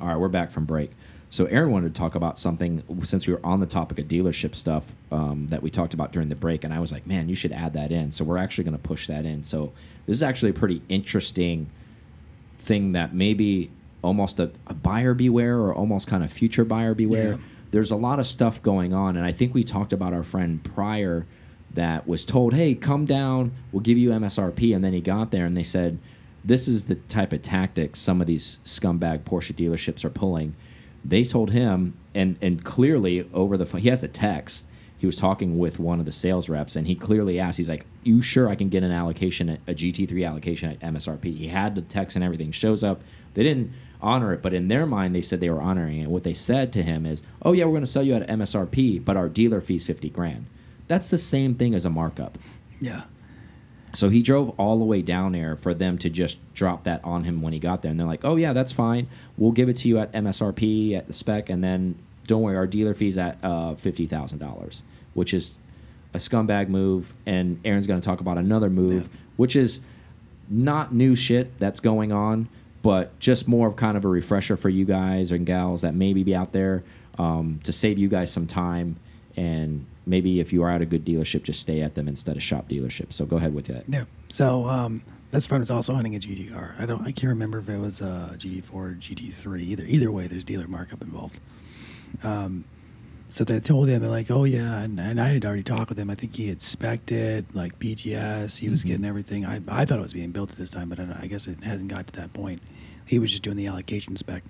All 0.00 0.08
right, 0.08 0.16
we're 0.18 0.28
back 0.28 0.50
from 0.50 0.66
break. 0.66 0.90
So 1.28 1.46
Aaron 1.46 1.70
wanted 1.70 1.94
to 1.94 1.98
talk 1.98 2.14
about 2.14 2.38
something 2.38 2.82
since 3.02 3.26
we 3.26 3.32
were 3.32 3.44
on 3.44 3.60
the 3.60 3.66
topic 3.66 3.98
of 3.98 4.06
dealership 4.06 4.54
stuff 4.54 4.84
um, 5.10 5.48
that 5.48 5.62
we 5.62 5.70
talked 5.70 5.92
about 5.92 6.12
during 6.12 6.28
the 6.28 6.36
break, 6.36 6.64
and 6.64 6.72
I 6.72 6.78
was 6.78 6.92
like, 6.92 7.06
man, 7.06 7.28
you 7.28 7.34
should 7.34 7.52
add 7.52 7.72
that 7.72 7.90
in. 7.90 8.12
So 8.12 8.24
we're 8.24 8.38
actually 8.38 8.64
going 8.64 8.76
to 8.76 8.82
push 8.82 9.06
that 9.08 9.26
in. 9.26 9.42
So 9.42 9.72
this 10.06 10.16
is 10.16 10.22
actually 10.22 10.50
a 10.50 10.54
pretty 10.54 10.82
interesting 10.88 11.68
thing 12.58 12.92
that 12.92 13.12
maybe 13.14 13.70
almost 14.02 14.38
a, 14.38 14.50
a 14.68 14.74
buyer 14.74 15.14
beware 15.14 15.58
or 15.58 15.74
almost 15.74 16.06
kind 16.06 16.22
of 16.22 16.32
future 16.32 16.64
buyer 16.64 16.94
beware. 16.94 17.32
Yeah. 17.32 17.38
There's 17.72 17.90
a 17.90 17.96
lot 17.96 18.20
of 18.20 18.26
stuff 18.26 18.62
going 18.62 18.94
on, 18.94 19.16
and 19.16 19.26
I 19.26 19.32
think 19.32 19.52
we 19.52 19.64
talked 19.64 19.92
about 19.92 20.12
our 20.12 20.22
friend 20.22 20.62
prior 20.62 21.26
that 21.74 22.06
was 22.06 22.24
told, 22.24 22.54
"Hey, 22.54 22.74
come 22.74 23.04
down, 23.04 23.52
we'll 23.72 23.82
give 23.82 23.98
you 23.98 24.10
MSRP," 24.10 24.74
and 24.74 24.84
then 24.84 24.92
he 24.92 25.00
got 25.00 25.32
there 25.32 25.44
and 25.44 25.56
they 25.56 25.64
said, 25.64 25.98
"This 26.44 26.68
is 26.68 26.84
the 26.84 26.94
type 26.94 27.32
of 27.32 27.42
tactics 27.42 27.98
some 27.98 28.20
of 28.20 28.28
these 28.28 28.60
scumbag 28.64 29.24
Porsche 29.24 29.52
dealerships 29.52 30.04
are 30.04 30.10
pulling." 30.10 30.54
They 31.08 31.24
told 31.24 31.50
him, 31.50 31.94
and 32.14 32.36
and 32.42 32.64
clearly 32.64 33.28
over 33.32 33.56
the 33.56 33.66
phone, 33.66 33.80
he 33.80 33.88
has 33.88 34.00
the 34.00 34.08
text. 34.08 34.66
He 34.98 35.06
was 35.06 35.16
talking 35.16 35.58
with 35.58 35.78
one 35.78 36.00
of 36.00 36.06
the 36.06 36.12
sales 36.12 36.48
reps, 36.48 36.74
and 36.74 36.86
he 36.86 36.94
clearly 36.94 37.38
asked, 37.38 37.58
"He's 37.58 37.68
like, 37.68 37.86
you 38.02 38.22
sure 38.22 38.48
I 38.48 38.54
can 38.54 38.70
get 38.70 38.82
an 38.82 38.90
allocation, 38.90 39.50
at, 39.50 39.60
a 39.66 39.74
GT3 39.74 40.26
allocation 40.26 40.70
at 40.70 40.80
MSRP?" 40.80 41.36
He 41.36 41.48
had 41.48 41.74
the 41.74 41.82
text 41.82 42.16
and 42.16 42.24
everything. 42.24 42.50
Shows 42.50 42.82
up. 42.82 43.02
They 43.34 43.42
didn't 43.42 43.72
honor 44.00 44.32
it, 44.32 44.42
but 44.42 44.54
in 44.54 44.68
their 44.68 44.86
mind, 44.86 45.14
they 45.14 45.22
said 45.22 45.40
they 45.40 45.50
were 45.50 45.60
honoring 45.60 46.00
it. 46.00 46.08
What 46.08 46.24
they 46.24 46.34
said 46.34 46.72
to 46.72 46.82
him 46.82 47.06
is, 47.06 47.22
"Oh 47.42 47.52
yeah, 47.52 47.64
we're 47.66 47.72
going 47.72 47.82
to 47.82 47.90
sell 47.90 48.02
you 48.02 48.14
at 48.14 48.28
MSRP, 48.28 49.04
but 49.04 49.16
our 49.16 49.28
dealer 49.28 49.60
fee's 49.60 49.86
fifty 49.86 50.08
grand." 50.08 50.46
That's 50.88 51.10
the 51.10 51.18
same 51.18 51.54
thing 51.54 51.74
as 51.74 51.84
a 51.84 51.90
markup. 51.90 52.38
Yeah. 52.80 53.02
So 53.94 54.08
he 54.10 54.20
drove 54.20 54.50
all 54.58 54.78
the 54.78 54.84
way 54.84 55.00
down 55.00 55.32
there 55.32 55.56
for 55.56 55.72
them 55.72 55.96
to 55.98 56.10
just 56.10 56.38
drop 56.54 56.84
that 56.84 57.00
on 57.02 57.24
him 57.24 57.40
when 57.40 57.52
he 57.54 57.58
got 57.58 57.80
there. 57.82 57.90
And 57.90 57.98
they're 57.98 58.06
like, 58.06 58.24
oh, 58.24 58.36
yeah, 58.36 58.52
that's 58.52 58.72
fine. 58.72 59.08
We'll 59.38 59.52
give 59.52 59.68
it 59.68 59.76
to 59.78 59.88
you 59.88 59.98
at 59.98 60.12
MSRP, 60.12 60.92
at 60.94 61.06
the 61.06 61.12
spec, 61.14 61.48
and 61.48 61.64
then 61.64 61.94
don't 62.26 62.42
worry, 62.42 62.56
our 62.56 62.66
dealer 62.66 62.92
fee's 62.92 63.16
at 63.16 63.38
uh, 63.42 63.74
$50,000, 63.74 64.82
which 65.14 65.32
is 65.32 65.56
a 66.12 66.18
scumbag 66.18 66.68
move. 66.68 67.14
And 67.24 67.58
Aaron's 67.64 67.86
going 67.86 68.00
to 68.00 68.04
talk 68.04 68.20
about 68.20 68.36
another 68.36 68.68
move, 68.68 69.04
Yeah. 69.04 69.08
which 69.36 69.56
is 69.56 69.80
not 70.50 70.92
new 70.94 71.14
shit 71.14 71.58
that's 71.58 71.80
going 71.80 72.12
on, 72.12 72.48
but 72.82 73.18
just 73.18 73.48
more 73.48 73.68
of 73.68 73.76
kind 73.76 73.96
of 73.96 74.04
a 74.04 74.08
refresher 74.08 74.56
for 74.56 74.68
you 74.68 74.84
guys 74.84 75.32
and 75.32 75.46
gals 75.46 75.80
that 75.82 75.94
maybe 75.94 76.22
be 76.22 76.34
out 76.34 76.52
there 76.52 76.84
um, 77.18 77.60
to 77.64 77.72
save 77.72 77.98
you 77.98 78.08
guys 78.08 78.30
some 78.30 78.46
time. 78.46 78.96
And 79.36 79.86
maybe 80.06 80.40
if 80.40 80.52
you 80.52 80.62
are 80.62 80.70
at 80.70 80.80
a 80.80 80.86
good 80.86 81.04
dealership, 81.04 81.42
just 81.42 81.60
stay 81.60 81.80
at 81.82 81.94
them 81.96 82.08
instead 82.08 82.36
of 82.36 82.42
shop 82.42 82.68
dealerships. 82.68 83.14
So 83.14 83.26
go 83.26 83.36
ahead 83.36 83.52
with 83.54 83.66
that. 83.66 83.84
Yeah. 83.88 84.04
So 84.28 84.66
um, 84.68 85.02
this 85.32 85.46
friend 85.46 85.60
was 85.60 85.70
also 85.70 85.94
hunting 85.94 86.14
a 86.14 86.20
car. 86.50 86.74
I 86.78 86.86
don't. 86.86 87.02
I 87.02 87.12
can't 87.12 87.30
remember 87.30 87.58
if 87.58 87.68
it 87.68 87.78
was 87.78 88.00
a 88.00 88.36
GT4 88.38 88.72
or 88.74 88.96
GT3. 88.98 89.60
Either 89.60 89.84
either 89.86 90.10
way, 90.12 90.26
there's 90.26 90.44
dealer 90.44 90.68
markup 90.68 91.02
involved. 91.02 91.40
Um, 92.22 92.64
so 93.28 93.42
they 93.42 93.58
told 93.58 93.88
him 93.88 94.00
they're 94.00 94.08
like, 94.08 94.30
oh 94.30 94.44
yeah, 94.44 94.82
and, 94.82 95.00
and 95.00 95.20
I 95.20 95.28
had 95.30 95.44
already 95.44 95.64
talked 95.64 95.88
with 95.88 95.98
him. 95.98 96.08
I 96.10 96.14
think 96.14 96.36
he 96.36 96.48
had 96.48 96.62
spec'd 96.62 97.10
it 97.10 97.54
like 97.54 97.78
PTS. 97.80 98.58
He 98.58 98.68
was 98.68 98.82
Mhm. 98.84 98.86
getting 98.86 99.04
everything. 99.04 99.44
I 99.44 99.60
I 99.68 99.84
thought 99.84 99.98
it 99.98 100.02
was 100.02 100.12
being 100.12 100.30
built 100.30 100.52
at 100.52 100.56
this 100.58 100.70
time, 100.70 100.88
but 100.88 101.00
I, 101.00 101.18
I 101.22 101.26
guess 101.26 101.48
it 101.48 101.62
hasn't 101.64 101.88
got 101.88 102.06
to 102.06 102.12
that 102.20 102.32
point. 102.32 102.62
He 103.04 103.18
was 103.18 103.30
just 103.32 103.42
doing 103.42 103.56
the 103.56 103.66
allocation 103.66 104.16
spec, 104.16 104.44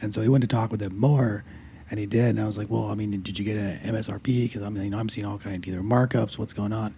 and 0.00 0.12
so 0.14 0.22
he 0.22 0.28
went 0.28 0.42
to 0.42 0.48
talk 0.48 0.70
with 0.70 0.82
him 0.82 0.98
more. 0.98 1.44
And 1.90 1.98
he 1.98 2.06
did, 2.06 2.30
and 2.30 2.40
I 2.40 2.46
was 2.46 2.58
like, 2.58 2.68
"Well, 2.68 2.90
I 2.90 2.94
mean, 2.94 3.10
did 3.22 3.38
you 3.38 3.44
get 3.44 3.56
an 3.56 3.78
MSRP? 3.94 4.44
Because 4.44 4.62
I'm, 4.62 4.76
you 4.76 4.90
know, 4.90 4.98
I'm 4.98 5.08
seeing 5.08 5.26
all 5.26 5.38
kind 5.38 5.56
of 5.56 5.62
dealer 5.62 5.82
markups. 5.82 6.36
What's 6.38 6.52
going 6.52 6.72
on?" 6.72 6.94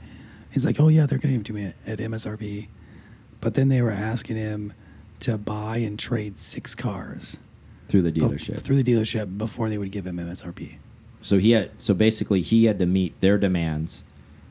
He's 0.51 0.67
like, 0.67 0.81
"Oh 0.81 0.89
yeah, 0.89 1.07
they're 1.07 1.19
going 1.19 1.33
to 1.33 1.39
give 1.39 1.41
it 1.41 1.47
to 1.47 1.53
me 1.53 1.73
at 1.87 1.99
MSRP," 2.01 2.69
but 3.41 3.55
then 3.55 3.69
they 3.69 3.81
were 3.83 3.91
asking 3.91 4.37
him 4.37 4.73
to 5.21 5.39
buy 5.39 5.77
and 5.79 5.99
trade 5.99 6.39
six 6.41 6.75
cars 6.75 7.37
through 7.89 8.03
the 8.03 8.11
dealership. 8.13 8.63
through 8.63 8.83
the 8.83 8.85
dealership 8.85 9.37
before 9.39 9.69
they 9.69 9.79
would 9.79 9.93
give 9.93 10.07
him 10.07 10.17
MSRP. 10.17 10.79
so 11.21 11.39
he 11.39 11.51
had 11.53 11.71
so 11.79 11.95
basically 11.95 12.41
he 12.41 12.65
had 12.65 12.79
to 12.79 12.87
meet 12.87 13.21
their 13.21 13.39
demands, 13.39 14.03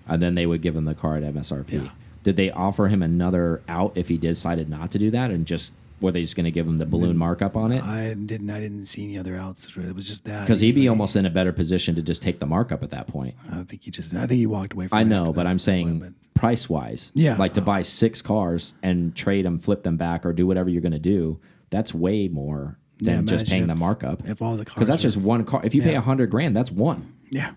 and 0.07 0.21
then 0.21 0.35
they 0.35 0.45
would 0.45 0.61
give 0.61 0.75
him 0.75 0.85
the 0.85 0.95
car 0.95 1.17
at 1.17 1.23
MSRP. 1.23 1.73
Yeah. 1.73 1.89
Did 2.23 2.35
they 2.35 2.51
offer 2.51 2.87
him 2.87 3.01
another 3.01 3.61
out 3.67 3.93
if 3.95 4.07
he 4.07 4.17
decided 4.17 4.69
not 4.69 4.91
to 4.91 4.99
do 4.99 5.11
that, 5.11 5.31
and 5.31 5.45
just 5.45 5.73
were 6.01 6.11
they 6.11 6.21
just 6.21 6.35
going 6.35 6.45
to 6.45 6.51
give 6.51 6.67
him 6.67 6.77
the 6.77 6.85
balloon 6.85 7.17
markup 7.17 7.55
on 7.57 7.71
it? 7.71 7.83
I 7.83 8.13
didn't. 8.13 8.49
I 8.49 8.59
didn't 8.59 8.85
see 8.85 9.03
any 9.03 9.17
other 9.17 9.35
outs. 9.35 9.67
It 9.75 9.95
was 9.95 10.07
just 10.07 10.25
that 10.25 10.41
Because 10.45 10.59
he'd 10.61 10.75
be 10.75 10.81
like- 10.81 10.89
almost 10.91 11.15
in 11.15 11.25
a 11.25 11.29
better 11.29 11.51
position 11.51 11.95
to 11.95 12.01
just 12.01 12.21
take 12.21 12.39
the 12.39 12.45
markup 12.45 12.83
at 12.83 12.91
that 12.91 13.07
point. 13.07 13.35
I 13.51 13.63
think 13.63 13.83
he 13.83 13.91
just. 13.91 14.13
I 14.13 14.27
think 14.27 14.39
he 14.39 14.45
walked 14.45 14.73
away 14.73 14.87
from. 14.87 14.97
It. 14.97 15.01
I 15.01 15.03
know, 15.03 15.25
but 15.27 15.33
that- 15.43 15.47
I'm 15.47 15.59
saying 15.59 16.15
price 16.33 16.69
wise, 16.69 17.11
Yeah. 17.15 17.35
like 17.37 17.53
to 17.55 17.61
buy 17.61 17.81
six 17.81 18.21
cars 18.21 18.73
and 18.81 19.13
trade 19.15 19.45
them, 19.45 19.59
flip 19.59 19.83
them 19.83 19.97
back, 19.97 20.25
or 20.25 20.31
do 20.33 20.47
whatever 20.47 20.69
you're 20.69 20.81
going 20.81 20.93
to 20.93 20.99
do. 20.99 21.39
That's 21.69 21.93
way 21.93 22.27
more 22.29 22.79
Yeah, 22.99 23.15
than 23.17 23.27
just 23.27 23.43
imagine 23.45 23.57
paying 23.57 23.67
the 23.67 23.75
markup. 23.75 24.27
if 24.27 24.41
all 24.41 24.55
the 24.55 24.63
cars 24.65 24.75
because 24.75 24.87
that's 24.87 25.01
just 25.01 25.17
one 25.17 25.43
car. 25.43 25.61
If 25.65 25.75
you 25.75 25.81
pay 25.81 25.95
a 25.95 26.01
hundred 26.01 26.29
grand, 26.31 26.55
that's 26.55 26.71
one. 26.71 27.13
Yeah. 27.29 27.51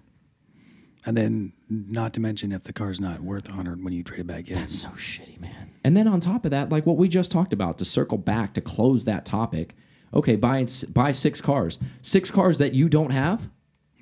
And 1.04 1.16
then, 1.16 1.52
not 1.88 2.12
to 2.14 2.20
mention, 2.20 2.52
if 2.52 2.62
the 2.64 2.72
car's 2.72 3.00
not 3.00 3.20
worth 3.20 3.48
a 3.48 3.52
hundred 3.52 3.82
when 3.82 3.92
you 3.92 4.02
trade 4.02 4.20
it 4.20 4.26
back 4.26 4.48
in. 4.48 4.56
That's 4.56 4.82
so 4.82 4.88
shitty, 4.90 5.40
man. 5.40 5.70
And 5.84 5.96
then 5.96 6.06
on 6.06 6.20
top 6.20 6.44
of 6.44 6.50
that, 6.50 6.70
like 6.70 6.86
what 6.86 6.96
we 6.96 7.08
just 7.08 7.30
talked 7.32 7.52
about, 7.52 7.78
to 7.78 7.84
circle 7.84 8.18
back 8.18 8.54
to 8.54 8.60
close 8.60 9.04
that 9.06 9.24
topic. 9.24 9.74
Okay, 10.14 10.36
buy 10.36 10.66
buy 10.90 11.12
six 11.12 11.40
cars, 11.40 11.78
six 12.02 12.30
cars 12.30 12.58
that 12.58 12.74
you 12.74 12.88
don't 12.88 13.10
have. 13.10 13.48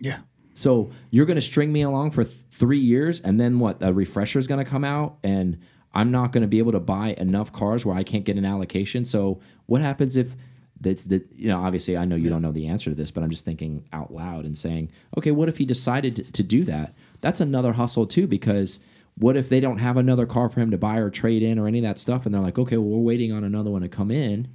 yeah. 0.01 0.19
So 0.53 0.91
you're 1.11 1.25
going 1.27 1.37
to 1.37 1.41
string 1.41 1.73
me 1.73 1.83
along 1.83 2.11
for 2.11 2.25
th 2.25 2.37
three 2.51 2.81
years, 2.81 3.21
and 3.21 3.41
then 3.41 3.61
what? 3.61 3.79
A 3.81 3.93
refresher 3.93 4.39
is 4.39 4.47
going 4.47 4.63
to 4.63 4.71
come 4.71 4.85
out, 4.85 5.19
and 5.23 5.59
I'm 5.95 6.11
not 6.11 6.33
going 6.33 6.43
to 6.43 6.49
be 6.49 6.59
able 6.59 6.73
to 6.73 6.81
buy 6.81 7.15
enough 7.17 7.53
cars 7.53 7.87
where 7.87 7.97
I 7.97 8.03
can't 8.03 8.25
get 8.25 8.37
an 8.37 8.45
allocation. 8.45 9.05
So 9.05 9.41
what 9.67 9.81
happens 9.81 10.17
if 10.17 10.37
that's 10.81 11.05
the 11.05 11.25
you 11.37 11.49
know 11.49 11.61
obviously 11.63 11.97
I 11.97 12.05
know 12.05 12.17
you 12.17 12.29
don't 12.29 12.43
know 12.43 12.53
the 12.53 12.67
answer 12.67 12.91
to 12.91 12.97
this, 12.97 13.11
but 13.11 13.23
I'm 13.23 13.31
just 13.31 13.45
thinking 13.45 13.85
out 13.93 14.13
loud 14.13 14.45
and 14.45 14.59
saying, 14.59 14.91
okay, 15.17 15.31
what 15.31 15.49
if 15.49 15.59
he 15.59 15.65
decided 15.65 16.17
to, 16.17 16.25
to 16.33 16.43
do 16.43 16.65
that? 16.65 16.95
That's 17.21 17.41
another 17.41 17.73
hustle 17.75 18.07
too, 18.07 18.27
because 18.27 18.81
what 19.17 19.37
if 19.37 19.49
they 19.49 19.61
don't 19.61 19.79
have 19.79 19.97
another 19.97 20.27
car 20.27 20.49
for 20.49 20.61
him 20.61 20.71
to 20.71 20.79
buy 20.79 20.97
or 20.97 21.11
trade 21.11 21.43
in 21.43 21.59
or 21.59 21.67
any 21.67 21.79
of 21.79 21.85
that 21.85 21.99
stuff, 21.99 22.25
and 22.25 22.35
they're 22.35 22.41
like, 22.41 22.59
okay, 22.59 22.77
well 22.77 22.89
we're 22.89 23.05
waiting 23.05 23.33
on 23.33 23.45
another 23.45 23.71
one 23.71 23.83
to 23.83 23.89
come 23.89 24.11
in. 24.11 24.49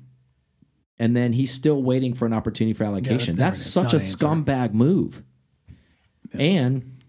And 0.97 1.15
then 1.15 1.33
he's 1.33 1.53
still 1.53 1.83
waiting 1.83 2.13
for 2.13 2.25
an 2.25 2.33
opportunity 2.33 2.73
for 2.73 2.85
allocation. 2.85 3.33
never- 3.33 3.37
that's 3.37 3.57
it's 3.57 3.69
such 3.69 3.93
a 3.93 3.97
answer. 3.97 4.17
scumbag 4.17 4.73
move. 4.73 5.23
And 6.33 7.01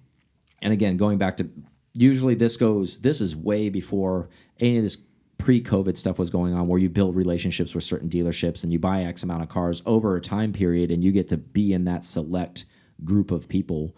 and 0.61 0.73
again, 0.73 0.97
going 0.97 1.19
back 1.19 1.37
to 1.38 1.49
usually 1.95 2.35
this 2.35 2.57
goes 2.57 2.99
this 3.01 3.21
is 3.21 3.35
way 3.37 3.69
before 3.69 4.29
any 4.61 4.77
of 4.79 4.83
this 4.83 4.99
pre-COVID 5.38 5.97
stuff 5.97 6.19
was 6.19 6.31
going 6.31 6.55
on 6.55 6.66
where 6.66 6.81
you 6.81 6.88
build 6.88 7.14
relationships 7.14 7.75
with 7.75 7.85
certain 7.85 8.09
dealerships 8.09 8.64
and 8.64 8.73
you 8.73 8.79
buy 8.79 9.03
X 9.03 9.23
amount 9.23 9.42
of 9.42 9.49
cars 9.49 9.83
over 9.87 10.16
a 10.16 10.21
time 10.21 10.53
period 10.53 10.90
and 10.90 11.05
you 11.05 11.12
get 11.12 11.29
to 11.29 11.37
be 11.37 11.73
in 11.73 11.85
that 11.85 12.05
select 12.05 12.64
group 13.05 13.31
of 13.31 13.49
people 13.49 13.95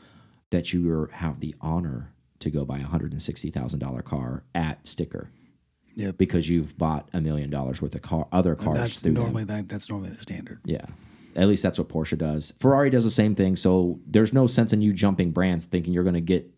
that 0.51 0.73
you 0.73 1.09
have 1.13 1.41
the 1.41 1.55
honor 1.61 2.13
to 2.41 2.51
go 2.51 2.65
buy 2.65 2.79
a 2.79 2.85
hundred 2.87 3.13
and 3.13 3.21
sixty 3.23 3.51
thousand 3.51 3.81
dollar 3.81 4.03
car 4.03 4.45
at 4.55 4.87
sticker 4.87 5.31
Yep. 5.97 6.17
because 6.17 6.49
you've 6.49 6.79
bought 6.79 7.09
a 7.13 7.21
million 7.21 7.51
dollars 7.51 7.83
worth 7.83 7.95
of 7.95 8.03
car 8.03 8.29
other 8.31 8.55
cars 8.55 8.79
That's 8.79 9.01
through 9.01 9.13
normally 9.13 9.43
that, 9.45 9.69
that's 9.69 9.89
normally 9.91 10.11
the 10.11 10.17
standard. 10.19 10.61
Yeah. 10.65 10.85
At 11.35 11.49
least 11.49 11.63
that's 11.65 11.77
what 11.79 11.89
Porsche 11.89 12.17
does. 12.17 12.53
Ferrari 12.61 12.89
does 12.91 13.03
the 13.05 13.11
same 13.11 13.35
thing. 13.35 13.57
So 13.57 13.99
there's 14.07 14.33
no 14.33 14.47
sense 14.47 14.73
in 14.73 14.81
you 14.81 14.93
jumping 14.93 15.33
brands 15.33 15.65
thinking 15.65 15.93
you're 15.93 16.05
going 16.05 16.15
to 16.15 16.21
get 16.21 16.49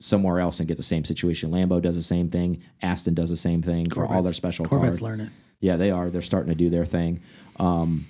somewhere 0.00 0.40
else 0.40 0.58
and 0.58 0.66
get 0.68 0.76
the 0.78 0.82
same 0.82 1.04
situation. 1.04 1.50
Lambo 1.50 1.82
does 1.82 1.96
the 1.96 2.02
same 2.02 2.30
thing. 2.30 2.62
Aston 2.80 3.12
does 3.14 3.28
the 3.30 3.36
same 3.36 3.60
thing 3.62 3.90
for 3.90 4.06
all 4.06 4.22
their 4.22 4.32
special 4.32 4.64
Corvettes 4.64 4.92
cars. 4.98 5.02
learn 5.02 5.20
it. 5.20 5.30
Yeah, 5.60 5.76
they 5.76 5.90
are. 5.90 6.08
They're 6.08 6.22
starting 6.22 6.48
to 6.50 6.54
do 6.56 6.70
their 6.70 6.86
thing. 6.86 7.20
Um, 7.58 8.06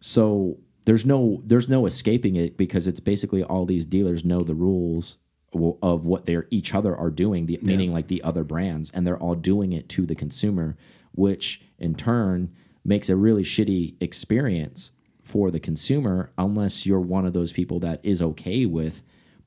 so 0.00 0.58
there's 0.88 1.04
no 1.04 1.42
there's 1.44 1.68
no 1.68 1.84
escaping 1.84 2.34
it 2.36 2.56
because 2.56 2.88
it's 2.88 2.98
basically 2.98 3.42
all 3.42 3.66
these 3.66 3.84
dealers 3.84 4.24
know 4.24 4.40
the 4.40 4.54
rules 4.54 5.18
of 5.82 6.06
what 6.06 6.24
they're 6.24 6.46
each 6.50 6.74
other 6.74 6.96
are 6.96 7.10
doing, 7.10 7.44
the, 7.44 7.58
meaning 7.60 7.92
like 7.92 8.08
the 8.08 8.22
other 8.22 8.42
brands, 8.42 8.90
and 8.94 9.06
they're 9.06 9.18
all 9.18 9.34
doing 9.34 9.74
it 9.74 9.90
to 9.90 10.06
the 10.06 10.14
consumer, 10.14 10.78
which 11.12 11.60
in 11.78 11.94
turn 11.94 12.50
makes 12.86 13.10
a 13.10 13.16
really 13.16 13.42
shitty 13.42 13.96
experience 14.00 14.92
for 15.22 15.50
the 15.50 15.60
consumer 15.60 16.32
unless 16.38 16.86
you're 16.86 17.00
one 17.00 17.26
of 17.26 17.34
those 17.34 17.52
people 17.52 17.78
that 17.80 18.00
is 18.02 18.22
okay 18.22 18.64
with 18.64 19.02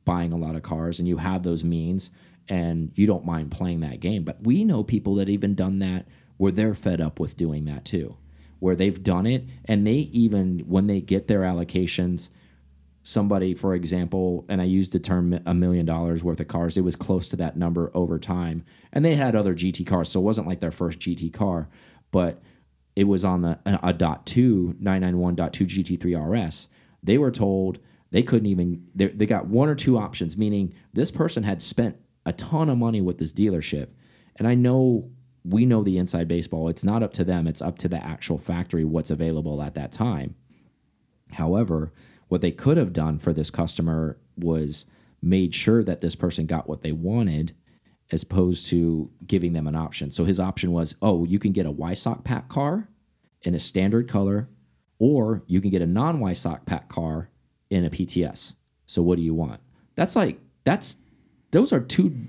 buying 0.05 0.31
a 0.31 0.37
lot 0.37 0.55
of 0.55 0.61
cars 0.61 0.99
and 0.99 1.07
you 1.07 1.17
have 1.17 1.41
those 1.41 1.63
means 1.63 2.11
and 2.49 2.91
you 2.93 3.07
don't 3.07 3.25
mind 3.25 3.49
playing 3.49 3.79
that 3.79 3.99
game. 3.99 4.23
But 4.23 4.43
we 4.43 4.63
know 4.63 4.83
people 4.83 5.15
that 5.15 5.27
even 5.27 5.55
done 5.55 5.79
that 5.79 6.05
where 6.37 6.51
they're 6.51 6.75
fed 6.75 7.01
up 7.01 7.19
with 7.19 7.35
doing 7.35 7.65
that 7.65 7.83
too, 7.83 8.15
where 8.61 8.75
they've 8.75 9.01
done 9.01 9.25
it 9.25 9.43
and 9.65 9.85
they 9.87 10.07
even 10.13 10.59
when 10.59 10.85
they 10.85 11.01
get 11.01 11.27
their 11.27 11.41
allocations, 11.41 12.29
somebody, 13.01 13.55
for 13.55 13.73
example, 13.73 14.45
and 14.47 14.61
I 14.61 14.65
used 14.65 14.93
the 14.93 14.99
term 14.99 15.39
a 15.47 15.53
million 15.55 15.83
dollars 15.83 16.23
worth 16.23 16.39
of 16.39 16.47
cars, 16.47 16.77
it 16.77 16.81
was 16.81 16.95
close 16.95 17.27
to 17.29 17.35
that 17.37 17.57
number 17.57 17.89
over 17.95 18.19
time. 18.19 18.63
And 18.93 19.03
they 19.03 19.15
had 19.15 19.35
other 19.35 19.55
GT 19.55 19.87
cars, 19.87 20.09
so 20.09 20.19
it 20.19 20.23
wasn't 20.23 20.47
like 20.47 20.59
their 20.59 20.69
first 20.69 20.99
GT 20.99 21.33
car, 21.33 21.69
but 22.11 22.39
it 22.95 23.05
was 23.05 23.25
on 23.25 23.41
the 23.41 23.57
a 23.65 23.93
dot 23.93 24.27
two 24.27 24.75
991.2 24.79 25.97
GT3 25.97 26.47
RS. 26.47 26.69
They 27.01 27.17
were 27.17 27.31
told 27.31 27.79
they 28.11 28.21
couldn't 28.21 28.47
even 28.47 28.85
they, 28.93 29.07
they 29.07 29.25
got 29.25 29.47
one 29.47 29.69
or 29.69 29.75
two 29.75 29.97
options, 29.97 30.37
meaning 30.37 30.75
this 30.93 31.09
person 31.09 31.41
had 31.41 31.63
spent 31.63 31.97
a 32.27 32.33
ton 32.33 32.69
of 32.69 32.77
money 32.77 33.01
with 33.01 33.17
this 33.17 33.33
dealership. 33.33 33.87
And 34.35 34.47
I 34.47 34.53
know 34.53 35.09
we 35.43 35.65
know 35.65 35.83
the 35.83 35.97
inside 35.97 36.27
baseball. 36.27 36.67
It's 36.67 36.83
not 36.83 37.03
up 37.03 37.13
to 37.13 37.23
them, 37.23 37.47
it's 37.47 37.61
up 37.61 37.77
to 37.79 37.87
the 37.87 38.03
actual 38.03 38.37
factory 38.37 38.85
what's 38.85 39.11
available 39.11 39.61
at 39.61 39.75
that 39.75 39.91
time. 39.91 40.35
However, 41.33 41.91
what 42.27 42.41
they 42.41 42.51
could 42.51 42.77
have 42.77 42.93
done 42.93 43.17
for 43.17 43.33
this 43.33 43.49
customer 43.49 44.17
was 44.37 44.85
made 45.21 45.53
sure 45.53 45.83
that 45.83 45.99
this 45.99 46.15
person 46.15 46.45
got 46.45 46.67
what 46.67 46.81
they 46.81 46.91
wanted 46.91 47.55
as 48.11 48.23
opposed 48.23 48.67
to 48.67 49.09
giving 49.25 49.53
them 49.53 49.67
an 49.67 49.75
option. 49.75 50.11
So 50.11 50.25
his 50.25 50.39
option 50.39 50.71
was, 50.71 50.95
oh, 51.01 51.23
you 51.23 51.39
can 51.39 51.53
get 51.53 51.65
a 51.65 51.71
Weissach 51.71 52.23
pack 52.23 52.49
car 52.49 52.89
in 53.41 53.55
a 53.55 53.59
standard 53.59 54.09
color, 54.09 54.49
or 54.99 55.43
you 55.47 55.61
can 55.61 55.71
get 55.71 55.81
a 55.81 55.87
non 55.87 56.19
Weissach 56.19 56.65
pack 56.65 56.89
car 56.89 57.29
in 57.69 57.85
a 57.85 57.89
PTS. 57.89 58.55
So 58.85 59.01
what 59.01 59.15
do 59.15 59.23
you 59.23 59.33
want? 59.33 59.61
That's 59.95 60.15
like 60.15 60.39
that's 60.63 60.97
those 61.51 61.71
are 61.71 61.79
two 61.79 62.27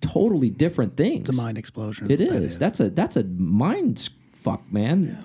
totally 0.00 0.50
different 0.50 0.96
things. 0.96 1.28
It's 1.28 1.38
a 1.38 1.42
mind 1.42 1.58
explosion. 1.58 2.10
It 2.10 2.20
is. 2.20 2.30
That 2.30 2.42
is. 2.42 2.58
That's 2.58 2.80
a 2.80 2.90
that's 2.90 3.16
a 3.16 3.24
mind 3.24 4.08
fuck, 4.32 4.70
man. 4.72 5.24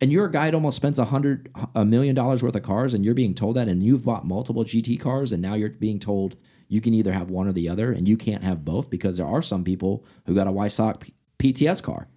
And 0.00 0.12
you're 0.12 0.26
a 0.26 0.30
guy 0.30 0.46
that 0.46 0.54
almost 0.54 0.76
spends 0.76 0.98
a 0.98 1.06
hundred 1.06 1.50
a 1.74 1.84
million 1.84 2.14
dollars 2.14 2.42
worth 2.42 2.54
of 2.54 2.62
cars, 2.62 2.94
and 2.94 3.04
you're 3.04 3.14
being 3.14 3.34
told 3.34 3.56
that, 3.56 3.68
and 3.68 3.82
you've 3.82 4.04
bought 4.04 4.26
multiple 4.26 4.64
GT 4.64 5.00
cars, 5.00 5.32
and 5.32 5.42
now 5.42 5.54
you're 5.54 5.70
being 5.70 5.98
told 5.98 6.36
you 6.68 6.80
can 6.80 6.94
either 6.94 7.12
have 7.12 7.30
one 7.30 7.48
or 7.48 7.52
the 7.52 7.68
other, 7.68 7.92
and 7.92 8.08
you 8.08 8.16
can't 8.16 8.44
have 8.44 8.64
both 8.64 8.90
because 8.90 9.16
there 9.16 9.26
are 9.26 9.42
some 9.42 9.64
people 9.64 10.04
who 10.26 10.34
got 10.34 10.46
a 10.46 10.52
Weissach 10.52 11.10
PTS 11.38 11.82
car. 11.82 12.08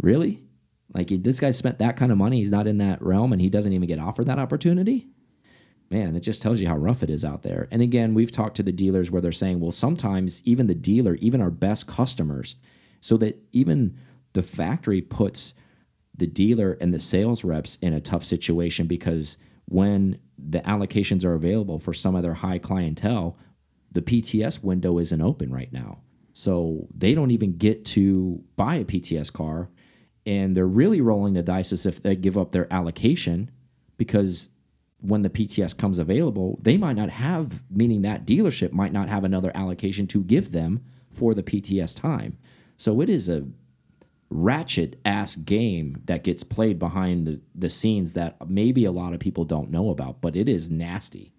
Really? 0.00 0.42
Like 0.92 1.08
this 1.08 1.38
guy 1.38 1.50
spent 1.50 1.78
that 1.78 1.96
kind 1.96 2.10
of 2.10 2.18
money, 2.18 2.38
he's 2.38 2.50
not 2.50 2.66
in 2.66 2.78
that 2.78 3.02
realm, 3.02 3.32
and 3.32 3.42
he 3.42 3.50
doesn't 3.50 3.72
even 3.72 3.86
get 3.86 3.98
offered 3.98 4.26
that 4.26 4.38
opportunity 4.38 5.08
man, 5.90 6.14
it 6.14 6.20
just 6.20 6.40
tells 6.40 6.60
you 6.60 6.68
how 6.68 6.76
rough 6.76 7.02
it 7.02 7.10
is 7.10 7.24
out 7.24 7.42
there. 7.42 7.66
And 7.70 7.82
again, 7.82 8.14
we've 8.14 8.30
talked 8.30 8.56
to 8.56 8.62
the 8.62 8.72
dealers 8.72 9.10
where 9.10 9.20
they're 9.20 9.32
saying, 9.32 9.60
well, 9.60 9.72
sometimes 9.72 10.40
even 10.44 10.68
the 10.68 10.74
dealer, 10.74 11.16
even 11.16 11.40
our 11.40 11.50
best 11.50 11.86
customers, 11.86 12.56
so 13.00 13.16
that 13.16 13.42
even 13.52 13.98
the 14.32 14.42
factory 14.42 15.02
puts 15.02 15.54
the 16.16 16.26
dealer 16.26 16.76
and 16.80 16.94
the 16.94 17.00
sales 17.00 17.44
reps 17.44 17.76
in 17.82 17.92
a 17.92 18.00
tough 18.00 18.24
situation 18.24 18.86
because 18.86 19.36
when 19.64 20.18
the 20.38 20.60
allocations 20.60 21.24
are 21.24 21.34
available 21.34 21.78
for 21.78 21.92
some 21.92 22.14
of 22.14 22.22
their 22.22 22.34
high 22.34 22.58
clientele, 22.58 23.36
the 23.90 24.02
PTS 24.02 24.62
window 24.62 24.98
isn't 24.98 25.20
open 25.20 25.52
right 25.52 25.72
now. 25.72 25.98
So 26.32 26.86
they 26.94 27.14
don't 27.14 27.32
even 27.32 27.56
get 27.56 27.84
to 27.86 28.42
buy 28.56 28.76
a 28.76 28.84
PTS 28.84 29.32
car. 29.32 29.70
And 30.26 30.56
they're 30.56 30.66
really 30.66 31.00
rolling 31.00 31.34
the 31.34 31.42
dice 31.42 31.72
as 31.72 31.86
if 31.86 32.02
they 32.02 32.14
give 32.14 32.38
up 32.38 32.52
their 32.52 32.72
allocation 32.72 33.50
because 33.96 34.50
when 35.00 35.22
the 35.22 35.30
PTS 35.30 35.76
comes 35.76 35.98
available, 35.98 36.58
they 36.62 36.76
might 36.76 36.96
not 36.96 37.10
have, 37.10 37.62
meaning 37.70 38.02
that 38.02 38.26
dealership 38.26 38.72
might 38.72 38.92
not 38.92 39.08
have 39.08 39.24
another 39.24 39.52
allocation 39.54 40.06
to 40.08 40.22
give 40.22 40.52
them 40.52 40.84
for 41.10 41.34
the 41.34 41.42
PTS 41.42 41.98
time. 41.98 42.38
So 42.76 43.00
it 43.00 43.10
is 43.10 43.28
a 43.28 43.46
ratchet 44.30 45.00
ass 45.04 45.36
game 45.36 46.02
that 46.04 46.22
gets 46.22 46.44
played 46.44 46.78
behind 46.78 47.26
the, 47.26 47.40
the 47.54 47.68
scenes 47.68 48.14
that 48.14 48.48
maybe 48.48 48.84
a 48.84 48.92
lot 48.92 49.12
of 49.12 49.20
people 49.20 49.44
don't 49.44 49.70
know 49.70 49.90
about, 49.90 50.20
but 50.20 50.36
it 50.36 50.48
is 50.48 50.70
nasty. 50.70 51.32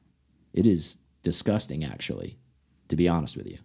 It 0.53 0.67
is 0.67 0.97
disgusting, 1.23 1.83
actually, 1.83 2.37
to 2.89 2.95
be 2.95 3.07
honest 3.07 3.37
with 3.37 3.47
you. 3.47 3.59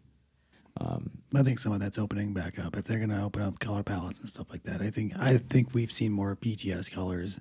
Um, 0.79 1.11
I 1.35 1.43
think 1.43 1.59
some 1.59 1.73
of 1.73 1.81
that's 1.81 1.99
opening 1.99 2.35
back 2.35 2.59
up. 2.59 2.77
If 2.77 2.85
they're 2.85 2.99
going 2.99 3.11
to 3.11 3.23
open 3.23 3.43
up 3.43 3.59
color 3.59 3.83
palettes 3.83 4.21
and 4.21 4.29
stuff 4.29 4.51
like 4.51 4.65
that, 4.65 4.83
I 4.83 4.91
think 4.91 5.15
I 5.19 5.39
think 5.39 5.73
we've 5.73 5.91
seen 5.91 6.13
more 6.13 6.37
PTS 6.37 6.93
colors 6.93 7.41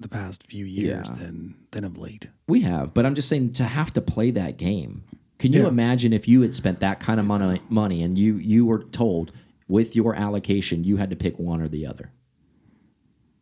the 0.00 0.08
past 0.08 0.44
few 0.44 0.64
years 0.64 1.08
Yeah. 1.08 1.16
than 1.16 1.56
than 1.70 1.84
of 1.84 1.96
late. 1.98 2.28
We 2.48 2.60
have, 2.62 2.92
but 2.94 3.04
I'm 3.06 3.14
just 3.14 3.28
saying 3.28 3.52
to 3.54 3.64
have 3.64 3.92
to 3.94 4.00
play 4.00 4.30
that 4.32 4.56
game. 4.58 5.04
Can 5.38 5.52
you 5.52 5.62
Yeah. 5.62 5.68
imagine 5.68 6.12
if 6.12 6.28
you 6.28 6.40
had 6.42 6.54
spent 6.54 6.80
that 6.80 7.00
kind 7.00 7.18
of 7.20 7.26
money, 7.26 7.60
money 7.68 8.02
and 8.02 8.18
you 8.18 8.36
you 8.36 8.64
were 8.66 8.84
told 8.84 9.32
with 9.68 9.96
your 9.96 10.14
allocation 10.14 10.84
you 10.84 10.96
had 10.98 11.10
to 11.10 11.16
pick 11.16 11.38
one 11.38 11.60
or 11.60 11.68
the 11.68 11.86
other? 11.86 12.12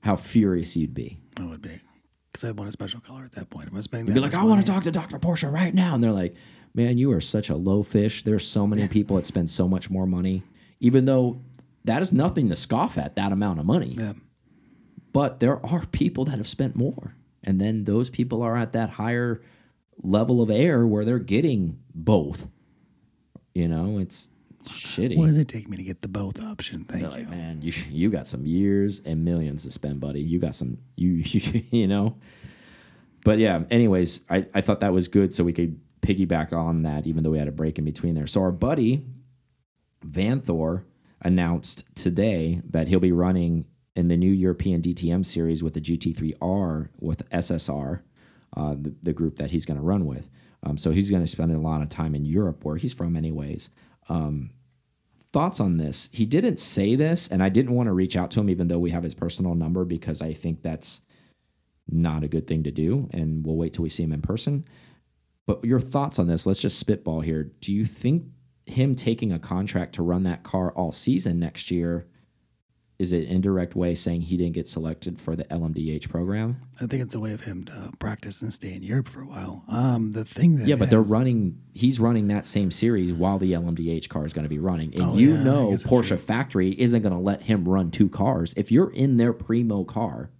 How 0.00 0.16
furious 0.16 0.76
you'd 0.76 0.94
be. 0.94 1.18
I 1.38 1.44
would 1.46 1.62
be 1.62 1.80
because 2.32 2.48
I 2.48 2.52
want 2.52 2.68
a 2.68 2.72
special 2.72 3.00
color 3.00 3.24
at 3.24 3.32
that 3.32 3.50
point. 3.50 3.68
If 3.68 3.74
I'm 3.74 3.82
spending 3.82 4.08
You'd 4.08 4.14
be 4.14 4.20
like, 4.20 4.34
I 4.34 4.44
want 4.44 4.60
to 4.60 4.66
talk 4.66 4.82
to 4.84 4.90
Dr. 4.90 5.18
Porsche 5.18 5.50
right 5.52 5.74
now. 5.74 5.94
And 5.94 6.02
they're 6.02 6.12
like, 6.12 6.34
man, 6.74 6.96
you 6.98 7.12
are 7.12 7.20
such 7.20 7.50
a 7.50 7.56
low 7.56 7.82
fish. 7.82 8.24
There's 8.24 8.46
so 8.46 8.66
many 8.66 8.88
people 8.88 9.16
that 9.16 9.26
spend 9.26 9.50
so 9.50 9.68
much 9.68 9.90
more 9.90 10.06
money, 10.06 10.42
even 10.80 11.04
though 11.04 11.40
that 11.84 12.00
is 12.02 12.12
nothing 12.12 12.48
to 12.48 12.56
scoff 12.56 12.96
at 12.98 13.16
that 13.16 13.32
amount 13.32 13.60
of 13.60 13.66
money. 13.66 13.96
Yeah, 13.98 14.14
But 15.12 15.40
there 15.40 15.64
are 15.64 15.86
people 15.86 16.24
that 16.26 16.38
have 16.38 16.48
spent 16.48 16.76
more. 16.76 17.14
And 17.44 17.60
then 17.60 17.84
those 17.84 18.08
people 18.08 18.42
are 18.42 18.56
at 18.56 18.72
that 18.72 18.90
higher 18.90 19.42
level 20.02 20.42
of 20.42 20.50
air 20.50 20.86
where 20.86 21.04
they're 21.04 21.18
getting 21.18 21.78
both. 21.94 22.46
You 23.54 23.68
know, 23.68 23.98
it's, 23.98 24.30
it's 24.58 24.68
shitty. 24.68 25.16
what 25.16 25.26
does 25.26 25.38
it 25.38 25.48
take 25.48 25.68
me 25.68 25.76
to 25.76 25.82
get 25.82 26.02
the 26.02 26.08
both 26.08 26.40
option? 26.40 26.84
Thank 26.84 27.02
They're 27.02 27.18
you. 27.18 27.26
like, 27.26 27.30
man, 27.30 27.60
you 27.60 27.72
you 27.90 28.10
got 28.10 28.26
some 28.26 28.46
years 28.46 29.00
and 29.04 29.24
millions 29.24 29.64
to 29.64 29.70
spend, 29.70 30.00
buddy. 30.00 30.20
You 30.20 30.38
got 30.38 30.54
some 30.54 30.78
you 30.96 31.10
you, 31.10 31.62
you 31.70 31.86
know. 31.86 32.16
But 33.24 33.38
yeah, 33.38 33.64
anyways, 33.70 34.22
I, 34.30 34.46
I 34.54 34.60
thought 34.62 34.80
that 34.80 34.92
was 34.92 35.08
good 35.08 35.34
so 35.34 35.44
we 35.44 35.52
could 35.52 35.80
piggyback 36.00 36.52
on 36.52 36.82
that, 36.82 37.06
even 37.06 37.22
though 37.22 37.30
we 37.30 37.38
had 37.38 37.48
a 37.48 37.52
break 37.52 37.78
in 37.78 37.84
between 37.84 38.14
there. 38.14 38.26
So 38.26 38.40
our 38.40 38.50
buddy 38.50 39.04
Vanthoor 40.04 40.84
announced 41.20 41.84
today 41.94 42.60
that 42.70 42.88
he'll 42.88 43.00
be 43.00 43.12
running 43.12 43.64
in 43.94 44.08
the 44.08 44.16
new 44.16 44.30
European 44.30 44.80
DTM 44.80 45.24
series 45.24 45.62
with 45.62 45.74
the 45.74 45.80
GT3R 45.80 46.88
with 46.98 47.28
SSR, 47.30 48.00
uh, 48.56 48.74
the, 48.74 48.94
the 49.02 49.12
group 49.12 49.36
that 49.36 49.50
he's 49.50 49.66
going 49.66 49.78
to 49.78 49.84
run 49.84 50.06
with. 50.06 50.28
Um, 50.64 50.78
so 50.78 50.90
he's 50.90 51.10
going 51.10 51.22
to 51.22 51.28
spend 51.28 51.52
a 51.52 51.58
lot 51.58 51.82
of 51.82 51.88
time 51.88 52.14
in 52.14 52.24
Europe, 52.24 52.64
where 52.64 52.76
he's 52.76 52.92
from, 52.92 53.16
anyways. 53.16 53.70
Um, 54.08 54.50
thoughts 55.32 55.60
on 55.60 55.76
this? 55.76 56.08
He 56.12 56.24
didn't 56.24 56.58
say 56.58 56.94
this, 56.94 57.28
and 57.28 57.42
I 57.42 57.48
didn't 57.48 57.74
want 57.74 57.88
to 57.88 57.92
reach 57.92 58.16
out 58.16 58.30
to 58.32 58.40
him, 58.40 58.48
even 58.48 58.68
though 58.68 58.78
we 58.78 58.90
have 58.90 59.02
his 59.02 59.14
personal 59.14 59.54
number, 59.54 59.84
because 59.84 60.22
I 60.22 60.32
think 60.32 60.62
that's 60.62 61.00
not 61.88 62.22
a 62.22 62.28
good 62.28 62.46
thing 62.46 62.62
to 62.62 62.70
do. 62.70 63.10
And 63.12 63.44
we'll 63.44 63.56
wait 63.56 63.72
till 63.72 63.82
we 63.82 63.88
see 63.88 64.04
him 64.04 64.12
in 64.12 64.22
person. 64.22 64.64
But 65.46 65.64
your 65.64 65.80
thoughts 65.80 66.18
on 66.18 66.28
this? 66.28 66.46
Let's 66.46 66.60
just 66.60 66.78
spitball 66.78 67.20
here. 67.20 67.42
Do 67.42 67.72
you 67.72 67.84
think 67.84 68.26
him 68.66 68.94
taking 68.94 69.32
a 69.32 69.40
contract 69.40 69.96
to 69.96 70.02
run 70.02 70.22
that 70.22 70.44
car 70.44 70.70
all 70.72 70.92
season 70.92 71.40
next 71.40 71.70
year 71.70 72.06
is 72.98 73.12
it 73.12 73.24
indirect 73.24 73.74
way 73.74 73.94
saying 73.94 74.20
he 74.22 74.36
didn't 74.36 74.52
get 74.52 74.68
selected 74.68 75.20
for 75.20 75.34
the 75.34 75.44
LMDH 75.44 76.08
program? 76.08 76.60
I 76.80 76.86
think 76.86 77.02
it's 77.02 77.14
a 77.14 77.20
way 77.20 77.32
of 77.32 77.40
him 77.40 77.64
to 77.64 77.90
practice 77.98 78.42
and 78.42 78.52
stay 78.54 78.74
in 78.74 78.82
Europe 78.82 79.08
for 79.08 79.20
a 79.22 79.26
while. 79.26 79.64
Um, 79.68 80.12
the 80.12 80.24
thing 80.24 80.56
that 80.58 80.68
Yeah, 80.68 80.76
but 80.76 80.90
they're 80.90 81.02
running. 81.02 81.60
He's 81.74 81.98
running 81.98 82.28
that 82.28 82.46
same 82.46 82.70
series 82.70 83.12
while 83.12 83.38
the 83.38 83.52
LMDH 83.52 84.08
car 84.08 84.24
is 84.24 84.32
going 84.32 84.44
to 84.44 84.48
be 84.48 84.58
running, 84.58 84.94
and 84.94 85.02
Oh, 85.02 85.16
you 85.16 85.34
yeah, 85.34 85.42
know 85.42 85.70
Porsche 85.72 86.18
factory 86.18 86.70
isn't 86.78 87.02
going 87.02 87.14
to 87.14 87.20
let 87.20 87.42
him 87.42 87.68
run 87.68 87.90
two 87.90 88.08
cars. 88.08 88.52
If 88.56 88.70
you're 88.70 88.92
in 88.92 89.16
their 89.16 89.32
primo 89.32 89.84
car, 89.84 90.30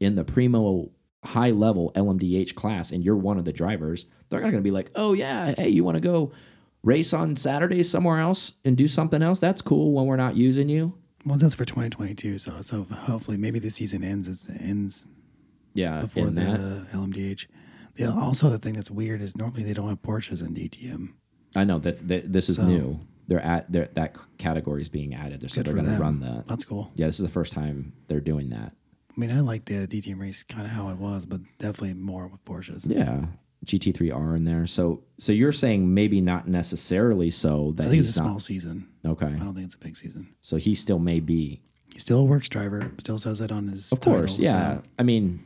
in 0.00 0.16
the 0.16 0.24
primo 0.24 0.90
high 1.24 1.50
level 1.50 1.92
LMDH 1.94 2.54
class, 2.54 2.90
and 2.90 3.02
you're 3.04 3.16
one 3.16 3.38
of 3.38 3.44
the 3.44 3.52
drivers, 3.52 4.06
they're 4.28 4.40
not 4.40 4.50
going 4.50 4.62
to 4.62 4.68
be 4.68 4.70
like, 4.72 4.90
"Oh 4.96 5.12
yeah, 5.14 5.54
hey, 5.56 5.68
you 5.70 5.82
want 5.84 5.94
to 5.96 6.00
go 6.00 6.32
race 6.82 7.12
on 7.14 7.36
Saturdays 7.36 7.90
somewhere 7.90 8.18
else 8.18 8.52
and 8.64 8.76
do 8.76 8.86
something 8.86 9.22
else? 9.22 9.40
That's 9.40 9.62
cool 9.62 9.92
when 9.92 10.06
we're 10.06 10.16
not 10.16 10.36
using 10.36 10.68
you." 10.68 10.98
Well, 11.26 11.36
that's 11.38 11.54
for 11.56 11.64
2022. 11.64 12.38
So, 12.38 12.60
so 12.62 12.84
hopefully, 12.84 13.36
maybe 13.36 13.58
the 13.58 13.70
season 13.70 14.02
ends. 14.04 14.48
It 14.48 14.60
ends 14.60 15.04
Yeah, 15.74 16.00
before 16.00 16.26
the 16.26 16.40
that. 16.40 16.86
LMDH. 16.92 17.46
The, 17.96 18.12
also, 18.14 18.48
the 18.48 18.58
thing 18.58 18.74
that's 18.74 18.90
weird 18.90 19.20
is 19.20 19.36
normally 19.36 19.64
they 19.64 19.72
don't 19.74 19.88
have 19.88 20.02
Porsches 20.02 20.40
in 20.46 20.54
DTM. 20.54 21.14
I 21.54 21.64
know 21.64 21.78
that, 21.80 22.06
that 22.08 22.32
this 22.32 22.48
is 22.48 22.56
So- 22.56 22.66
new. 22.66 23.00
They're 23.28 23.40
at 23.40 23.72
they're, 23.72 23.88
that 23.94 24.14
category 24.38 24.82
is 24.82 24.88
being 24.88 25.12
added. 25.12 25.40
They're, 25.40 25.48
so 25.48 25.64
they're 25.64 25.74
going 25.74 25.86
to 25.86 25.98
run 25.98 26.20
that. 26.20 26.46
That's 26.46 26.64
cool. 26.64 26.92
Yeah, 26.94 27.06
this 27.06 27.18
is 27.18 27.24
the 27.24 27.32
first 27.32 27.52
time 27.52 27.92
they're 28.06 28.20
doing 28.20 28.50
that. 28.50 28.72
I 29.10 29.20
mean, 29.20 29.32
I 29.32 29.40
like 29.40 29.64
the 29.64 29.88
DTM 29.88 30.20
race 30.20 30.44
kind 30.44 30.64
of 30.64 30.70
how 30.70 30.90
it 30.90 30.96
was, 30.98 31.26
but 31.26 31.40
definitely 31.58 31.94
more 31.94 32.28
with 32.28 32.44
Porsches. 32.44 32.88
Yeah, 32.88 33.26
GT3R 33.66 34.36
in 34.36 34.44
there. 34.44 34.66
So 34.66 35.02
so 35.18 35.32
you're 35.32 35.52
saying 35.52 35.92
maybe 35.92 36.20
not 36.20 36.48
necessarily 36.48 37.30
so 37.30 37.72
that 37.76 37.84
I 37.84 37.86
think 37.86 37.96
he's 37.96 38.08
it's 38.08 38.16
a 38.16 38.20
not 38.20 38.26
small 38.28 38.40
season. 38.40 38.88
okay. 39.04 39.26
I 39.26 39.30
don't 39.30 39.54
think 39.54 39.66
it's 39.66 39.74
a 39.74 39.78
big 39.78 39.96
season. 39.96 40.34
So 40.40 40.56
he 40.56 40.74
still 40.74 40.98
may 40.98 41.20
be. 41.20 41.62
He's 41.92 42.02
still 42.02 42.20
a 42.20 42.24
works 42.24 42.48
driver. 42.48 42.92
Still 42.98 43.18
says 43.18 43.40
it 43.40 43.50
on 43.50 43.68
his. 43.68 43.90
Of 43.92 44.00
course, 44.00 44.36
title, 44.36 44.44
yeah. 44.44 44.74
so- 44.76 44.82
I 44.98 45.02
mean, 45.02 45.44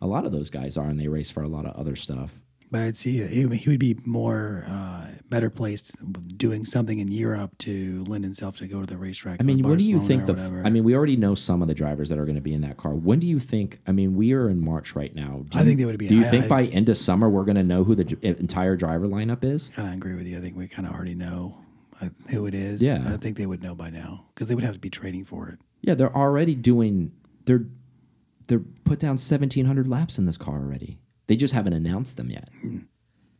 a 0.00 0.06
lot 0.06 0.24
of 0.26 0.32
those 0.32 0.50
guys 0.50 0.76
are, 0.76 0.86
and 0.88 0.98
they 1.00 1.08
race 1.08 1.30
for 1.30 1.42
a 1.42 1.48
lot 1.48 1.66
of 1.66 1.74
other 1.76 1.96
stuff. 1.96 2.38
But 2.76 2.82
I'd 2.84 2.96
see 2.96 3.26
he, 3.26 3.48
he 3.56 3.70
would 3.70 3.80
be 3.80 3.96
more 4.04 4.64
uh, 4.68 5.06
better 5.30 5.48
placed 5.48 5.96
doing 6.36 6.66
something 6.66 6.98
in 6.98 7.10
Europe 7.10 7.56
to 7.60 8.04
lend 8.04 8.22
himself 8.22 8.58
to 8.58 8.66
go 8.68 8.80
to 8.82 8.86
the 8.86 8.98
racetrack. 8.98 9.38
I 9.40 9.44
mean, 9.44 9.62
when 9.66 9.78
do 9.78 9.88
you 9.90 9.98
think 9.98 10.26
the? 10.26 10.34
I 10.62 10.68
mean, 10.68 10.84
we 10.84 10.94
already 10.94 11.16
know 11.16 11.34
some 11.34 11.62
of 11.62 11.68
the 11.68 11.74
drivers 11.74 12.10
that 12.10 12.18
are 12.18 12.26
going 12.26 12.34
to 12.34 12.42
be 12.42 12.52
in 12.52 12.60
that 12.60 12.76
car. 12.76 12.92
When 12.92 13.18
do 13.18 13.26
you 13.26 13.38
think? 13.38 13.80
I 13.86 13.92
mean, 13.92 14.14
we 14.14 14.34
are 14.34 14.50
in 14.50 14.62
March 14.62 14.94
right 14.94 15.14
now. 15.14 15.46
Do 15.48 15.56
I 15.58 15.62
you- 15.62 15.66
think 15.68 15.78
they 15.78 15.86
would 15.86 15.96
be- 15.98 16.08
Do 16.08 16.16
you 16.16 16.26
I- 16.26 16.28
think 16.28 16.44
I- 16.44 16.48
by 16.48 16.64
end 16.66 16.90
of 16.90 16.98
summer 16.98 17.30
we're 17.30 17.44
going 17.46 17.56
to 17.56 17.62
know 17.62 17.82
who 17.82 17.94
the 17.94 18.18
entire 18.22 18.76
driver 18.76 19.06
lineup 19.06 19.42
is? 19.42 19.70
kind 19.74 19.88
of 19.88 19.94
agree 19.94 20.14
with 20.14 20.26
you. 20.26 20.36
I 20.36 20.42
think 20.42 20.54
we 20.54 20.68
kind 20.68 20.86
of 20.86 20.92
already 20.92 21.14
know 21.14 21.56
uh, 22.02 22.10
who 22.30 22.44
it 22.46 22.52
is. 22.54 22.82
Yeah. 22.82 23.02
I 23.10 23.16
think 23.16 23.38
they 23.38 23.46
would 23.46 23.62
know 23.62 23.74
by 23.74 23.88
now 23.88 24.26
because 24.34 24.48
they 24.50 24.54
would 24.54 24.64
have 24.64 24.74
to 24.74 24.80
be 24.80 24.90
trading 24.90 25.24
for 25.24 25.48
it. 25.48 25.58
Yeah, 25.80 25.94
they're 25.94 26.14
already 26.14 26.54
doing. 26.54 27.12
They're 27.46 27.64
they're 28.48 28.60
put 28.84 28.98
down 28.98 29.16
seventeen 29.16 29.64
hundred 29.64 29.88
laps 29.88 30.18
in 30.18 30.26
this 30.26 30.36
car 30.36 30.56
already. 30.58 30.98
They 31.26 31.36
just 31.36 31.54
haven't 31.54 31.72
announced 31.72 32.16
them 32.16 32.30
yet. 32.30 32.48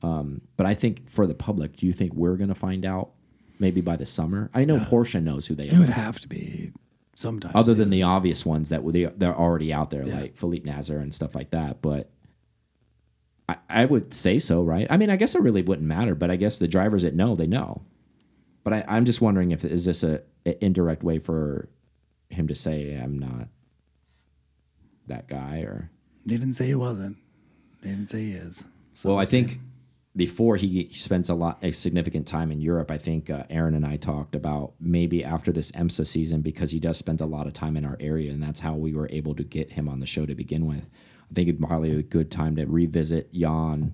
Um, 0.03 0.43
but 0.57 0.67
I 0.67 0.75
think 0.75 1.09
for 1.09 1.27
the 1.27 1.35
public, 1.35 1.77
do 1.77 1.87
you 1.87 1.93
think 1.93 2.13
we're 2.15 2.37
going 2.37 2.49
to 2.49 2.55
find 2.55 2.85
out 2.85 3.11
maybe 3.59 3.81
by 3.81 3.97
the 3.97 4.07
summer? 4.07 4.51
I 4.55 4.65
know 4.65 4.79
Porsche 4.79 5.23
knows 5.23 5.47
who 5.47 5.55
they 5.55 5.69
are. 5.71 5.75
It 5.75 5.79
would 5.79 5.91
have 5.91 6.19
to 6.21 6.29
be 6.29 6.73
sometime. 7.15 7.53
other 7.55 7.75
than 7.75 7.91
the 7.91 8.03
obvious 8.03 8.45
ones 8.45 8.69
that 8.71 8.85
they 8.93 9.05
they're 9.05 9.35
already 9.37 9.73
out 9.73 9.91
there, 9.91 10.07
Yeah. 10.07 10.21
like 10.21 10.37
Felipe 10.37 10.65
Nasr 10.65 10.99
and 10.99 11.15
stuff 11.15 11.35
like 11.35 11.51
that. 11.51 11.81
But 11.81 12.11
I, 13.49 13.57
I 13.71 13.85
would 13.85 14.13
say 14.13 14.39
so, 14.39 14.63
right? 14.63 14.87
I 14.91 14.97
mean, 14.97 15.09
I 15.11 15.17
guess 15.17 15.35
it 15.35 15.43
really 15.43 15.63
wouldn't 15.63 15.87
matter, 15.87 16.15
but 16.15 16.31
I 16.31 16.37
guess 16.37 16.59
the 16.59 16.69
drivers 16.69 17.03
that 17.03 17.15
know, 17.15 17.35
they 17.37 17.47
know. 17.47 17.83
But 18.65 18.73
I, 18.73 18.85
I'm 18.89 19.05
just 19.05 19.21
wondering 19.21 19.53
if 19.53 19.65
is 19.65 19.85
this 19.85 20.03
a, 20.03 20.23
a 20.45 20.63
indirect 20.65 21.05
way 21.05 21.19
for 21.21 21.69
him 22.31 22.49
to 22.49 22.55
say 22.57 22.95
I'm 22.97 23.19
not 23.19 23.47
that 25.07 25.29
guy 25.29 25.59
or 25.61 25.91
They 26.27 26.37
didn't 26.37 26.55
say 26.55 26.67
he 26.67 26.75
wasn't. 26.75 27.17
They 27.83 27.91
didn't 27.91 28.09
say 28.09 28.25
he 28.25 28.33
is. 28.33 28.65
So 28.93 29.11
well, 29.11 29.19
I 29.19 29.27
think 29.27 29.61
before 30.17 30.57
he, 30.57 30.89
spends 30.95 31.29
a 31.29 31.35
lot 31.35 31.63
a 31.63 31.71
significant 31.71 32.27
time 32.27 32.51
in 32.51 32.61
Europe, 32.61 32.91
I 32.91 32.97
think 32.97 33.29
uh, 33.29 33.45
Aaron 33.51 33.75
and 33.75 33.85
I 33.85 33.97
talked 33.97 34.35
about 34.35 34.73
maybe 34.81 35.23
after 35.23 35.53
this 35.53 35.71
IMSA 35.73 36.07
season 36.07 36.41
because 36.41 36.71
he 36.71 36.81
does 36.81 36.97
spend 36.97 37.21
a 37.21 37.27
lot 37.27 37.47
of 37.47 37.53
time 37.53 37.77
in 37.77 37.85
our 37.85 37.99
area, 38.01 38.33
and 38.33 38.43
that's 38.43 38.61
how 38.61 38.75
we 38.75 38.95
were 38.95 39.09
able 39.13 39.35
to 39.35 39.45
get 39.45 39.73
him 39.73 39.89
on 39.89 40.01
the 40.01 40.07
show 40.07 40.25
to 40.25 40.35
begin 40.35 40.67
with. 40.67 40.87
I 41.31 41.35
think 41.35 41.49
it'd 41.49 41.61
probably 41.61 41.91
be 41.91 42.01
a 42.01 42.03
good 42.03 42.31
time 42.31 42.57
to 42.57 42.65
revisit 42.65 43.33
Jan 43.33 43.93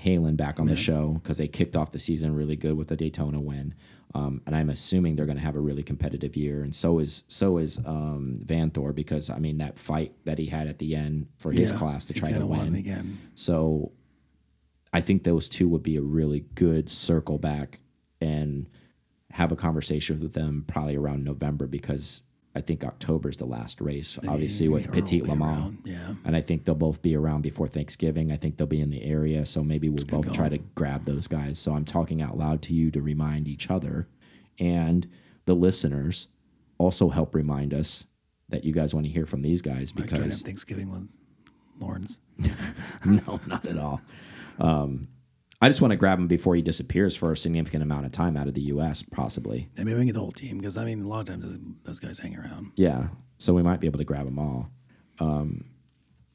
Heylen 0.00 0.36
back 0.36 0.60
on 0.60 0.66
the 0.66 0.76
show 0.76 1.20
because 1.22 1.38
they 1.38 1.48
kicked 1.48 1.74
off 1.74 1.90
the 1.90 1.98
season 1.98 2.34
really 2.34 2.56
good 2.56 2.76
with 2.76 2.88
the 2.88 2.96
Daytona 2.96 3.40
win, 3.40 3.74
um, 4.14 4.40
and 4.46 4.54
I'm 4.56 4.70
assuming 4.70 5.16
they're 5.16 5.26
going 5.26 5.38
to 5.38 5.44
have 5.44 5.56
a 5.56 5.60
really 5.60 5.82
competitive 5.82 6.36
year, 6.36 6.62
and 6.62 6.74
so 6.74 6.98
is 7.00 7.24
so 7.28 7.58
is 7.58 7.78
um, 7.84 8.40
Vanthoor 8.44 8.94
because 8.94 9.28
I 9.30 9.38
mean 9.38 9.58
that 9.58 9.78
fight 9.78 10.12
that 10.24 10.38
he 10.38 10.46
had 10.46 10.68
at 10.68 10.78
the 10.78 10.94
end 10.94 11.26
for 11.36 11.52
his 11.52 11.70
Yeah, 11.70 11.78
class 11.78 12.04
to 12.06 12.14
try 12.14 12.28
to 12.28 12.34
gonna 12.34 12.46
want 12.46 12.62
it 12.62 12.70
win. 12.70 12.74
again. 12.76 13.18
So 13.34 13.92
I 14.92 15.00
think 15.00 15.24
those 15.24 15.48
two 15.48 15.68
would 15.68 15.82
be 15.82 15.96
a 15.96 16.02
really 16.02 16.40
good 16.54 16.88
circle 16.88 17.38
back 17.38 17.80
and 18.20 18.66
have 19.32 19.52
a 19.52 19.56
conversation 19.56 20.20
with 20.20 20.32
them 20.32 20.64
probably 20.66 20.96
around 20.96 21.22
November 21.24 21.66
because 21.66 22.22
I 22.56 22.62
think 22.62 22.84
October 22.84 23.28
is 23.28 23.36
the 23.36 23.44
last 23.44 23.80
race, 23.80 24.18
obviously 24.26 24.68
with 24.68 24.90
Petit 24.90 25.22
Le 25.22 25.36
Mans. 25.36 25.78
Yeah. 25.84 26.14
And 26.24 26.34
I 26.34 26.40
think 26.40 26.64
they'll 26.64 26.74
both 26.74 27.02
be 27.02 27.14
around 27.14 27.42
before 27.42 27.68
Thanksgiving. 27.68 28.32
I 28.32 28.36
think 28.36 28.56
they'll 28.56 28.66
be 28.66 28.80
in 28.80 28.90
the 28.90 29.04
area. 29.04 29.44
So 29.46 29.62
maybe 29.62 29.88
we'll 29.88 30.06
both 30.06 30.32
try 30.32 30.48
to 30.48 30.58
grab 30.74 31.04
those 31.04 31.28
guys. 31.28 31.58
So 31.58 31.74
I'm 31.74 31.84
talking 31.84 32.22
out 32.22 32.38
loud 32.38 32.62
to 32.62 32.74
you 32.74 32.90
to 32.90 33.02
remind 33.02 33.46
each 33.46 33.70
other 33.70 34.08
and 34.58 35.08
the 35.44 35.54
listeners 35.54 36.28
also 36.78 37.08
help 37.08 37.34
remind 37.34 37.72
us 37.72 38.04
that 38.48 38.64
you 38.64 38.72
guys 38.72 38.94
want 38.94 39.06
to 39.06 39.12
hear 39.12 39.26
from 39.26 39.42
these 39.42 39.62
guys 39.62 39.94
Mike's 39.94 40.08
trying 40.08 40.22
to 40.22 40.28
because 40.28 40.42
Thanksgiving 40.42 40.90
with 40.90 41.08
Laurens. 41.80 42.18
no, 43.04 43.40
not 43.46 43.66
at 43.66 43.78
all. 43.78 44.00
Um, 44.58 45.08
I 45.60 45.68
just 45.68 45.80
want 45.80 45.92
to 45.92 45.96
grab 45.96 46.18
him 46.18 46.26
before 46.26 46.54
he 46.54 46.62
disappears 46.62 47.16
for 47.16 47.32
a 47.32 47.36
significant 47.36 47.82
amount 47.82 48.04
of 48.06 48.12
time 48.12 48.36
out 48.36 48.46
of 48.48 48.54
the 48.54 48.60
U.S. 48.62 49.02
Possibly, 49.02 49.68
And 49.76 49.86
maybe 49.86 49.94
we 49.94 50.00
can 50.00 50.06
get 50.08 50.12
the 50.14 50.20
whole 50.20 50.32
team 50.32 50.58
because 50.58 50.76
I 50.76 50.84
mean, 50.84 51.00
a 51.02 51.08
lot 51.08 51.20
of 51.20 51.26
times 51.26 51.42
those, 51.44 51.58
those 51.84 51.98
guys 52.00 52.18
hang 52.18 52.36
around. 52.36 52.72
yeah. 52.76 53.08
So 53.38 53.52
we 53.52 53.62
might 53.62 53.80
be 53.80 53.86
able 53.86 53.98
to 53.98 54.04
grab 54.04 54.24
them 54.24 54.38
all. 54.38 54.70
Um, 55.20 55.66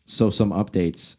so 0.06 0.30
some 0.30 0.52
updates 0.52 1.16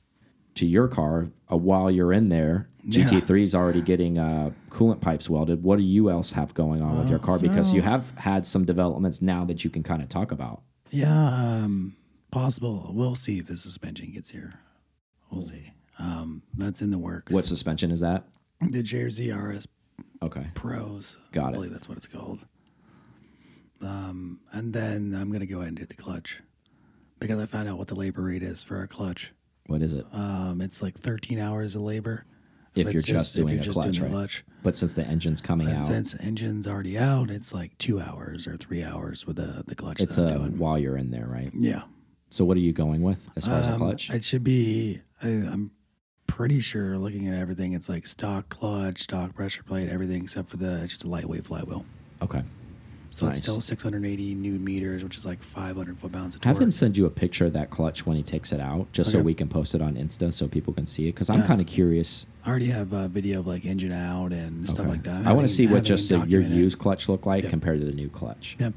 to 0.54 0.64
your 0.66 0.86
car 0.86 1.30
uh, 1.50 1.56
while 1.56 1.90
you're 1.90 2.12
in 2.12 2.28
there. 2.28 2.68
GT3 2.88 3.42
is 3.42 3.54
already 3.54 3.80
getting 3.80 4.18
uh, 4.18 4.50
coolant 4.70 5.00
pipes 5.00 5.28
welded. 5.30 5.62
What 5.62 5.78
do 5.78 5.84
you 5.84 6.10
else 6.10 6.32
have 6.32 6.52
going 6.54 6.82
on 6.82 6.98
with 6.98 7.08
your 7.08 7.18
car? 7.20 7.38
Because 7.38 7.72
you 7.72 7.80
have 7.82 8.12
had 8.16 8.44
some 8.46 8.64
developments 8.64 9.22
now 9.22 9.44
that 9.44 9.64
you 9.64 9.70
can 9.70 9.82
kind 9.82 10.02
of 10.02 10.08
talk 10.08 10.30
about. 10.32 10.62
Yeah, 10.90 11.10
um, 11.64 11.94
possible. 12.32 12.90
We'll 12.92 13.14
see 13.14 13.38
if 13.38 13.46
the 13.46 13.56
suspension 13.56 14.12
gets 14.12 14.30
here. 14.30 14.54
We'll 15.30 15.42
see. 15.42 15.72
Um, 16.02 16.42
that's 16.58 16.82
in 16.82 16.90
the 16.90 16.98
works. 16.98 17.32
What 17.32 17.44
suspension 17.44 17.90
is 17.92 18.00
that? 18.00 18.24
the 18.60 18.82
JRZ 18.82 19.32
RS 19.36 19.68
Okay, 20.22 20.46
Pros? 20.54 21.18
Got 21.32 21.46
I 21.46 21.50
it. 21.50 21.54
believe 21.54 21.72
that's 21.72 21.88
what 21.88 21.96
it's 21.98 22.06
called. 22.08 22.40
Um, 23.80 24.40
and 24.52 24.72
then 24.72 25.14
I'm 25.18 25.32
gonna 25.32 25.46
go 25.46 25.56
ahead 25.58 25.68
and 25.68 25.76
do 25.76 25.86
the 25.86 25.94
clutch 25.94 26.40
because 27.18 27.38
I 27.40 27.46
found 27.46 27.68
out 27.68 27.78
what 27.78 27.88
the 27.88 27.94
labor 27.96 28.22
rate 28.22 28.42
is 28.42 28.62
for 28.62 28.82
a 28.82 28.88
clutch. 28.88 29.32
what 29.66 29.82
is 29.82 29.92
it? 29.92 30.06
Um, 30.12 30.60
it's 30.60 30.82
like 30.82 30.98
13 30.98 31.38
hours 31.38 31.74
of 31.76 31.82
labor 31.82 32.24
If 32.74 32.92
you're 32.92 33.02
just 33.02 33.34
doing 33.36 33.58
a 33.58 33.64
clutch, 33.66 33.98
right? 34.00 34.10
clutch. 34.10 34.44
But 34.62 34.76
since 34.76 34.94
the 34.94 35.04
engine's 35.04 35.40
coming 35.40 35.68
And 35.68 35.78
out, 35.78 35.82
since 35.84 36.14
engine's 36.20 36.66
already 36.68 36.96
out, 36.98 37.30
it's 37.30 37.52
like 37.52 37.76
two 37.78 38.00
hours 38.00 38.46
or 38.46 38.56
three 38.56 38.82
hours 38.84 39.26
with 39.26 39.36
the 39.36 39.64
the 39.66 39.74
clutch. 39.74 40.00
it's 40.00 40.16
that 40.16 40.28
a 40.28 40.34
I'm 40.34 40.38
doing. 40.38 40.58
while 40.58 40.78
you're 40.78 40.96
in 40.96 41.10
there, 41.10 41.26
right? 41.26 41.50
yeah. 41.52 41.82
So 42.30 42.44
what 42.44 42.56
are 42.56 42.60
you 42.60 42.72
going 42.72 43.02
with 43.02 43.28
as 43.36 43.46
far 43.46 43.56
as 43.58 43.66
the 43.66 43.72
Um, 43.74 43.78
clutch? 43.80 44.08
It 44.10 44.24
should 44.24 44.44
be. 44.44 45.02
I, 45.22 45.26
I'm 45.28 45.72
pretty 46.36 46.60
sure 46.60 46.96
looking 46.96 47.28
at 47.28 47.34
everything, 47.38 47.74
it's 47.74 47.88
like 47.90 48.06
stock 48.06 48.48
clutch, 48.48 49.00
stock 49.00 49.34
pressure 49.34 49.62
plate, 49.62 49.88
everything 49.90 50.22
except 50.22 50.48
for 50.48 50.56
the 50.56 50.82
it's 50.82 50.92
just 50.92 51.04
a 51.04 51.08
lightweight 51.08 51.44
flywheel. 51.46 51.84
okay. 52.22 52.42
So 53.10 53.26
Nice. 53.26 53.36
it's 53.36 53.44
still 53.46 53.60
680 53.60 54.34
newton 54.36 54.64
meters, 54.64 55.04
which 55.04 55.18
is 55.18 55.26
like 55.26 55.42
500 55.42 55.98
foot 55.98 56.12
pounds 56.12 56.34
of 56.34 56.42
Have 56.44 56.58
him 56.58 56.72
send 56.72 56.96
you 56.96 57.04
a 57.04 57.10
picture 57.10 57.44
of 57.44 57.52
that 57.52 57.68
clutch 57.68 58.06
when 58.06 58.16
he 58.16 58.22
takes 58.22 58.52
it 58.52 58.60
out, 58.60 58.90
just 58.92 59.10
so 59.10 59.20
we 59.20 59.34
can 59.34 59.48
post 59.48 59.74
it 59.74 59.82
on 59.82 59.96
Insta 59.96 60.32
so 60.32 60.48
people 60.48 60.72
can 60.72 60.86
see 60.86 61.08
it. 61.08 61.14
Because 61.14 61.28
I'm 61.28 61.40
Yeah. 61.40 61.46
kind 61.46 61.60
of 61.60 61.66
curious. 61.66 62.24
I 62.42 62.48
already 62.48 62.68
have 62.70 62.94
a 62.94 63.08
video 63.08 63.40
of 63.40 63.46
like 63.46 63.66
engine 63.66 63.92
out 63.92 64.32
and 64.32 64.66
stuff 64.68 64.86
like 64.86 65.02
that. 65.02 65.16
I'm 65.16 65.28
I 65.28 65.32
want 65.34 65.46
to 65.46 65.52
see 65.54 65.66
what 65.66 65.84
just 65.84 66.08
the, 66.08 66.24
your 66.26 66.40
used 66.40 66.78
clutch 66.78 67.06
look 67.10 67.26
like 67.26 67.42
Yep. 67.42 67.50
compared 67.50 67.80
to 67.80 67.86
the 67.86 67.92
new 67.92 68.08
clutch. 68.08 68.56
Yep. 68.58 68.72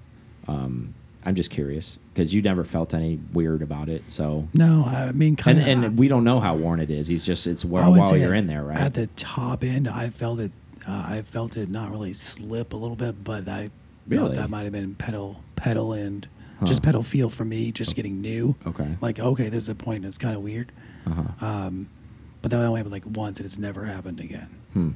Um, 0.49 0.93
I'm 1.25 1.33
just 1.35 1.49
curious 1.49 1.97
because 2.13 2.33
you 2.33 2.41
never 2.43 2.63
felt 2.63 2.93
any 2.93 3.19
weird 3.33 3.61
about 3.63 3.89
it. 3.89 4.03
So, 4.11 4.47
No, 4.53 4.83
I 4.85 5.11
mean, 5.11 5.35
kind 5.35 5.57
and, 5.59 5.83
of. 5.83 5.89
and 5.91 5.97
we 5.99 6.07
don't 6.07 6.23
know 6.23 6.39
how 6.39 6.55
worn 6.55 6.79
it 6.79 6.91
is. 6.91 7.07
He's 7.07 7.25
just 7.25 7.47
it's 7.47 7.65
I 7.65 7.67
while, 7.67 7.89
would 7.91 7.99
while 8.01 8.09
say 8.11 8.19
you're 8.21 8.33
at- 8.33 8.39
in 8.39 8.47
there, 8.47 8.63
right? 8.63 8.77
At 8.77 8.93
the 8.93 9.07
top 9.15 9.63
end, 9.63 9.87
I 9.87 10.09
felt 10.09 10.39
it. 10.39 10.51
Uh, 10.87 11.05
I 11.09 11.21
felt 11.23 11.57
it 11.57 11.67
not 11.69 11.89
really 11.89 12.13
slip 12.13 12.73
a 12.73 12.75
little 12.77 12.95
bit, 12.95 13.23
but 13.23 13.47
I 13.49 13.69
Really? 14.07 14.27
thought 14.27 14.35
that 14.35 14.49
might 14.51 14.63
have 14.63 14.71
been 14.73 14.93
pedal, 14.93 15.41
pedal 15.55 15.93
and 15.93 16.27
Huh. 16.59 16.67
just 16.67 16.83
pedal 16.83 17.01
feel 17.01 17.29
for 17.31 17.43
me, 17.43 17.71
just 17.71 17.95
getting 17.95 18.21
new. 18.21 18.55
Okay. 18.67 18.95
Like, 19.01 19.19
okay, 19.19 19.49
this 19.49 19.63
is 19.63 19.69
a 19.69 19.75
point 19.75 20.03
that's 20.03 20.17
kind 20.19 20.35
of 20.35 20.41
weird. 20.43 20.71
uh-huh. 21.07 21.45
Um, 21.45 21.87
but 22.43 22.51
that 22.51 22.63
only 22.63 22.77
happened 22.77 22.93
like 22.93 23.03
once, 23.07 23.39
and 23.39 23.45
it's 23.47 23.57
never 23.57 23.85
happened 23.85 24.19
again. 24.19 24.49
Hmm. 24.73 24.89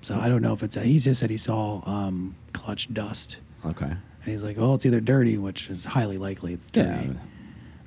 So 0.00 0.14
I 0.18 0.28
don't 0.30 0.40
know 0.40 0.54
if 0.54 0.62
it's. 0.62 0.76
a, 0.76 0.80
he 0.80 0.98
just 0.98 1.20
said 1.20 1.28
he 1.30 1.36
saw 1.36 1.82
um, 1.86 2.34
clutch 2.54 2.92
dust, 2.94 3.36
Okay. 3.64 3.86
and 3.86 3.98
he's 4.24 4.42
like, 4.42 4.56
"Well, 4.56 4.74
it's 4.74 4.84
either 4.86 5.00
dirty, 5.00 5.38
which 5.38 5.68
is 5.70 5.84
highly 5.84 6.18
likely 6.18 6.52
it's 6.52 6.70
dirty, 6.70 7.10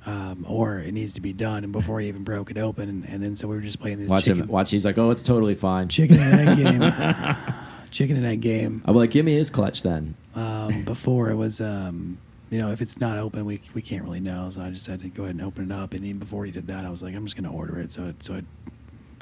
Yeah. 0.06 0.30
um, 0.30 0.44
or 0.48 0.78
it 0.78 0.92
needs 0.92 1.14
to 1.14 1.20
be 1.20 1.32
done." 1.32 1.64
And 1.64 1.72
before 1.72 2.00
he 2.00 2.08
even 2.08 2.24
broke 2.24 2.50
it 2.50 2.58
open, 2.58 2.88
and, 2.88 3.04
and 3.08 3.22
then 3.22 3.36
so 3.36 3.48
we 3.48 3.54
were 3.56 3.60
just 3.62 3.80
playing 3.80 3.98
this 3.98 4.08
Watch 4.08 4.24
chicken, 4.24 4.42
him. 4.44 4.48
Watch. 4.48 4.70
He's 4.70 4.84
like, 4.84 4.98
oh, 4.98 5.10
it's 5.10 5.22
totally 5.22 5.54
fine. 5.54 5.88
chicken 5.88 6.18
and 6.18 6.48
egg 6.48 6.56
game, 6.58 7.54
chicken 7.90 8.16
and 8.16 8.26
egg 8.26 8.40
game. 8.40 8.82
I'm 8.84 8.94
like, 8.96 9.10
give 9.10 9.24
me 9.24 9.34
his 9.34 9.50
clutch 9.50 9.82
then. 9.82 10.14
Um, 10.34 10.82
before 10.84 11.30
it 11.30 11.36
was, 11.36 11.60
um, 11.60 12.18
you 12.50 12.58
know, 12.58 12.70
if 12.70 12.80
it's 12.80 13.00
not 13.00 13.18
open, 13.18 13.44
we 13.44 13.60
we 13.74 13.82
can't 13.82 14.04
really 14.04 14.20
know. 14.20 14.50
So 14.52 14.60
I 14.60 14.70
just 14.70 14.86
had 14.86 15.00
to 15.00 15.08
go 15.08 15.24
ahead 15.24 15.34
and 15.36 15.44
open 15.44 15.70
it 15.70 15.74
up. 15.74 15.92
And 15.94 16.04
even 16.04 16.18
before 16.18 16.44
he 16.44 16.50
did 16.50 16.66
that, 16.68 16.84
I 16.84 16.90
was 16.90 17.02
like, 17.02 17.14
I'm 17.14 17.24
just 17.24 17.36
going 17.36 17.50
to 17.50 17.56
order 17.56 17.78
it, 17.78 17.92
so 17.92 18.08
it, 18.08 18.22
so 18.22 18.34
it 18.34 18.44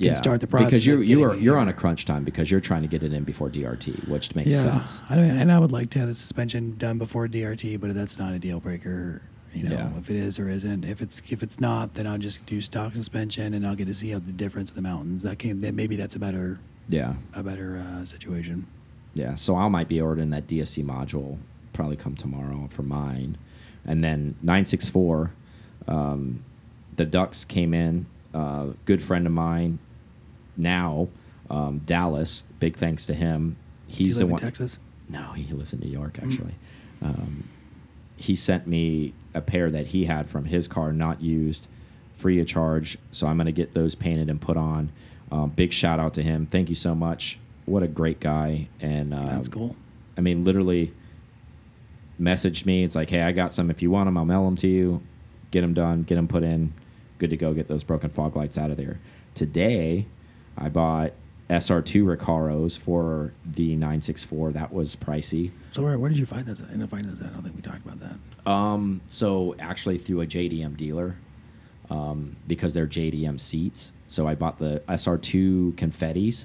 can 0.07 0.17
start 0.17 0.41
the 0.41 0.47
process 0.47 0.71
because 0.71 0.87
you 0.87 0.95
of 1.03 1.05
you 1.09 1.23
are 1.25 1.35
you're 1.37 1.59
on 1.59 1.69
a 1.69 1.73
crunch 1.73 2.05
time 2.05 2.25
because 2.25 2.51
you're 2.51 2.61
trying 2.61 2.83
to 2.83 2.89
get 2.89 3.03
it 3.03 3.13
in 3.13 3.25
before 3.25 3.51
DRT, 3.51 4.09
which 4.09 4.35
makes 4.35 4.49
yeah. 4.49 4.63
sense. 4.63 5.03
I 5.11 5.17
mean, 5.17 5.31
and 5.31 5.51
I 5.51 5.59
would 5.59 5.73
like 5.73 5.91
to 5.91 5.99
have 5.99 6.09
the 6.09 6.15
suspension 6.15 6.77
done 6.79 6.99
before 6.99 7.27
DRT, 7.29 7.81
but 7.81 7.95
that's 7.95 8.19
not 8.19 8.33
a 8.33 8.39
deal 8.39 8.61
breaker. 8.61 9.23
You 9.55 9.65
know, 9.65 9.71
Yeah. 9.77 9.99
if 9.99 10.11
it 10.11 10.17
is 10.17 10.39
or 10.39 10.49
isn't. 10.49 10.85
If 10.85 11.01
it's 11.01 11.23
if 11.29 11.43
it's 11.43 11.59
not, 11.59 11.95
then 11.95 12.07
I'll 12.07 12.19
just 12.19 12.45
do 12.47 12.61
stock 12.61 12.95
suspension, 12.95 13.55
and 13.55 13.67
I'll 13.67 13.75
get 13.75 13.87
to 13.89 13.95
see 13.95 14.11
how 14.11 14.19
the 14.19 14.33
difference 14.33 14.71
of 14.71 14.77
the 14.77 14.83
mountains. 14.83 15.23
That 15.23 15.39
can 15.39 15.61
then 15.61 15.75
maybe 15.75 15.97
that's 15.97 16.15
a 16.15 16.19
better 16.19 16.61
Yeah, 16.89 17.15
a 17.35 17.43
better 17.43 17.79
uh, 17.79 18.05
situation. 18.05 18.67
yeah. 19.15 19.35
So 19.37 19.57
I 19.57 19.67
might 19.69 19.89
be 19.89 20.01
ordering 20.01 20.31
that 20.31 20.47
DSC 20.47 20.85
module 20.85 21.39
probably 21.73 21.97
come 21.97 22.15
tomorrow 22.15 22.69
for 22.71 22.83
mine, 22.83 23.39
and 23.87 24.05
then 24.05 24.35
nine 24.43 24.65
six 24.65 24.89
four. 24.89 25.33
Um, 25.89 26.45
the 26.97 27.07
Ducks 27.07 27.45
came 27.45 27.73
in. 27.73 28.07
Uh, 28.35 28.67
good 28.85 29.03
friend 29.03 29.27
of 29.27 29.33
mine, 29.33 29.79
now 30.59 31.09
um, 31.51 31.79
Dallas. 31.79 32.45
Big 32.61 32.77
thanks 32.77 33.07
to 33.07 33.15
him. 33.15 33.57
He's 33.87 34.19
the 34.19 34.27
one. 34.27 34.39
Texas? 34.39 34.79
No, 35.09 35.33
he 35.33 35.53
lives 35.53 35.73
in 35.73 35.81
New 35.81 35.89
York 35.89 36.19
actually. 36.23 36.55
Um, 37.01 37.49
he 38.17 38.35
sent 38.35 38.67
me 38.67 39.15
a 39.35 39.41
pair 39.41 39.71
that 39.71 39.87
he 39.87 40.05
had 40.05 40.29
from 40.29 40.45
his 40.45 40.69
car, 40.69 40.93
not 40.93 41.23
used, 41.23 41.69
free 42.17 42.41
of 42.41 42.47
charge. 42.47 42.99
So 43.13 43.27
I'm 43.27 43.37
going 43.37 43.47
to 43.47 43.53
get 43.53 43.73
those 43.73 43.95
painted 43.95 44.29
and 44.29 44.41
put 44.41 44.57
on. 44.57 44.91
Um, 45.31 45.51
big 45.51 45.73
shout 45.73 46.01
out 46.01 46.15
to 46.15 46.23
him. 46.23 46.47
Thank 46.47 46.69
you 46.69 46.75
so 46.75 46.95
much. 46.95 47.39
What 47.65 47.83
a 47.83 47.87
great 47.87 48.19
guy. 48.19 48.69
And 48.81 49.15
uh, 49.15 49.27
That's 49.27 49.49
cool. 49.49 49.77
I 50.17 50.21
mean, 50.21 50.45
literally 50.45 50.93
messaged 52.21 52.67
me. 52.67 52.83
It's 52.83 52.95
like, 52.95 53.11
hey, 53.11 53.23
I 53.23 53.33
got 53.33 53.53
some. 53.53 53.71
If 53.71 53.83
you 53.83 53.91
want 53.91 54.07
them, 54.09 54.19
I'll 54.19 54.25
mail 54.25 54.45
them 54.45 54.57
to 54.57 54.69
you. 54.69 55.03
Get 55.51 55.61
them 55.61 55.75
done. 55.75 56.03
Get 56.03 56.17
them 56.17 56.29
put 56.29 56.43
in. 56.43 56.73
Good 57.19 57.31
to 57.31 57.37
go. 57.37 57.55
Get 57.55 57.69
those 57.69 57.85
broken 57.85 58.11
fog 58.11 58.37
lights 58.37 58.59
out 58.59 58.71
of 58.71 58.77
there. 58.77 58.99
Today, 59.35 60.07
I 60.59 60.69
bought 60.69 61.13
SR2 61.49 62.17
Recaros 62.17 62.79
for 62.79 63.33
the 63.45 63.75
964. 63.75 64.53
That 64.53 64.73
was 64.73 64.97
pricey. 64.97 65.53
So 65.73 65.83
where, 65.83 65.99
where 65.99 66.09
did 66.11 66.19
you 66.19 66.27
find 66.27 66.45
those? 66.45 66.63
I 66.63 66.67
didn't 66.67 66.89
find 66.89 67.05
those. 67.05 67.23
I 67.23 67.31
don't 67.31 67.43
think 67.43 67.57
we 67.57 67.63
talked 67.63 67.85
about 67.87 68.01
that. 68.01 68.51
Um, 68.51 69.01
so 69.09 69.55
actually 69.59 69.99
through 69.99 70.21
a 70.21 70.27
JDM 70.27 70.77
dealer, 70.77 71.17
um, 71.91 72.37
because 72.47 72.75
they're 72.75 72.87
JDM 72.87 73.41
seats. 73.41 73.93
So 74.09 74.27
I 74.27 74.35
bought 74.35 74.59
the 74.59 74.83
SR2 74.89 75.75
confettis, 75.75 76.45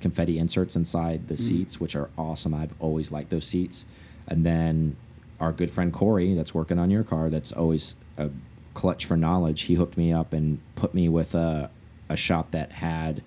confetti 0.00 0.38
inserts 0.38 0.74
inside 0.74 1.28
the 1.28 1.36
seats, 1.36 1.78
which 1.78 1.94
are 1.94 2.10
awesome. 2.18 2.54
I've 2.54 2.74
always 2.80 3.12
liked 3.12 3.30
those 3.30 3.44
seats. 3.44 3.84
And 4.26 4.44
then 4.44 4.96
our 5.38 5.52
good 5.52 5.70
friend 5.70 5.92
Corey, 5.92 6.34
that's 6.34 6.54
working 6.54 6.78
on 6.78 6.90
your 6.90 7.04
car, 7.04 7.30
that's 7.30 7.52
always 7.52 7.96
a 8.16 8.30
clutch 8.74 9.04
for 9.04 9.16
knowledge. 9.16 9.62
He 9.62 9.74
hooked 9.74 9.96
me 9.96 10.12
up 10.12 10.32
and 10.32 10.60
put 10.74 10.94
me 10.94 11.08
with 11.08 11.34
a, 11.34 11.70
a 12.08 12.16
shop 12.16 12.50
that 12.50 12.72
had 12.72 13.22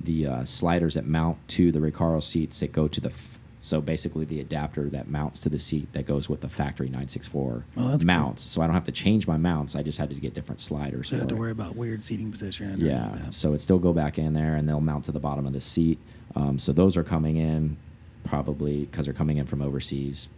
the 0.00 0.26
uh, 0.26 0.44
sliders 0.44 0.94
that 0.94 1.06
mount 1.06 1.36
to 1.48 1.72
the 1.72 1.78
Recaro 1.78 2.22
seats 2.22 2.60
that 2.60 2.72
go 2.72 2.88
to 2.88 3.00
the. 3.00 3.08
F 3.10 3.32
so 3.58 3.80
basically, 3.80 4.24
the 4.24 4.38
adapter 4.38 4.88
that 4.90 5.08
mounts 5.08 5.40
to 5.40 5.48
the 5.48 5.58
seat 5.58 5.92
that 5.92 6.06
goes 6.06 6.28
with 6.28 6.40
the 6.40 6.48
factory 6.48 6.86
964 6.86 7.64
Oh, 7.76 7.88
that's 7.88 8.04
cool. 8.04 8.06
mounts. 8.06 8.42
So 8.42 8.62
I 8.62 8.66
don't 8.66 8.74
have 8.74 8.84
to 8.84 8.92
change 8.92 9.26
my 9.26 9.36
mounts. 9.38 9.74
I 9.74 9.82
just 9.82 9.98
had 9.98 10.08
to 10.10 10.14
get 10.14 10.34
different 10.34 10.60
sliders. 10.60 11.08
So 11.08 11.16
you 11.16 11.18
for 11.18 11.22
have 11.22 11.28
to 11.30 11.34
it. 11.34 11.38
worry 11.38 11.50
about 11.50 11.74
weird 11.74 12.04
seating 12.04 12.30
position. 12.30 12.78
Yeah, 12.78 13.10
like 13.10 13.32
so 13.32 13.54
it 13.54 13.58
still 13.60 13.80
go 13.80 13.92
back 13.92 14.18
in 14.18 14.34
there, 14.34 14.54
and 14.54 14.68
they'll 14.68 14.80
mount 14.80 15.06
to 15.06 15.12
the 15.12 15.18
bottom 15.18 15.46
of 15.48 15.52
the 15.52 15.60
seat. 15.60 15.98
Um, 16.36 16.60
so 16.60 16.72
those 16.72 16.96
are 16.96 17.02
coming 17.02 17.38
in 17.38 17.76
probably 18.24 18.84
because 18.84 19.06
they're 19.06 19.14
coming 19.14 19.38
in 19.38 19.46
from 19.46 19.60
overseas 19.62 20.28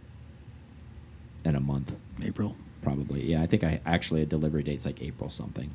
in 1.45 1.55
a 1.55 1.59
month, 1.59 1.93
April. 2.23 2.55
probably. 2.81 3.29
Yeah, 3.29 3.43
I 3.43 3.47
think 3.47 3.63
I 3.63 3.79
actually 3.85 4.21
a 4.23 4.25
delivery 4.25 4.63
date's 4.63 4.85
like 4.85 5.03
April 5.03 5.29
something. 5.29 5.71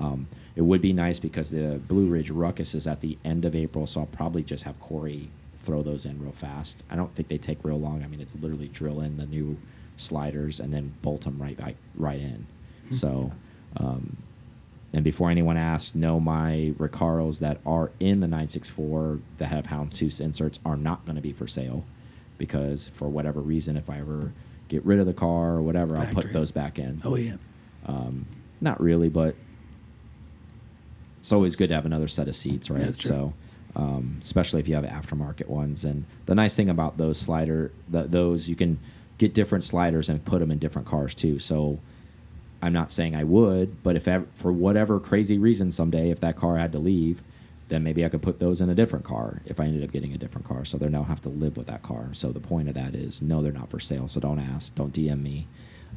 Um, 0.00 0.28
it 0.54 0.62
would 0.62 0.80
be 0.80 0.92
nice 0.92 1.18
because 1.18 1.50
the 1.50 1.80
Blue 1.88 2.06
Ridge 2.06 2.30
Ruckus 2.30 2.74
is 2.74 2.86
at 2.86 3.00
the 3.00 3.18
end 3.24 3.44
of 3.44 3.54
April, 3.54 3.86
so 3.86 4.00
I'll 4.00 4.06
probably 4.06 4.42
just 4.42 4.64
have 4.64 4.78
Corey 4.80 5.30
throw 5.58 5.82
those 5.82 6.06
in 6.06 6.22
real 6.22 6.32
fast. 6.32 6.82
I 6.88 6.96
don't 6.96 7.14
think 7.14 7.28
they 7.28 7.38
take 7.38 7.58
real 7.64 7.78
long. 7.80 8.02
I 8.04 8.06
mean, 8.06 8.20
it's 8.20 8.34
literally 8.36 8.68
drill 8.68 9.00
in 9.00 9.16
the 9.16 9.26
new 9.26 9.58
sliders 9.96 10.60
and 10.60 10.72
then 10.72 10.94
bolt 11.02 11.22
them 11.22 11.40
right 11.40 11.56
back 11.56 11.74
right 11.96 12.20
in. 12.20 12.46
So, 12.92 13.32
um, 13.78 14.16
and 14.92 15.02
before 15.02 15.30
anyone 15.30 15.56
asks, 15.56 15.94
no, 15.94 16.20
my 16.20 16.72
Recaros 16.78 17.40
that 17.40 17.58
are 17.66 17.90
in 17.98 18.20
the 18.20 18.28
964 18.28 19.18
that 19.38 19.46
have 19.46 19.66
houndstooth 19.66 20.20
inserts 20.20 20.60
are 20.64 20.76
not 20.76 21.04
going 21.04 21.16
to 21.16 21.22
be 21.22 21.32
for 21.32 21.46
sale 21.46 21.84
because 22.38 22.88
for 22.88 23.08
whatever 23.08 23.40
reason, 23.40 23.76
if 23.76 23.90
I 23.90 23.98
ever 23.98 24.32
get 24.68 24.84
rid 24.84 25.00
of 25.00 25.06
the 25.06 25.14
car 25.14 25.54
or 25.54 25.62
whatever, 25.62 25.96
I'll 25.96 26.14
put 26.14 26.32
those 26.32 26.52
back 26.52 26.78
in. 26.78 27.00
Oh 27.04 27.16
yeah. 27.16 27.36
Um, 27.86 28.26
not 28.60 28.80
really, 28.80 29.08
but 29.08 29.34
it's 31.26 31.32
always 31.32 31.56
good 31.56 31.70
to 31.70 31.74
have 31.74 31.86
another 31.86 32.06
set 32.06 32.28
of 32.28 32.36
seats, 32.36 32.70
right? 32.70 32.80
That's 32.80 32.98
true. 32.98 33.08
So, 33.08 33.34
um, 33.74 34.20
especially 34.22 34.60
if 34.60 34.68
you 34.68 34.76
have 34.76 34.84
aftermarket 34.84 35.48
ones. 35.48 35.84
And 35.84 36.04
the 36.26 36.36
nice 36.36 36.54
thing 36.54 36.70
about 36.70 36.98
those 36.98 37.18
slider, 37.18 37.72
the, 37.88 38.04
those 38.04 38.48
you 38.48 38.54
can 38.54 38.78
get 39.18 39.34
different 39.34 39.64
sliders 39.64 40.08
and 40.08 40.24
put 40.24 40.38
them 40.38 40.52
in 40.52 40.60
different 40.60 40.86
cars 40.86 41.16
too. 41.16 41.40
So, 41.40 41.80
I'm 42.62 42.72
not 42.72 42.92
saying 42.92 43.16
I 43.16 43.24
would, 43.24 43.82
but 43.82 43.96
if 43.96 44.06
ever, 44.06 44.24
for 44.34 44.52
whatever 44.52 45.00
crazy 45.00 45.36
reason 45.36 45.72
someday, 45.72 46.10
if 46.10 46.20
that 46.20 46.36
car 46.36 46.58
had 46.58 46.70
to 46.72 46.78
leave, 46.78 47.24
then 47.66 47.82
maybe 47.82 48.04
I 48.04 48.08
could 48.08 48.22
put 48.22 48.38
those 48.38 48.60
in 48.60 48.70
a 48.70 48.74
different 48.76 49.04
car 49.04 49.42
if 49.46 49.58
I 49.58 49.64
ended 49.64 49.82
up 49.82 49.90
getting 49.90 50.14
a 50.14 50.18
different 50.18 50.46
car. 50.46 50.64
So 50.64 50.78
they 50.78 50.88
don't 50.88 51.06
have 51.06 51.22
to 51.22 51.28
live 51.28 51.56
with 51.56 51.66
that 51.66 51.82
car. 51.82 52.10
So 52.12 52.30
the 52.30 52.38
point 52.38 52.68
of 52.68 52.74
that 52.74 52.94
is, 52.94 53.20
no, 53.20 53.42
they're 53.42 53.50
not 53.50 53.68
for 53.68 53.80
sale. 53.80 54.06
So 54.06 54.20
don't 54.20 54.38
ask, 54.38 54.76
don't 54.76 54.94
DM 54.94 55.22
me. 55.22 55.48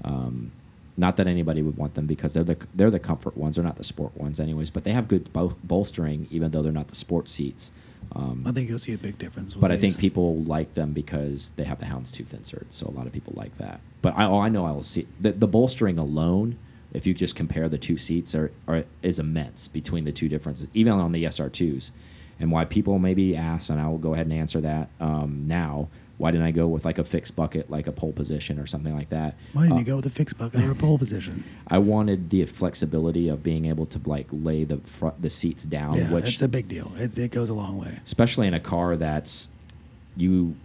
Um, 0.03 0.51
not 0.99 1.15
that 1.15 1.27
anybody 1.27 1.61
would 1.61 1.77
want 1.77 1.95
them 1.95 2.05
because 2.05 2.33
they're 2.33 2.43
the 2.43 2.57
they're 2.75 2.91
the 2.91 2.99
comfort 2.99 3.37
ones. 3.37 3.55
They're 3.55 3.63
not 3.63 3.77
the 3.77 3.83
sport 3.83 4.15
ones, 4.17 4.39
anyways. 4.39 4.69
But 4.69 4.83
they 4.83 4.91
have 4.91 5.07
good 5.07 5.31
bol 5.31 5.57
bolstering, 5.63 6.27
even 6.29 6.51
though 6.51 6.61
they're 6.61 6.71
not 6.71 6.89
the 6.89 6.95
sport 6.95 7.29
seats. 7.29 7.71
Um, 8.11 8.43
I 8.45 8.51
think 8.51 8.69
you'll 8.69 8.79
see 8.79 8.93
a 8.93 8.97
big 8.97 9.17
difference. 9.17 9.53
but 9.53 9.71
I 9.71 9.77
think 9.77 9.97
people 9.97 10.37
like 10.43 10.73
them 10.73 10.93
because 10.93 11.51
they 11.55 11.63
have 11.63 11.79
the 11.79 11.85
houndstooth 11.85 12.33
insert. 12.33 12.73
So 12.73 12.87
a 12.87 12.91
lot 12.91 13.07
of 13.07 13.13
people 13.13 13.33
like 13.35 13.57
that. 13.59 13.81
But 14.01 14.17
I, 14.17 14.25
oh, 14.25 14.39
I 14.39 14.49
know 14.49 14.65
I 14.65 14.71
will 14.71 14.83
see 14.83 15.07
the, 15.19 15.31
the 15.31 15.47
bolstering 15.47 15.97
alone. 15.97 16.57
If 16.91 17.05
you 17.05 17.13
just 17.13 17.35
compare 17.35 17.69
the 17.69 17.77
two 17.77 17.97
seats, 17.97 18.33
are, 18.33 18.51
are 18.67 18.83
is 19.03 19.19
immense 19.19 19.67
between 19.67 20.05
the 20.05 20.11
two 20.11 20.27
differences, 20.27 20.67
even 20.73 20.93
on 20.93 21.11
the 21.11 21.23
SR2s. 21.25 21.91
And 22.39 22.51
why 22.51 22.65
people 22.65 22.97
maybe 22.99 23.35
ask, 23.35 23.69
and 23.69 23.79
I 23.79 23.87
will 23.87 23.97
go 23.97 24.13
ahead 24.13 24.25
and 24.25 24.33
answer 24.33 24.59
that 24.61 24.89
um, 24.99 25.43
now. 25.47 25.89
Why 26.19 26.29
didn't 26.31 26.45
I 26.45 26.51
go 26.51 26.67
with 26.67 26.85
like 26.85 26.99
a 26.99 27.03
fixed 27.03 27.35
bucket, 27.35 27.69
like 27.71 27.87
a 27.87 27.91
pole 27.91 28.11
position 28.13 28.59
or 28.59 28.67
something 28.67 28.93
like 28.93 29.09
that? 29.09 29.35
Why 29.53 29.63
didn't 29.63 29.77
Uh, 29.77 29.79
you 29.79 29.85
go 29.85 29.95
with 29.95 30.05
a 30.05 30.09
fixed 30.11 30.37
bucket 30.37 30.61
or 30.61 30.69
a 30.71 30.75
pole 30.75 30.97
position? 30.99 31.43
I 31.67 31.77
wanted 31.79 32.29
the 32.29 32.45
flexibility 32.45 33.27
of 33.29 33.41
being 33.41 33.65
able 33.65 33.85
to 33.87 33.99
like 34.05 34.27
lay 34.31 34.63
the 34.65 34.77
front 34.77 35.21
the 35.21 35.29
seats 35.31 35.63
down, 35.63 35.95
yeah, 35.97 36.13
which 36.13 36.27
it's 36.33 36.41
a 36.43 36.47
big 36.47 36.67
deal. 36.67 36.91
It, 36.97 37.17
it 37.17 37.31
goes 37.31 37.49
a 37.49 37.53
long 37.55 37.79
way. 37.79 37.99
especially 38.05 38.47
in 38.47 38.53
a 38.53 38.59
car 38.59 38.95
that's 38.97 39.49
you 40.15 40.55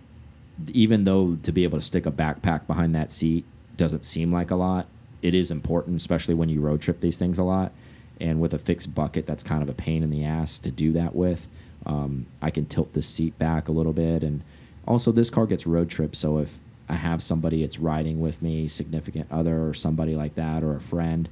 even 0.72 1.04
though 1.04 1.36
to 1.42 1.52
be 1.52 1.64
able 1.64 1.78
to 1.78 1.84
stick 1.84 2.06
a 2.06 2.10
backpack 2.12 2.66
behind 2.66 2.94
that 2.94 3.10
seat 3.10 3.44
doesn't 3.76 4.04
seem 4.04 4.32
like 4.32 4.50
a 4.50 4.56
lot 4.56 4.86
it 5.22 5.34
is 5.34 5.50
important 5.50 5.96
especially 5.96 6.34
when 6.34 6.48
you 6.48 6.60
road 6.60 6.80
trip 6.80 7.00
these 7.00 7.18
things 7.18 7.38
a 7.38 7.42
lot 7.42 7.72
and 8.20 8.40
with 8.40 8.54
a 8.54 8.58
fixed 8.58 8.94
bucket 8.94 9.26
that's 9.26 9.42
kind 9.42 9.62
of 9.62 9.68
a 9.68 9.72
pain 9.74 10.02
in 10.04 10.10
the 10.10 10.24
ass 10.24 10.58
to 10.60 10.70
do 10.70 10.92
that 10.92 11.14
with 11.14 11.48
um, 11.86 12.26
i 12.40 12.50
can 12.50 12.64
tilt 12.66 12.92
the 12.92 13.02
seat 13.02 13.36
back 13.38 13.66
a 13.68 13.72
little 13.72 13.92
bit 13.92 14.22
and 14.22 14.42
also 14.86 15.12
this 15.12 15.30
car 15.30 15.46
gets 15.46 15.66
road 15.66 15.88
trip 15.90 16.14
so 16.16 16.38
if 16.38 16.58
i 16.88 16.94
have 16.94 17.22
somebody 17.22 17.62
that's 17.62 17.78
riding 17.78 18.20
with 18.20 18.42
me 18.42 18.68
significant 18.68 19.26
other 19.30 19.66
or 19.66 19.74
somebody 19.74 20.14
like 20.14 20.34
that 20.34 20.62
or 20.62 20.74
a 20.76 20.80
friend 20.80 21.28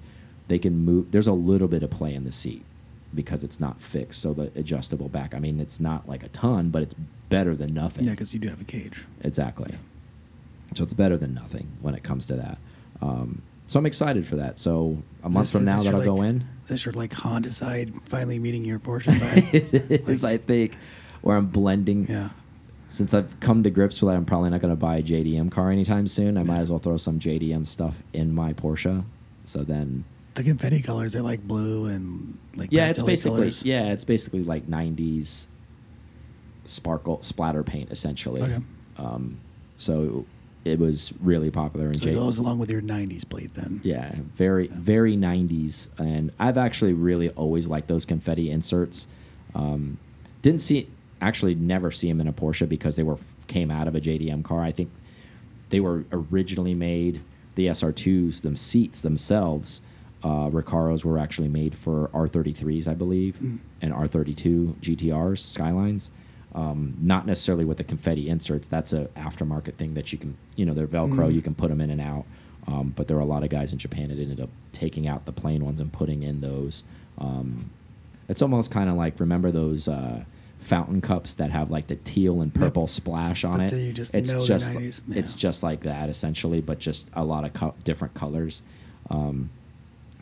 they 0.49 0.59
can 0.59 0.77
move 0.85 1.11
there's 1.13 1.27
a 1.27 1.33
little 1.33 1.69
bit 1.69 1.83
of 1.83 1.91
play 1.91 2.15
in 2.15 2.25
the 2.25 2.33
seat 2.33 2.65
because 3.15 3.45
it's 3.45 3.61
not 3.61 3.79
fixed. 3.79 4.23
So 4.23 4.33
the 4.33 4.51
adjustable 4.59 5.11
back, 5.11 5.35
I 5.35 5.39
mean, 5.39 5.61
it's 5.61 5.79
not 5.79 6.09
like 6.09 6.23
a 6.23 6.29
ton, 6.29 6.71
but 6.71 6.81
it's 6.83 6.95
better 7.29 7.55
than 7.55 7.75
nothing. 7.75 8.07
Yeah, 8.07 8.13
because 8.13 8.33
you 8.33 8.41
do 8.41 8.49
have 8.49 8.63
a 8.63 8.65
cage. 8.65 9.05
Exactly. 9.23 9.75
So 10.75 10.83
it's 10.85 10.95
better 10.95 11.19
than 11.19 11.35
nothing 11.35 11.67
when 11.83 11.95
it 11.95 12.03
comes 12.03 12.25
to 12.29 12.37
that. 12.37 12.57
Um, 13.03 13.43
so 13.67 13.79
I'm 13.79 13.85
excited 13.85 14.27
for 14.27 14.37
that. 14.37 14.59
So 14.59 14.97
a 15.23 15.29
month 15.29 15.45
This- 15.49 15.53
from 15.53 15.67
now 15.67 15.77
this 15.77 15.85
that'll 15.85 16.01
your, 16.03 16.15
go 16.15 16.21
like- 16.23 16.29
in. 16.31 16.37
Is 16.63 16.69
this 16.69 16.85
your 16.87 16.95
like 16.95 17.13
Honda 17.13 17.53
side 17.53 17.93
finally 18.07 18.39
meeting 18.39 18.65
your 18.65 18.79
Porsche 18.79 19.13
side? 19.13 19.45
it 19.55 20.09
is, 20.09 20.25
I 20.25 20.39
think, 20.39 20.75
where 21.21 21.37
I'm 21.37 21.49
blending. 21.49 22.07
yeah. 22.09 22.31
Since 22.93 23.15
I've 23.15 23.41
come 23.41 23.63
to 23.63 23.71
grips 23.71 24.03
with 24.03 24.13
that, 24.13 24.19
I'm 24.19 24.27
probably 24.27 24.51
not 24.51 24.61
going 24.61 24.71
to 24.71 24.77
buy 24.77 24.97
a 24.97 25.03
JDM 25.03 25.51
car 25.51 25.71
anytime 25.71 26.07
soon. 26.07 26.37
I 26.37 26.43
might 26.43 26.59
as 26.59 26.69
well 26.71 26.79
throw 26.79 26.99
some 26.99 27.19
JDM 27.19 27.67
stuff 27.67 28.03
in 28.13 28.35
my 28.35 28.53
Porsche. 28.53 29.03
So 29.47 29.65
then, 29.65 30.05
The 30.35 30.43
confetti 30.43 30.83
colors 30.83 31.17
are 31.17 31.23
like 31.23 31.41
blue 31.41 31.87
and 31.87 32.37
like 32.55 32.69
yeah, 32.71 32.89
it's 32.89 33.01
basically 33.01 33.39
colors. 33.45 33.65
yeah, 33.65 33.93
it's 33.93 34.05
basically 34.05 34.45
like 34.45 34.67
'90s 34.67 35.47
sparkle 36.67 37.23
splatter 37.23 37.63
paint 37.63 37.91
essentially. 37.91 38.43
Okay. 38.43 38.59
Um, 38.99 39.39
so 39.79 40.27
it 40.67 40.79
was 40.79 41.15
really 41.23 41.51
popular 41.51 41.87
in 41.87 41.99
So 41.99 42.11
it 42.11 42.15
goes 42.15 42.37
along 42.37 42.59
with 42.59 42.71
your 42.71 42.83
'90s 42.83 43.27
plate 43.27 43.55
then. 43.55 43.81
Yeah, 43.83 44.15
very 44.35 44.67
very 44.67 45.17
90s, 45.17 45.89
and 45.99 46.31
I've 46.39 46.59
actually 46.59 46.93
really 46.93 47.31
always 47.31 47.67
liked 47.67 47.89
those 47.89 48.05
confetti 48.05 48.51
inserts. 48.51 49.07
Um, 49.55 49.97
didn't 50.43 50.61
see 50.61 50.89
actually 51.23 51.55
never 51.55 51.91
see 51.91 52.09
them 52.09 52.21
in 52.21 52.29
a 52.29 52.33
Porsche 52.33 52.69
because 52.69 52.97
they 52.97 53.03
were 53.03 53.19
came 53.47 53.71
out 53.71 53.89
of 53.89 53.95
a 53.95 54.01
JDM 54.01 54.45
car. 54.45 54.63
I 54.63 54.73
think 54.73 54.91
they 55.71 55.81
were 55.81 56.05
originally 56.13 56.75
made 56.75 57.23
the 57.55 57.69
SR2s, 57.69 58.43
them 58.43 58.57
seats 58.57 59.01
themselves. 59.03 59.81
Uh, 60.23 60.49
Recaros 60.51 61.05
were 61.05 61.19
actually 61.19 61.49
made 61.49 61.77
for 61.77 62.09
R33s, 62.15 62.87
I 62.87 62.95
believe, 62.95 63.37
and 63.81 63.93
R32 63.93 64.75
GTRs, 64.77 65.39
Skylines. 65.39 66.11
Um, 66.55 66.97
not 67.01 67.27
necessarily 67.27 67.65
with 67.65 67.79
the 67.79 67.85
confetti 67.85 68.29
inserts. 68.29 68.69
That's 68.69 68.93
a 68.93 69.07
aftermarket 69.17 69.75
thing 69.77 69.95
that 69.95 70.13
you 70.13 70.19
can, 70.19 70.37
you 70.55 70.67
know, 70.67 70.75
they're 70.75 70.87
Velcro. 70.87 71.33
You 71.33 71.41
can 71.41 71.55
put 71.55 71.71
them 71.71 71.81
in 71.81 71.91
and 71.91 72.01
out. 72.01 72.27
Um, 72.67 72.93
but 72.95 73.09
there 73.09 73.17
are 73.17 73.21
a 73.21 73.25
lot 73.27 73.43
of 73.43 73.49
guys 73.49 73.73
in 73.73 73.79
Japan 73.79 74.09
that 74.09 74.19
ended 74.19 74.41
up 74.41 74.51
taking 74.71 75.09
out 75.09 75.25
the 75.25 75.33
plain 75.33 75.65
ones 75.65 75.81
and 75.81 75.93
putting 75.93 76.23
in 76.23 76.41
those. 76.41 76.85
Um, 77.19 77.71
it's 78.29 78.43
almost 78.43 78.71
kind 78.71 78.89
of 78.89 78.97
like 78.97 79.19
remember 79.19 79.51
those 79.51 79.89
uh, 79.89 80.25
fountain 80.63 81.01
cups 81.01 81.35
that 81.35 81.51
have 81.51 81.71
like 81.71 81.89
the 81.89 81.97
teal 81.97 82.41
and 82.41 82.55
purple 82.55 82.87
splash 82.87 83.45
on 83.45 83.59
That 83.59 83.73
it. 83.73 83.79
you 83.87 83.93
just 83.93 84.15
it's 84.15 84.33
just 84.47 84.75
90s. 84.75 85.03
it's 85.17 85.35
just 85.35 85.63
like 85.63 85.81
that 85.81 86.09
essentially, 86.09 86.61
but 86.61 86.79
just 86.79 87.11
a 87.15 87.25
lot 87.25 87.45
of 87.45 87.53
co 87.53 87.75
different 87.85 88.15
colors. 88.15 88.63
Um, 89.11 89.51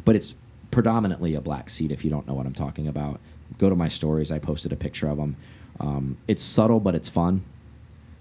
but 0.04 0.16
it's 0.16 0.34
predominantly 0.70 1.34
a 1.34 1.40
black 1.40 1.68
seat 1.70 1.92
if 1.92 2.04
you 2.04 2.10
don't 2.10 2.26
know 2.26 2.34
what 2.34 2.46
I'm 2.46 2.54
talking 2.54 2.88
about. 2.88 3.20
Go 3.58 3.68
to 3.68 3.76
my 3.76 3.88
stories. 3.88 4.30
I 4.30 4.38
posted 4.38 4.72
a 4.72 4.76
picture 4.76 5.08
of 5.08 5.16
them. 5.18 5.36
Um, 5.78 6.16
it's 6.28 6.42
subtle, 6.42 6.80
but 6.80 6.94
it's 6.94 7.08
fun. 7.08 7.44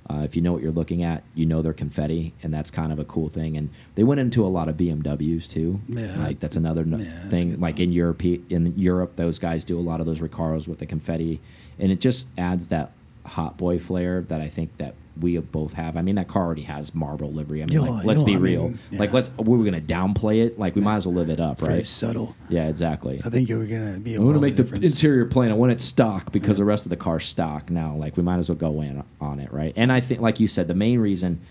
Uh, 0.09 0.23
if 0.23 0.35
you 0.35 0.41
know 0.41 0.51
what 0.53 0.63
you're 0.63 0.71
looking 0.71 1.03
at, 1.03 1.23
you 1.35 1.45
know 1.45 1.61
they're 1.61 1.71
confetti, 1.71 2.33
and 2.41 2.51
that's 2.51 2.71
kind 2.71 2.91
of 2.91 2.97
a 2.97 3.05
cool 3.05 3.29
thing. 3.29 3.55
And 3.55 3.69
they 3.93 4.03
went 4.03 4.19
into 4.19 4.43
a 4.43 4.47
lot 4.49 4.67
of 4.67 4.75
BMWs 4.75 5.47
too. 5.47 5.79
Yeah. 5.87 6.17
like 6.17 6.39
that's 6.39 6.55
another 6.55 6.83
no- 6.83 6.97
Yeah, 6.97 7.11
that's 7.15 7.29
thing. 7.29 7.59
Like 7.59 7.79
in 7.79 7.91
Europe, 7.91 8.23
in 8.25 8.73
Europe, 8.75 9.15
those 9.17 9.37
guys 9.37 9.63
do 9.63 9.77
a 9.79 9.81
lot 9.81 9.99
of 9.99 10.07
those 10.07 10.19
Recaros 10.19 10.67
with 10.67 10.79
the 10.79 10.87
confetti, 10.87 11.39
and 11.79 11.91
it 11.91 11.99
just 12.01 12.27
adds 12.37 12.67
that 12.69 12.91
hot 13.25 13.57
boy 13.57 13.79
flair 13.79 14.21
that 14.21 14.41
I 14.41 14.47
think 14.47 14.77
that 14.77 14.95
we 15.19 15.37
both 15.37 15.73
have. 15.73 15.97
I 15.97 16.01
mean, 16.01 16.15
that 16.15 16.29
car 16.29 16.45
already 16.45 16.61
has 16.61 16.95
marble 16.95 17.29
livery. 17.29 17.61
I 17.61 17.65
mean, 17.65 17.73
Yeah, 17.83 17.89
like, 17.89 18.05
let's 18.05 18.23
be 18.23 18.35
I 18.35 18.39
real. 18.39 18.69
mean, 18.69 18.79
Like, 18.93 19.11
let's 19.11 19.29
we 19.37 19.57
were 19.57 19.65
gonna 19.65 19.81
downplay 19.81 20.45
it. 20.45 20.57
Like, 20.57 20.75
we 20.75 20.81
might 20.81 20.95
as 20.95 21.05
well 21.07 21.15
live 21.15 21.29
it 21.29 21.39
up, 21.41 21.53
It's 21.53 21.61
very 21.61 21.73
right? 21.79 21.87
subtle. 21.87 22.35
Yeah, 22.47 22.69
exactly. 22.69 23.21
I 23.25 23.29
think 23.29 23.49
you're 23.49 23.65
gonna 23.67 23.99
be. 23.99 24.15
I 24.15 24.19
want 24.19 24.35
to 24.37 24.41
make 24.41 24.55
the 24.55 24.63
interior 24.85 25.25
plain. 25.25 25.51
I 25.51 25.55
want 25.55 25.73
it 25.73 25.81
stock 25.81 26.31
because 26.31 26.57
the 26.57 26.63
rest 26.65 26.85
of 26.85 26.89
the 26.89 26.95
car's 26.97 27.25
stock 27.25 27.69
now. 27.69 27.95
Like 27.95 28.15
we 28.15 28.23
might 28.23 28.37
as 28.37 28.49
well 28.49 28.57
go 28.57 28.81
in 28.81 29.03
on 29.19 29.39
it, 29.41 29.51
right? 29.51 29.73
And 29.75 29.91
I 29.91 29.99
think, 29.99 30.21
like 30.21 30.39
you 30.39 30.47
said, 30.47 30.67
the 30.69 30.75
main 30.75 30.99
reason 30.99 31.41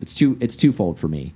it's 0.00 0.14
two 0.14 0.36
it's 0.40 0.56
twofold 0.56 0.98
for 0.98 1.08
me. 1.08 1.34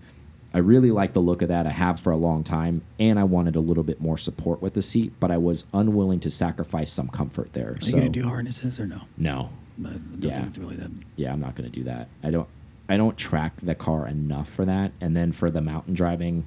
I 0.54 0.58
really 0.58 0.90
like 0.90 1.12
the 1.12 1.20
look 1.20 1.42
of 1.42 1.48
that. 1.48 1.66
I 1.66 1.70
have 1.70 2.00
for 2.00 2.10
a 2.10 2.16
long 2.16 2.42
time, 2.42 2.82
and 2.98 3.18
I 3.18 3.24
wanted 3.24 3.54
a 3.54 3.60
little 3.60 3.82
bit 3.84 4.00
more 4.00 4.16
support 4.16 4.62
with 4.62 4.74
the 4.74 4.82
seat, 4.82 5.12
but 5.20 5.30
I 5.30 5.36
was 5.36 5.64
unwilling 5.74 6.20
to 6.20 6.30
sacrifice 6.30 6.90
some 6.90 7.08
comfort 7.08 7.52
there. 7.52 7.72
Are 7.72 7.80
so 7.80 7.88
you 7.88 7.92
gonna 8.02 8.08
do 8.08 8.24
harnesses 8.24 8.80
or 8.80 8.86
no? 8.86 9.02
no, 9.18 9.50
I 9.78 9.82
don't 9.90 10.22
Yeah. 10.22 10.34
think 10.36 10.46
it's 10.48 10.58
really 10.58 10.76
that. 10.76 10.90
yeah, 11.16 11.32
I'm 11.32 11.40
not 11.40 11.54
going 11.54 11.70
to 11.70 11.76
do 11.76 11.84
that. 11.84 12.08
I 12.22 12.30
don't 12.30 12.48
I 12.88 12.96
don't 12.96 13.18
track 13.18 13.60
the 13.62 13.74
car 13.74 14.08
enough 14.08 14.48
for 14.48 14.64
that. 14.64 14.92
And 15.00 15.14
then 15.14 15.30
for 15.32 15.50
the 15.50 15.60
mountain 15.60 15.92
driving, 15.92 16.46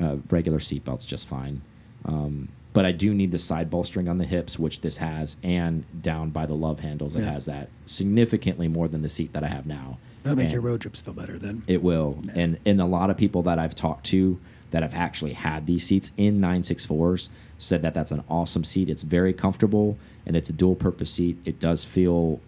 uh, 0.00 0.16
regular 0.30 0.58
seatbelts 0.58 1.06
just 1.06 1.28
fine. 1.28 1.60
Um, 2.06 2.48
but 2.72 2.84
I 2.84 2.92
do 2.92 3.12
need 3.12 3.32
the 3.32 3.38
side 3.38 3.70
bolstering 3.70 4.08
on 4.08 4.18
the 4.18 4.24
hips, 4.24 4.58
which 4.58 4.80
this 4.80 4.96
has, 4.98 5.36
and 5.42 5.84
down 6.02 6.30
by 6.30 6.46
the 6.46 6.54
love 6.54 6.80
handles, 6.80 7.14
it 7.16 7.24
has 7.24 7.44
that 7.46 7.68
significantly 7.86 8.68
more 8.68 8.88
than 8.88 9.02
the 9.02 9.10
seat 9.10 9.32
that 9.34 9.44
I 9.44 9.48
have 9.48 9.66
now. 9.66 9.98
That'll 10.22 10.36
make 10.36 10.44
And 10.44 10.52
your 10.52 10.62
road 10.62 10.80
trips 10.80 11.00
feel 11.00 11.14
better 11.14 11.38
then. 11.38 11.62
It 11.66 11.82
will, 11.82 12.22
and 12.34 12.58
and 12.64 12.80
a 12.80 12.86
lot 12.86 13.10
of 13.10 13.16
people 13.16 13.42
that 13.42 13.58
I've 13.58 13.74
talked 13.74 14.06
to 14.06 14.38
that 14.70 14.82
have 14.82 14.94
actually 14.94 15.34
had 15.34 15.66
these 15.66 15.84
seats 15.86 16.12
in 16.16 16.40
964s 16.40 17.28
said 17.58 17.82
that 17.82 17.92
that's 17.92 18.10
an 18.10 18.24
awesome 18.28 18.64
seat. 18.64 18.88
It's 18.88 19.02
very 19.02 19.32
comfortable, 19.32 19.98
and 20.24 20.36
it's 20.36 20.48
a 20.48 20.52
dual 20.52 20.74
purpose 20.74 21.10
seat. 21.10 21.36
It 21.44 21.60
does 21.60 21.84
feel 21.84 22.40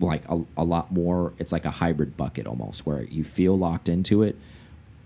like 0.00 0.28
a, 0.28 0.42
a 0.56 0.64
lot 0.64 0.90
more. 0.90 1.34
It's 1.38 1.52
like 1.52 1.64
a 1.64 1.70
hybrid 1.70 2.16
bucket 2.16 2.46
almost, 2.46 2.84
where 2.84 3.02
you 3.02 3.22
feel 3.22 3.56
locked 3.56 3.88
into 3.88 4.22
it, 4.22 4.36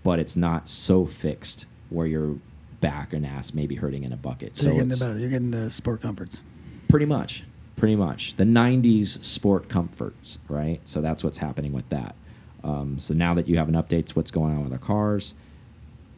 but 0.01 0.17
it's 0.17 0.35
not 0.35 0.67
so 0.67 1.05
fixed 1.05 1.67
where 1.89 2.07
your 2.07 2.37
back 2.83 3.13
and 3.13 3.25
ass 3.25 3.53
maybe 3.53 3.75
hurting 3.75 4.03
in 4.03 4.11
a 4.11 4.17
bucket. 4.17 4.57
So, 4.57 4.63
So, 4.63 4.67
you're 4.73 4.85
getting 4.85 4.99
the. 5.13 5.19
You're 5.19 5.29
getting 5.29 5.51
the 5.51 5.71
sport 5.71 6.01
comforts. 6.01 6.43
pretty 6.89 7.05
much, 7.05 7.43
pretty 7.77 7.95
much 7.95 8.35
the 8.35 8.43
'90s 8.43 9.23
sport 9.23 9.69
comforts, 9.69 10.37
right? 10.49 10.79
So 10.85 11.01
that's 11.01 11.23
what's 11.23 11.37
happening 11.37 11.71
with 11.71 11.87
that. 11.89 12.15
Um, 12.63 12.99
so 12.99 13.13
now 13.13 13.33
that 13.33 13.47
you 13.47 13.57
have 13.57 13.67
an 13.69 13.75
update 13.75 14.05
to 14.07 14.13
what's 14.15 14.31
going 14.31 14.53
on 14.55 14.63
with 14.63 14.71
our 14.73 14.79
cars, 14.79 15.33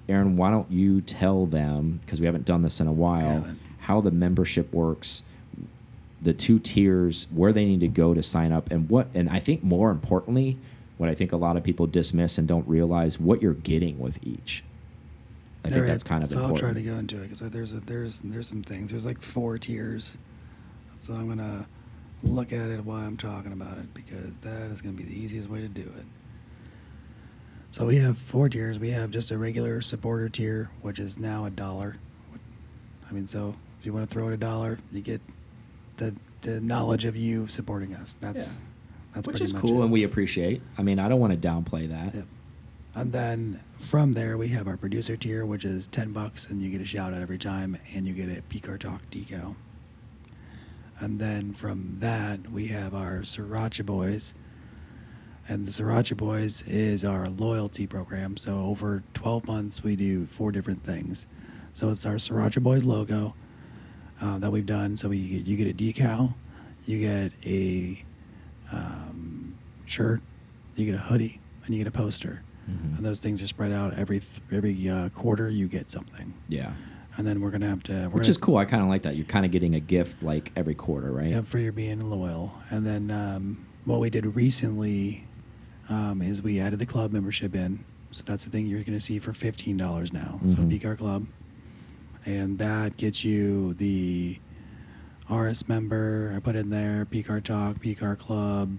Aaron, 0.09 0.37
why 0.37 0.51
don't 0.51 0.69
you 0.71 1.01
tell 1.01 1.45
them 1.45 1.99
because 2.03 2.19
we 2.19 2.25
haven't 2.25 2.45
done 2.45 2.61
this 2.61 2.79
in 2.79 2.87
a 2.87 2.93
while 2.93 3.45
how 3.79 4.01
the 4.01 4.11
membership 4.11 4.73
works, 4.73 5.21
the 6.21 6.33
two 6.33 6.57
tiers, 6.59 7.27
where 7.31 7.53
they 7.53 7.65
need 7.65 7.79
to 7.81 7.87
go 7.87 8.13
to 8.15 8.23
sign 8.23 8.51
up, 8.51 8.71
and 8.71 8.89
what, 8.89 9.07
and 9.13 9.29
I 9.29 9.37
think 9.39 9.63
more 9.63 9.91
importantly, 9.91 10.57
what 10.97 11.07
I 11.09 11.13
think 11.15 11.31
a 11.31 11.37
lot 11.37 11.55
of 11.57 11.63
people 11.63 11.85
dismiss 11.85 12.37
and 12.39 12.47
don't 12.47 12.67
realize 12.67 13.19
what 13.19 13.41
you're 13.43 13.53
getting 13.53 13.99
with 13.99 14.17
each. 14.23 14.63
I 15.65 15.69
think 15.69 15.85
that's 15.87 16.03
kind 16.03 16.23
of 16.23 16.29
so 16.29 16.37
important. 16.37 16.59
I'll 16.67 16.73
try 16.73 16.81
to 16.81 16.87
go 16.87 16.95
into 16.97 17.17
it 17.17 17.29
because 17.29 17.39
there's 17.51 17.73
a, 17.73 17.79
there's 17.79 18.21
there's 18.21 18.47
some 18.47 18.63
things. 18.63 18.91
There's 18.91 19.05
like 19.05 19.21
four 19.21 19.57
tiers. 19.57 20.17
So 20.99 21.13
I'm 21.13 21.27
gonna 21.27 21.67
look 22.23 22.53
at 22.53 22.69
it 22.69 22.83
while 22.85 22.97
I'm 23.05 23.17
talking 23.17 23.51
about 23.51 23.77
it 23.77 23.93
because 23.93 24.39
that 24.39 24.71
is 24.71 24.81
gonna 24.81 24.95
be 24.97 25.03
the 25.03 25.19
easiest 25.19 25.49
way 25.49 25.61
to 25.61 25.67
do 25.67 25.81
it. 25.81 26.05
So 27.71 27.85
we 27.85 27.97
have 27.97 28.17
four 28.17 28.47
tiers. 28.47 28.79
We 28.79 28.91
have 28.91 29.11
just 29.11 29.31
a 29.31 29.37
regular 29.37 29.81
supporter 29.81 30.29
tier, 30.29 30.71
which 30.81 30.97
is 30.99 31.17
now 31.19 31.45
a 31.45 31.49
dollar. 31.49 31.97
I 33.09 33.11
mean, 33.11 33.27
so 33.27 33.55
if 33.79 33.85
you 33.85 33.91
want 33.93 34.07
to 34.07 34.13
throw 34.13 34.27
in 34.27 34.33
a 34.33 34.37
dollar, 34.37 34.79
you 34.91 35.01
get 35.01 35.21
the 35.97 36.15
the 36.41 36.61
knowledge 36.61 37.05
of 37.05 37.15
you 37.15 37.47
supporting 37.47 37.93
us. 37.95 38.15
That's 38.21 38.47
Yeah. 38.53 38.59
that's 39.13 39.27
Which 39.27 39.35
pretty 39.37 39.43
is 39.45 39.53
much 39.53 39.61
cool, 39.61 39.81
it. 39.81 39.83
and 39.85 39.91
we 39.91 40.03
appreciate. 40.03 40.61
I 40.77 40.83
mean, 40.83 40.99
I 40.99 41.09
don't 41.09 41.19
want 41.19 41.33
to 41.39 41.47
downplay 41.47 41.89
that. 41.89 42.13
Yep. 42.15 42.25
And 42.95 43.11
then 43.11 43.61
from 43.77 44.13
there, 44.13 44.37
we 44.37 44.47
have 44.49 44.69
our 44.69 44.77
producer 44.77 45.17
tier, 45.17 45.45
which 45.45 45.65
is 45.65 45.85
10 45.87 46.13
bucks, 46.13 46.49
and 46.49 46.61
you 46.61 46.71
get 46.71 46.79
a 46.79 46.85
shout 46.85 47.13
out 47.13 47.21
every 47.21 47.37
time, 47.37 47.77
and 47.93 48.07
you 48.07 48.13
get 48.13 48.29
a 48.29 48.41
PCAR 48.43 48.79
Talk 48.79 49.01
decal. 49.11 49.57
And 50.97 51.19
then 51.19 51.53
from 51.53 51.97
that, 51.99 52.49
we 52.49 52.67
have 52.67 52.93
our 52.93 53.19
Sriracha 53.19 53.85
Boys. 53.85 54.33
And 55.45 55.67
the 55.67 55.71
Sriracha 55.71 56.15
Boys 56.15 56.61
is 56.61 57.03
our 57.03 57.27
loyalty 57.27 57.85
program. 57.85 58.37
So 58.37 58.61
over 58.61 59.03
12 59.13 59.45
months, 59.45 59.83
we 59.83 59.97
do 59.97 60.25
four 60.27 60.53
different 60.53 60.85
things. 60.85 61.27
So 61.73 61.89
it's 61.89 62.05
our 62.05 62.15
Sriracha 62.15 62.63
Boys 62.63 62.85
logo 62.85 63.35
uh, 64.21 64.39
that 64.39 64.51
we've 64.53 64.65
done. 64.65 64.95
So 64.95 65.09
we 65.09 65.27
get, 65.27 65.45
you 65.45 65.57
get 65.57 65.67
a 65.67 65.73
decal, 65.73 66.35
you 66.85 66.99
get 67.01 67.33
a 67.45 68.05
um, 68.71 69.57
shirt, 69.85 70.21
you 70.77 70.85
get 70.85 70.95
a 70.95 71.03
hoodie, 71.03 71.41
and 71.65 71.75
you 71.75 71.83
get 71.83 71.93
a 71.93 71.95
poster. 71.95 72.44
Mhm. 72.69 72.97
And 72.97 73.05
those 73.05 73.19
things 73.19 73.41
are 73.41 73.47
spread 73.47 73.71
out 73.71 73.93
every 73.97 74.21
every 74.51 74.89
uh, 74.89 75.09
quarter. 75.09 75.49
You 75.49 75.67
get 75.67 75.91
something, 75.91 76.33
Yeah. 76.49 76.73
and 77.17 77.25
then 77.27 77.39
we're 77.41 77.51
gonna 77.51 77.67
have 77.69 77.83
to. 77.83 78.05
Which 78.05 78.23
gonna, 78.23 78.29
is 78.29 78.37
cool. 78.37 78.57
I 78.57 78.65
kind 78.65 78.81
of 78.81 78.89
like 78.89 79.03
that. 79.03 79.15
You're 79.15 79.25
kind 79.25 79.45
of 79.45 79.51
getting 79.51 79.75
a 79.75 79.79
gift 79.79 80.23
like 80.23 80.51
every 80.55 80.75
quarter, 80.75 81.11
right? 81.11 81.29
Yeah, 81.29 81.41
for 81.41 81.59
your 81.59 81.71
being 81.71 82.09
loyal. 82.09 82.53
And 82.71 82.85
then 82.85 83.11
um, 83.11 83.65
what 83.85 83.99
we 83.99 84.09
did 84.09 84.25
recently 84.35 85.25
um, 85.89 86.21
is 86.21 86.41
we 86.41 86.59
added 86.59 86.79
the 86.79 86.85
club 86.87 87.11
membership 87.11 87.53
in. 87.55 87.85
So 88.11 88.23
that's 88.25 88.45
the 88.45 88.49
thing 88.49 88.65
you're 88.65 88.79
going 88.83 88.97
to 88.97 89.03
see 89.03 89.19
for 89.19 89.33
fifteen 89.33 89.77
dollars 89.77 90.11
now. 90.11 90.39
So 90.47 90.63
Mhm. 90.63 90.71
PCAR 90.71 90.97
Club, 90.97 91.27
and 92.25 92.57
that 92.59 92.97
gets 92.97 93.23
you 93.23 93.73
the 93.75 94.39
RS 95.29 95.67
member. 95.67 96.33
I 96.35 96.39
put 96.39 96.55
in 96.55 96.69
there 96.69 97.05
PCAR 97.05 97.43
Talk, 97.43 97.79
PCAR 97.81 98.17
Club, 98.17 98.77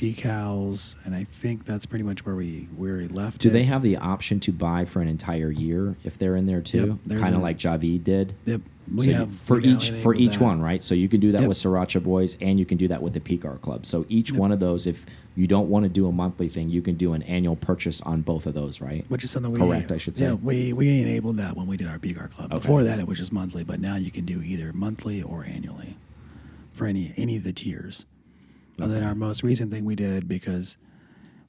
decals, 0.00 0.94
and 1.04 1.14
I 1.14 1.24
think 1.24 1.64
that's 1.64 1.86
pretty 1.86 2.04
much 2.04 2.24
where 2.24 2.34
we 2.34 2.68
where 2.76 2.96
we 2.96 3.08
left. 3.08 3.38
Do 3.40 3.48
it. 3.48 3.52
they 3.52 3.64
have 3.64 3.82
the 3.82 3.96
option 3.96 4.40
to 4.40 4.52
buy 4.52 4.84
for 4.84 5.00
an 5.00 5.08
entire 5.08 5.50
year 5.50 5.96
if 6.04 6.18
they're 6.18 6.36
in 6.36 6.46
there 6.46 6.60
too? 6.60 6.98
there's 7.06 7.20
kind 7.20 7.34
of 7.34 7.42
like 7.42 7.58
Javid 7.58 8.04
did. 8.04 8.34
Yep, 8.46 8.60
We 8.94 9.06
So 9.06 9.12
have 9.12 9.34
for 9.36 9.60
each 9.60 9.90
for 9.90 10.14
each 10.14 10.38
that. 10.38 10.44
one, 10.44 10.60
right? 10.60 10.82
So 10.82 10.94
you 10.94 11.08
can 11.08 11.20
do 11.20 11.32
that 11.32 11.40
Yep. 11.42 11.48
with 11.48 11.58
Sriracha 11.58 12.02
Boys, 12.02 12.36
and 12.40 12.58
you 12.58 12.66
can 12.66 12.78
do 12.78 12.88
that 12.88 13.02
with 13.02 13.12
the 13.14 13.20
Peak 13.20 13.42
Club. 13.62 13.86
So 13.86 14.04
each 14.08 14.32
one 14.32 14.52
of 14.52 14.60
those, 14.60 14.86
if 14.86 15.04
you 15.36 15.46
don't 15.46 15.68
want 15.68 15.84
to 15.84 15.88
do 15.88 16.06
a 16.06 16.12
monthly 16.12 16.48
thing, 16.48 16.70
you 16.70 16.82
can 16.82 16.96
do 16.96 17.12
an 17.12 17.22
annual 17.22 17.56
purchase 17.56 18.00
on 18.02 18.22
both 18.22 18.46
of 18.46 18.54
those, 18.54 18.80
right? 18.80 19.04
Which 19.08 19.22
is 19.24 19.30
something 19.30 19.52
we 19.52 19.60
Correct, 19.60 19.92
I 19.92 19.96
should 19.98 20.16
say. 20.16 20.24
Yeah, 20.24 20.32
we 20.34 20.72
we 20.72 21.00
enabled 21.02 21.36
that 21.36 21.56
when 21.56 21.66
we 21.66 21.76
did 21.76 21.86
our 21.88 21.98
PCAR 21.98 22.30
club. 22.30 22.50
Before 22.50 22.82
that, 22.84 22.98
it 22.98 23.06
was 23.06 23.18
just 23.18 23.32
monthly, 23.32 23.64
but 23.64 23.80
now 23.80 23.96
you 23.96 24.10
can 24.10 24.24
do 24.24 24.42
either 24.42 24.72
monthly 24.72 25.22
or 25.22 25.44
annually 25.44 25.96
for 26.72 26.86
any 26.86 27.12
any 27.16 27.36
of 27.36 27.44
the 27.44 27.52
tiers. 27.52 28.06
And 28.82 28.92
then 28.92 29.02
our 29.04 29.14
most 29.14 29.42
recent 29.42 29.72
thing 29.72 29.84
we 29.84 29.96
did 29.96 30.28
because 30.28 30.78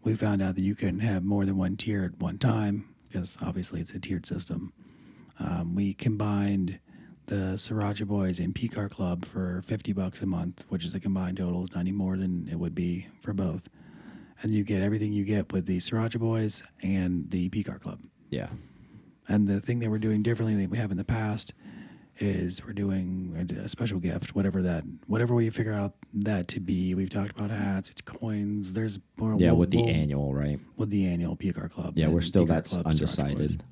we 0.03 0.15
found 0.15 0.41
out 0.41 0.55
that 0.55 0.61
you 0.61 0.75
couldn't 0.75 0.99
have 1.01 1.23
more 1.23 1.45
than 1.45 1.57
one 1.57 1.77
tier 1.77 2.03
at 2.03 2.19
one 2.21 2.37
time 2.37 2.93
because 3.07 3.37
obviously 3.41 3.81
it's 3.81 3.93
a 3.93 3.99
tiered 3.99 4.25
system. 4.25 4.73
Um, 5.39 5.75
we 5.75 5.93
combined 5.93 6.79
the 7.27 7.55
Sriracha 7.57 8.07
Boys 8.07 8.39
and 8.39 8.53
PCAR 8.53 8.89
Club 8.89 9.25
for 9.25 9.63
fifty 9.65 9.93
bucks 9.93 10.21
a 10.21 10.25
month, 10.25 10.65
which 10.69 10.83
is 10.85 10.93
a 10.95 10.99
combined 10.99 11.37
total. 11.37 11.63
of 11.63 11.73
not 11.73 11.81
any 11.81 11.91
more 11.91 12.17
than 12.17 12.47
it 12.49 12.59
would 12.59 12.75
be 12.75 13.07
for 13.21 13.33
both. 13.33 13.69
And 14.41 14.53
you 14.53 14.63
get 14.63 14.81
everything 14.81 15.13
you 15.13 15.23
get 15.23 15.51
with 15.51 15.67
the 15.67 15.77
Sriracha 15.77 16.19
Boys 16.19 16.63
and 16.83 17.29
the 17.29 17.49
PCAR 17.49 17.79
Club. 17.79 17.99
Yeah. 18.29 18.49
And 19.27 19.47
the 19.47 19.61
thing 19.61 19.79
that 19.79 19.89
we're 19.89 19.99
doing 19.99 20.23
differently 20.23 20.55
than 20.55 20.69
we 20.69 20.77
have 20.77 20.91
in 20.91 20.97
the 20.97 21.05
past 21.05 21.53
is 22.17 22.63
we're 22.63 22.73
doing 22.73 23.33
a, 23.37 23.61
a 23.65 23.69
special 23.69 23.99
gift, 23.99 24.35
whatever 24.35 24.61
that, 24.61 24.83
whatever 25.07 25.33
we 25.33 25.49
figure 25.49 25.73
out 25.73 25.93
that 26.13 26.47
to 26.49 26.59
be. 26.59 26.93
We've 26.93 27.09
talked 27.09 27.31
about 27.31 27.49
hats, 27.51 27.89
it's 27.89 28.01
coins. 28.01 28.73
There's 28.73 28.99
more. 29.17 29.35
Yeah, 29.39 29.47
we'll- 29.51 29.57
with 29.59 29.71
the 29.71 29.77
we'll- 29.77 29.89
annual, 29.89 30.33
right? 30.33 30.59
with 30.77 30.89
the 30.89 31.05
annual 31.07 31.35
PCAR 31.35 31.69
Club. 31.69 31.93
Yeah, 31.97 32.09
we're 32.09 32.21
still 32.21 32.45
PCAR 32.45 32.47
that's 32.47 32.71
Club, 32.73 32.87
undecided. 32.87 33.63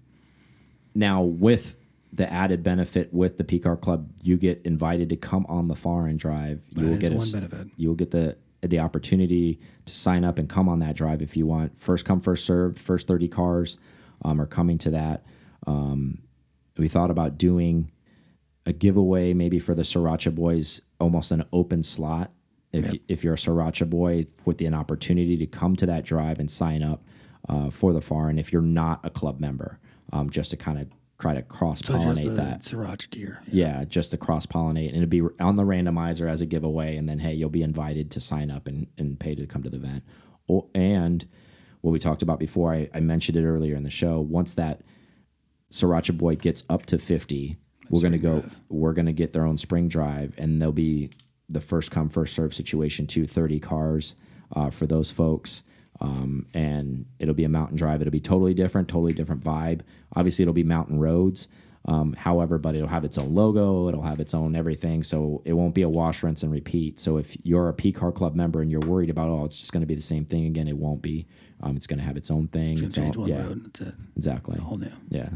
Now, 0.95 1.21
with 1.21 1.75
the 2.11 2.31
added 2.31 2.63
benefit 2.63 3.13
with 3.13 3.37
the 3.37 3.43
PCAR 3.43 3.79
Club, 3.79 4.09
you 4.23 4.37
get 4.37 4.61
invited 4.65 5.09
to 5.09 5.15
come 5.15 5.45
on 5.47 5.67
the 5.67 5.75
far 5.75 6.07
and 6.07 6.17
drive. 6.19 6.63
You 6.75 6.83
That 6.85 6.91
will 6.91 6.97
get 6.97 7.11
one 7.13 7.21
s- 7.21 7.31
benefit. 7.31 7.67
You 7.77 7.89
will 7.89 7.95
get 7.95 8.11
the 8.11 8.37
the 8.61 8.79
opportunity 8.79 9.57
to 9.85 9.95
sign 9.95 10.25
up 10.25 10.37
and 10.37 10.49
come 10.49 10.67
on 10.67 10.79
that 10.79 10.93
drive 10.93 11.21
if 11.21 11.37
you 11.37 11.45
want. 11.45 11.79
First 11.79 12.03
come, 12.03 12.19
first 12.19 12.45
served. 12.45 12.77
First 12.79 13.07
thirty 13.07 13.27
cars 13.27 13.77
um, 14.25 14.41
are 14.41 14.45
coming 14.47 14.77
to 14.79 14.91
that. 14.91 15.23
Um, 15.67 16.19
we 16.77 16.87
thought 16.89 17.09
about 17.11 17.37
doing 17.37 17.89
a 18.69 18.73
giveaway 18.73 19.33
maybe 19.33 19.57
for 19.59 19.73
the 19.73 19.81
Sriracha 19.81 20.33
Boys, 20.33 20.81
almost 20.99 21.31
an 21.31 21.43
open 21.51 21.83
slot. 21.83 22.31
If 22.71 22.93
Yep. 22.93 23.01
if 23.07 23.23
you're 23.23 23.33
a 23.33 23.37
Sriracha 23.37 23.89
boy, 23.89 24.27
with 24.45 24.59
the, 24.59 24.67
an 24.67 24.75
opportunity 24.75 25.35
to 25.37 25.47
come 25.47 25.75
to 25.77 25.87
that 25.87 26.05
drive 26.05 26.37
and 26.39 26.49
sign 26.51 26.83
up 26.83 27.03
uh, 27.49 27.71
for 27.71 27.93
the 27.93 28.15
and 28.27 28.39
if 28.39 28.53
you're 28.53 28.61
not 28.61 28.99
a 29.03 29.09
club 29.09 29.39
member, 29.39 29.79
um, 30.13 30.29
just 30.29 30.51
to 30.51 30.57
kind 30.57 30.77
of 30.77 30.87
try 31.17 31.33
to 31.33 31.41
cross 31.41 31.81
So 31.83 31.93
pollinate 31.95 32.23
the 32.25 32.29
that. 32.29 32.61
Sriracha 32.61 33.09
tier. 33.09 33.41
Yeah, 33.51 33.85
just 33.85 34.11
to 34.11 34.17
cross 34.17 34.45
pollinate, 34.45 34.89
and 34.89 34.97
it'd 34.97 35.09
be 35.09 35.23
on 35.39 35.55
the 35.55 35.63
randomizer 35.63 36.29
as 36.29 36.41
a 36.41 36.45
giveaway, 36.45 36.95
and 36.95 37.09
then 37.09 37.17
hey, 37.17 37.33
you'll 37.33 37.49
be 37.49 37.63
invited 37.63 38.11
to 38.11 38.19
sign 38.21 38.51
up 38.51 38.67
and, 38.67 38.85
and 38.99 39.19
pay 39.19 39.33
to 39.33 39.47
come 39.47 39.63
to 39.63 39.69
the 39.71 39.77
event. 39.77 40.03
Or, 40.47 40.67
and 40.75 41.27
what 41.81 41.89
we 41.91 41.97
talked 41.97 42.21
about 42.21 42.39
before, 42.39 42.71
I, 42.71 42.87
I 42.93 42.99
mentioned 42.99 43.35
it 43.35 43.45
earlier 43.45 43.75
in 43.75 43.83
the 43.83 43.89
show. 43.89 44.19
Once 44.19 44.53
that 44.53 44.81
Sriracha 45.71 46.15
boy 46.15 46.35
gets 46.35 46.63
up 46.69 46.85
to 46.87 46.99
fifty, 46.99 47.57
we're 47.89 48.01
gonna 48.01 48.17
go. 48.17 48.43
We're 48.69 48.93
gonna 48.93 49.13
get 49.13 49.33
their 49.33 49.45
own 49.45 49.57
spring 49.57 49.87
drive, 49.87 50.33
and 50.37 50.61
they'll 50.61 50.71
be 50.71 51.09
the 51.49 51.61
first 51.61 51.91
come 51.91 52.09
first 52.09 52.35
serve 52.35 52.53
situation 52.53 53.07
too. 53.07 53.25
Thirty 53.27 53.59
cars 53.59 54.15
uh, 54.55 54.69
for 54.69 54.85
those 54.85 55.11
folks. 55.11 55.63
Um, 56.01 56.45
and 56.53 57.05
it'll 57.19 57.33
be 57.33 57.43
a 57.43 57.49
mountain 57.49 57.75
drive. 57.75 57.99
It'll 57.99 58.11
be 58.11 58.21
totally 58.21 58.53
different, 58.53 58.87
totally 58.87 59.11
different 59.11 59.43
vibe. 59.43 59.81
Obviously, 60.15 60.43
it'll 60.43 60.53
be 60.53 60.63
mountain 60.63 60.97
roads. 60.97 61.49
Um, 61.85 62.13
however, 62.13 62.57
but 62.57 62.75
it'll 62.75 62.87
have 62.87 63.03
its 63.03 63.17
own 63.17 63.33
logo, 63.33 63.87
it'll 63.89 64.01
have 64.01 64.19
its 64.19 64.33
own 64.33 64.55
everything. 64.55 65.01
So 65.03 65.41
it 65.43 65.53
won't 65.53 65.73
be 65.73 65.81
a 65.81 65.89
wash, 65.89 66.23
rinse, 66.23 66.43
and 66.43 66.51
repeat. 66.51 66.99
So 66.99 67.17
if 67.17 67.35
you're 67.43 67.67
a 67.69 67.73
P 67.73 67.91
Car 67.91 68.11
Club 68.11 68.35
member 68.35 68.61
and 68.61 68.69
you're 68.71 68.79
worried 68.81 69.09
about, 69.09 69.27
oh, 69.29 69.43
it's 69.45 69.55
just 69.55 69.73
going 69.73 69.81
to 69.81 69.87
be 69.87 69.95
the 69.95 70.01
same 70.01 70.23
thing 70.23 70.45
again, 70.45 70.67
it 70.67 70.77
won't 70.77 71.01
be. 71.01 71.25
Um, 71.61 71.75
it's 71.75 71.87
going 71.87 71.99
to 71.99 72.05
have 72.05 72.15
its 72.15 72.29
own 72.31 72.47
thing. 72.47 72.73
It's 72.73 72.81
its 72.83 72.95
change 72.95 73.17
own- 73.17 73.21
one 73.23 73.29
yeah, 73.29 73.43
road. 73.43 73.65
That's 73.65 73.81
it. 73.81 73.95
exactly. 74.15 74.59
Whole 74.59 74.77
new. 74.77 74.91
Yeah, 75.09 75.29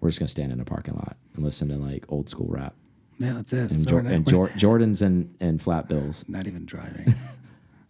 we're 0.00 0.08
just 0.08 0.18
going 0.18 0.28
to 0.28 0.30
stand 0.30 0.52
in 0.52 0.60
a 0.60 0.64
parking 0.64 0.94
lot 0.94 1.16
and 1.36 1.44
listen 1.44 1.68
to 1.68 1.76
like 1.76 2.04
old 2.08 2.28
school 2.28 2.46
rap 2.48 2.74
Yeah, 3.18 3.34
that's 3.34 3.52
it. 3.52 3.70
and, 3.70 3.86
Jor 3.88 4.00
and 4.00 4.26
Jor 4.28 4.48
Jordans 4.56 5.02
and 5.02 5.34
and 5.40 5.60
flat 5.62 5.88
bills. 5.88 6.24
not 6.28 6.46
even 6.46 6.66
driving. 6.66 7.14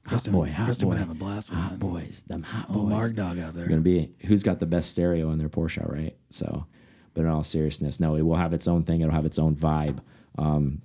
Kristen, 0.05 0.33
boy, 0.33 0.49
hot 0.53 0.67
Kristen 0.67 0.89
would 0.89 0.95
boy. 0.95 1.01
have 1.01 1.11
a 1.11 1.15
blast 1.15 1.51
with 1.51 1.59
Hot 1.59 1.71
that. 1.73 1.79
boys, 1.81 2.23
them 2.29 2.43
hot 2.45 2.67
Oh, 2.69 2.75
boys. 2.75 2.91
Mark 2.91 3.15
Dog 3.17 3.39
out 3.41 3.55
there. 3.55 3.67
going 3.67 3.81
to 3.81 3.85
be 3.85 4.15
who's 4.27 4.45
got 4.45 4.61
the 4.61 4.67
best 4.67 4.91
stereo 4.93 5.31
in 5.33 5.39
their 5.39 5.49
Porsche, 5.49 5.91
right? 5.91 6.17
So, 6.31 6.67
but 7.15 7.23
in 7.23 7.27
all 7.29 7.43
seriousness, 7.43 7.99
no, 7.99 8.15
it 8.15 8.23
will 8.23 8.37
have 8.37 8.53
its 8.53 8.69
own 8.69 8.85
thing. 8.85 9.01
It'll 9.01 9.13
have 9.13 9.27
its 9.27 9.39
own 9.39 9.57
vibe. 9.57 9.99
Um, 10.39 10.83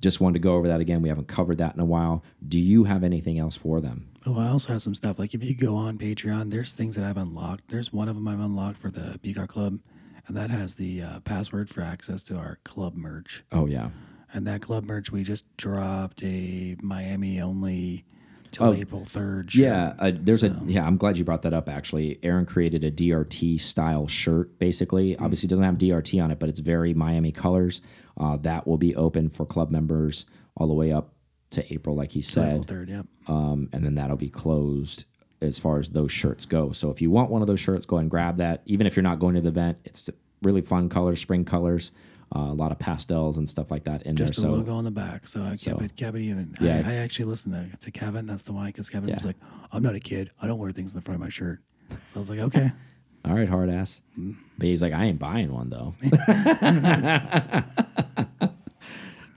just 0.00 0.20
wanted 0.22 0.34
to 0.34 0.38
go 0.40 0.54
over 0.54 0.68
that 0.68 0.80
again. 0.80 1.02
We 1.02 1.10
haven't 1.10 1.28
covered 1.28 1.58
that 1.58 1.74
in 1.74 1.80
a 1.80 1.84
while. 1.84 2.24
Do 2.48 2.58
you 2.58 2.84
have 2.84 3.04
anything 3.04 3.38
else 3.38 3.56
for 3.56 3.80
them? 3.82 4.08
Oh, 4.24 4.38
I 4.38 4.48
also 4.48 4.72
have 4.72 4.80
some 4.82 4.94
stuff. 4.94 5.18
Like 5.18 5.34
if 5.34 5.44
you 5.44 5.54
go 5.54 5.76
on 5.76 5.98
Patreon, 5.98 6.50
there's 6.50 6.72
things 6.72 6.96
that 6.96 7.04
I've 7.04 7.16
unlocked. 7.18 7.68
There's 7.68 7.92
one 7.92 8.08
of 8.08 8.14
them 8.14 8.26
I've 8.26 8.40
unlocked 8.40 8.78
for 8.80 8.90
the 8.90 9.18
PCAR 9.22 9.48
Club, 9.48 9.80
and 10.26 10.36
that 10.36 10.50
has 10.50 10.74
the 10.74 11.02
uh, 11.02 11.20
password 11.20 11.70
for 11.70 11.80
access 11.82 12.22
to 12.24 12.36
our 12.36 12.58
club 12.64 12.94
merch. 12.96 13.44
Oh 13.52 13.66
yeah, 13.66 13.90
And 14.32 14.46
that 14.46 14.62
club 14.62 14.84
merch, 14.84 15.10
we 15.12 15.22
just 15.22 15.44
dropped 15.56 16.22
a 16.24 16.76
Miami 16.82 17.40
only 17.40 18.04
till 18.50 18.66
Oh, 18.68 18.74
April 18.74 19.02
3rd. 19.02 19.54
yeah. 19.54 19.94
Uh, 19.98 20.12
there's 20.14 20.42
a 20.42 20.56
yeah. 20.64 20.86
I'm 20.86 20.96
glad 20.96 21.18
you 21.18 21.24
brought 21.24 21.42
that 21.42 21.52
up. 21.54 21.68
Actually, 21.68 22.18
Aaron 22.22 22.46
created 22.46 22.84
a 22.84 22.90
DRT 22.90 23.60
style 23.60 24.06
shirt. 24.06 24.58
Basically, 24.58 25.14
Mm. 25.14 25.20
obviously 25.22 25.46
it 25.46 25.50
doesn't 25.50 25.64
have 25.64 25.78
DRT 25.78 26.20
on 26.22 26.30
it, 26.30 26.38
but 26.38 26.48
it's 26.48 26.60
very 26.60 26.94
Miami 26.94 27.32
colors. 27.32 27.80
Uh, 28.16 28.36
that 28.38 28.66
will 28.66 28.78
be 28.78 28.94
open 28.96 29.28
for 29.28 29.44
club 29.46 29.70
members 29.70 30.24
all 30.56 30.66
the 30.68 30.74
way 30.74 30.90
up 30.92 31.12
to 31.50 31.72
April, 31.72 31.94
like 31.94 32.12
he 32.12 32.22
Till 32.22 32.42
April 32.44 32.64
said. 32.66 32.68
3rd, 32.76 32.88
yep. 32.88 33.06
um, 33.28 33.68
and 33.72 33.84
then 33.84 33.94
that'll 33.96 34.16
be 34.16 34.30
closed 34.30 35.04
as 35.42 35.58
far 35.58 35.78
as 35.78 35.90
those 35.90 36.10
shirts 36.12 36.44
go. 36.46 36.72
So 36.72 36.90
if 36.90 37.00
you 37.02 37.10
want 37.10 37.30
one 37.30 37.42
of 37.42 37.48
those 37.48 37.60
shirts, 37.60 37.84
go 37.86 37.98
and 37.98 38.10
grab 38.10 38.38
that. 38.38 38.62
Even 38.66 38.86
if 38.86 38.96
you're 38.96 39.02
not 39.02 39.18
going 39.20 39.34
to 39.34 39.40
the 39.40 39.48
event, 39.48 39.78
it's 39.84 40.08
really 40.42 40.62
fun 40.62 40.88
colors, 40.88 41.20
spring 41.20 41.44
colors, 41.44 41.92
uh, 42.34 42.40
a 42.40 42.54
lot 42.54 42.72
of 42.72 42.78
pastels 42.78 43.36
and 43.36 43.48
stuff 43.48 43.70
like 43.70 43.84
that 43.84 44.02
in 44.04 44.16
Just 44.16 44.36
there. 44.40 44.48
a 44.48 44.52
So 44.52 44.56
logo 44.56 44.72
on 44.72 44.84
the 44.84 44.90
back. 44.90 45.26
So 45.26 45.40
I 45.42 45.50
kept 45.50 45.60
so- 45.60 45.78
it, 45.78 45.94
kept 45.96 46.16
it 46.16 46.22
even. 46.22 46.54
Yeah. 46.60 46.82
I, 46.84 46.92
I 46.92 46.94
actually 46.96 47.26
listened 47.26 47.72
to, 47.72 47.76
to 47.78 47.90
Kevin. 47.90 48.26
That's 48.26 48.42
the 48.44 48.52
why, 48.52 48.66
because 48.66 48.88
Kevin 48.90 49.14
was 49.14 49.24
like, 49.24 49.36
I'm 49.72 49.82
not 49.82 49.94
a 49.94 50.00
kid. 50.00 50.30
I 50.40 50.46
don't 50.46 50.58
wear 50.58 50.70
things 50.70 50.92
in 50.92 50.96
the 50.96 51.02
front 51.02 51.16
of 51.16 51.24
my 51.24 51.30
shirt. 51.30 51.60
So 51.90 51.96
I 52.16 52.18
was 52.20 52.30
like, 52.30 52.38
okay. 52.40 52.72
all 53.24 53.34
right, 53.34 53.48
hard 53.48 53.68
ass. 53.70 54.02
Mm. 54.18 54.36
But 54.58 54.68
he's 54.68 54.80
like, 54.82 54.92
I 54.92 55.04
ain't 55.04 55.18
buying 55.18 55.52
one 55.52 55.70
though. 55.70 55.94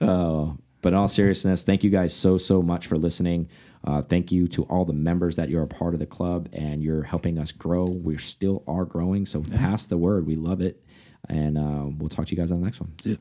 oh, 0.00 0.56
but 0.82 0.88
in 0.92 0.94
all 0.94 1.08
seriousness, 1.08 1.62
thank 1.62 1.84
you 1.84 1.90
guys 1.90 2.14
so 2.14 2.38
so 2.38 2.62
much 2.62 2.86
for 2.86 2.96
listening. 2.96 3.48
Uh, 3.84 4.02
thank 4.02 4.30
you 4.30 4.46
to 4.48 4.64
all 4.64 4.84
the 4.84 4.92
members 4.92 5.36
that 5.36 5.48
you're 5.48 5.62
a 5.62 5.68
part 5.68 5.94
of 5.94 6.00
the 6.00 6.06
club 6.06 6.48
and 6.52 6.82
you're 6.82 7.02
helping 7.02 7.38
us 7.38 7.50
grow. 7.50 7.84
We 7.84 8.18
still 8.18 8.62
are 8.66 8.84
growing, 8.84 9.24
so 9.26 9.42
pass 9.42 9.86
the 9.86 9.96
word. 9.96 10.26
We 10.26 10.36
love 10.36 10.60
it, 10.60 10.82
and 11.28 11.56
uh, 11.56 11.86
we'll 11.98 12.10
talk 12.10 12.26
to 12.26 12.34
you 12.34 12.36
guys 12.36 12.52
on 12.52 12.60
the 12.60 12.64
next 12.64 12.80
one. 12.80 12.92
Zip. 13.02 13.20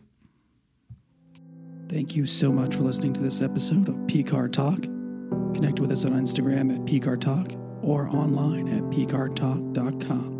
Thank 1.88 2.16
you 2.16 2.28
so 2.28 2.52
much 2.52 2.76
for 2.76 2.84
listening 2.84 3.14
to 3.14 3.20
this 3.20 3.42
episode 3.42 3.90
of 3.90 3.96
PCAR 4.02 4.52
Talk. 4.52 4.84
Connect 5.56 5.80
with 5.80 5.92
us 5.92 6.06
on 6.06 6.12
Instagram 6.12 6.74
at 6.74 6.82
PCAR 6.82 7.20
Talk 7.20 7.54
or 7.82 8.08
online 8.10 8.68
at 8.68 8.84
PCARTalk.com. 8.84 10.39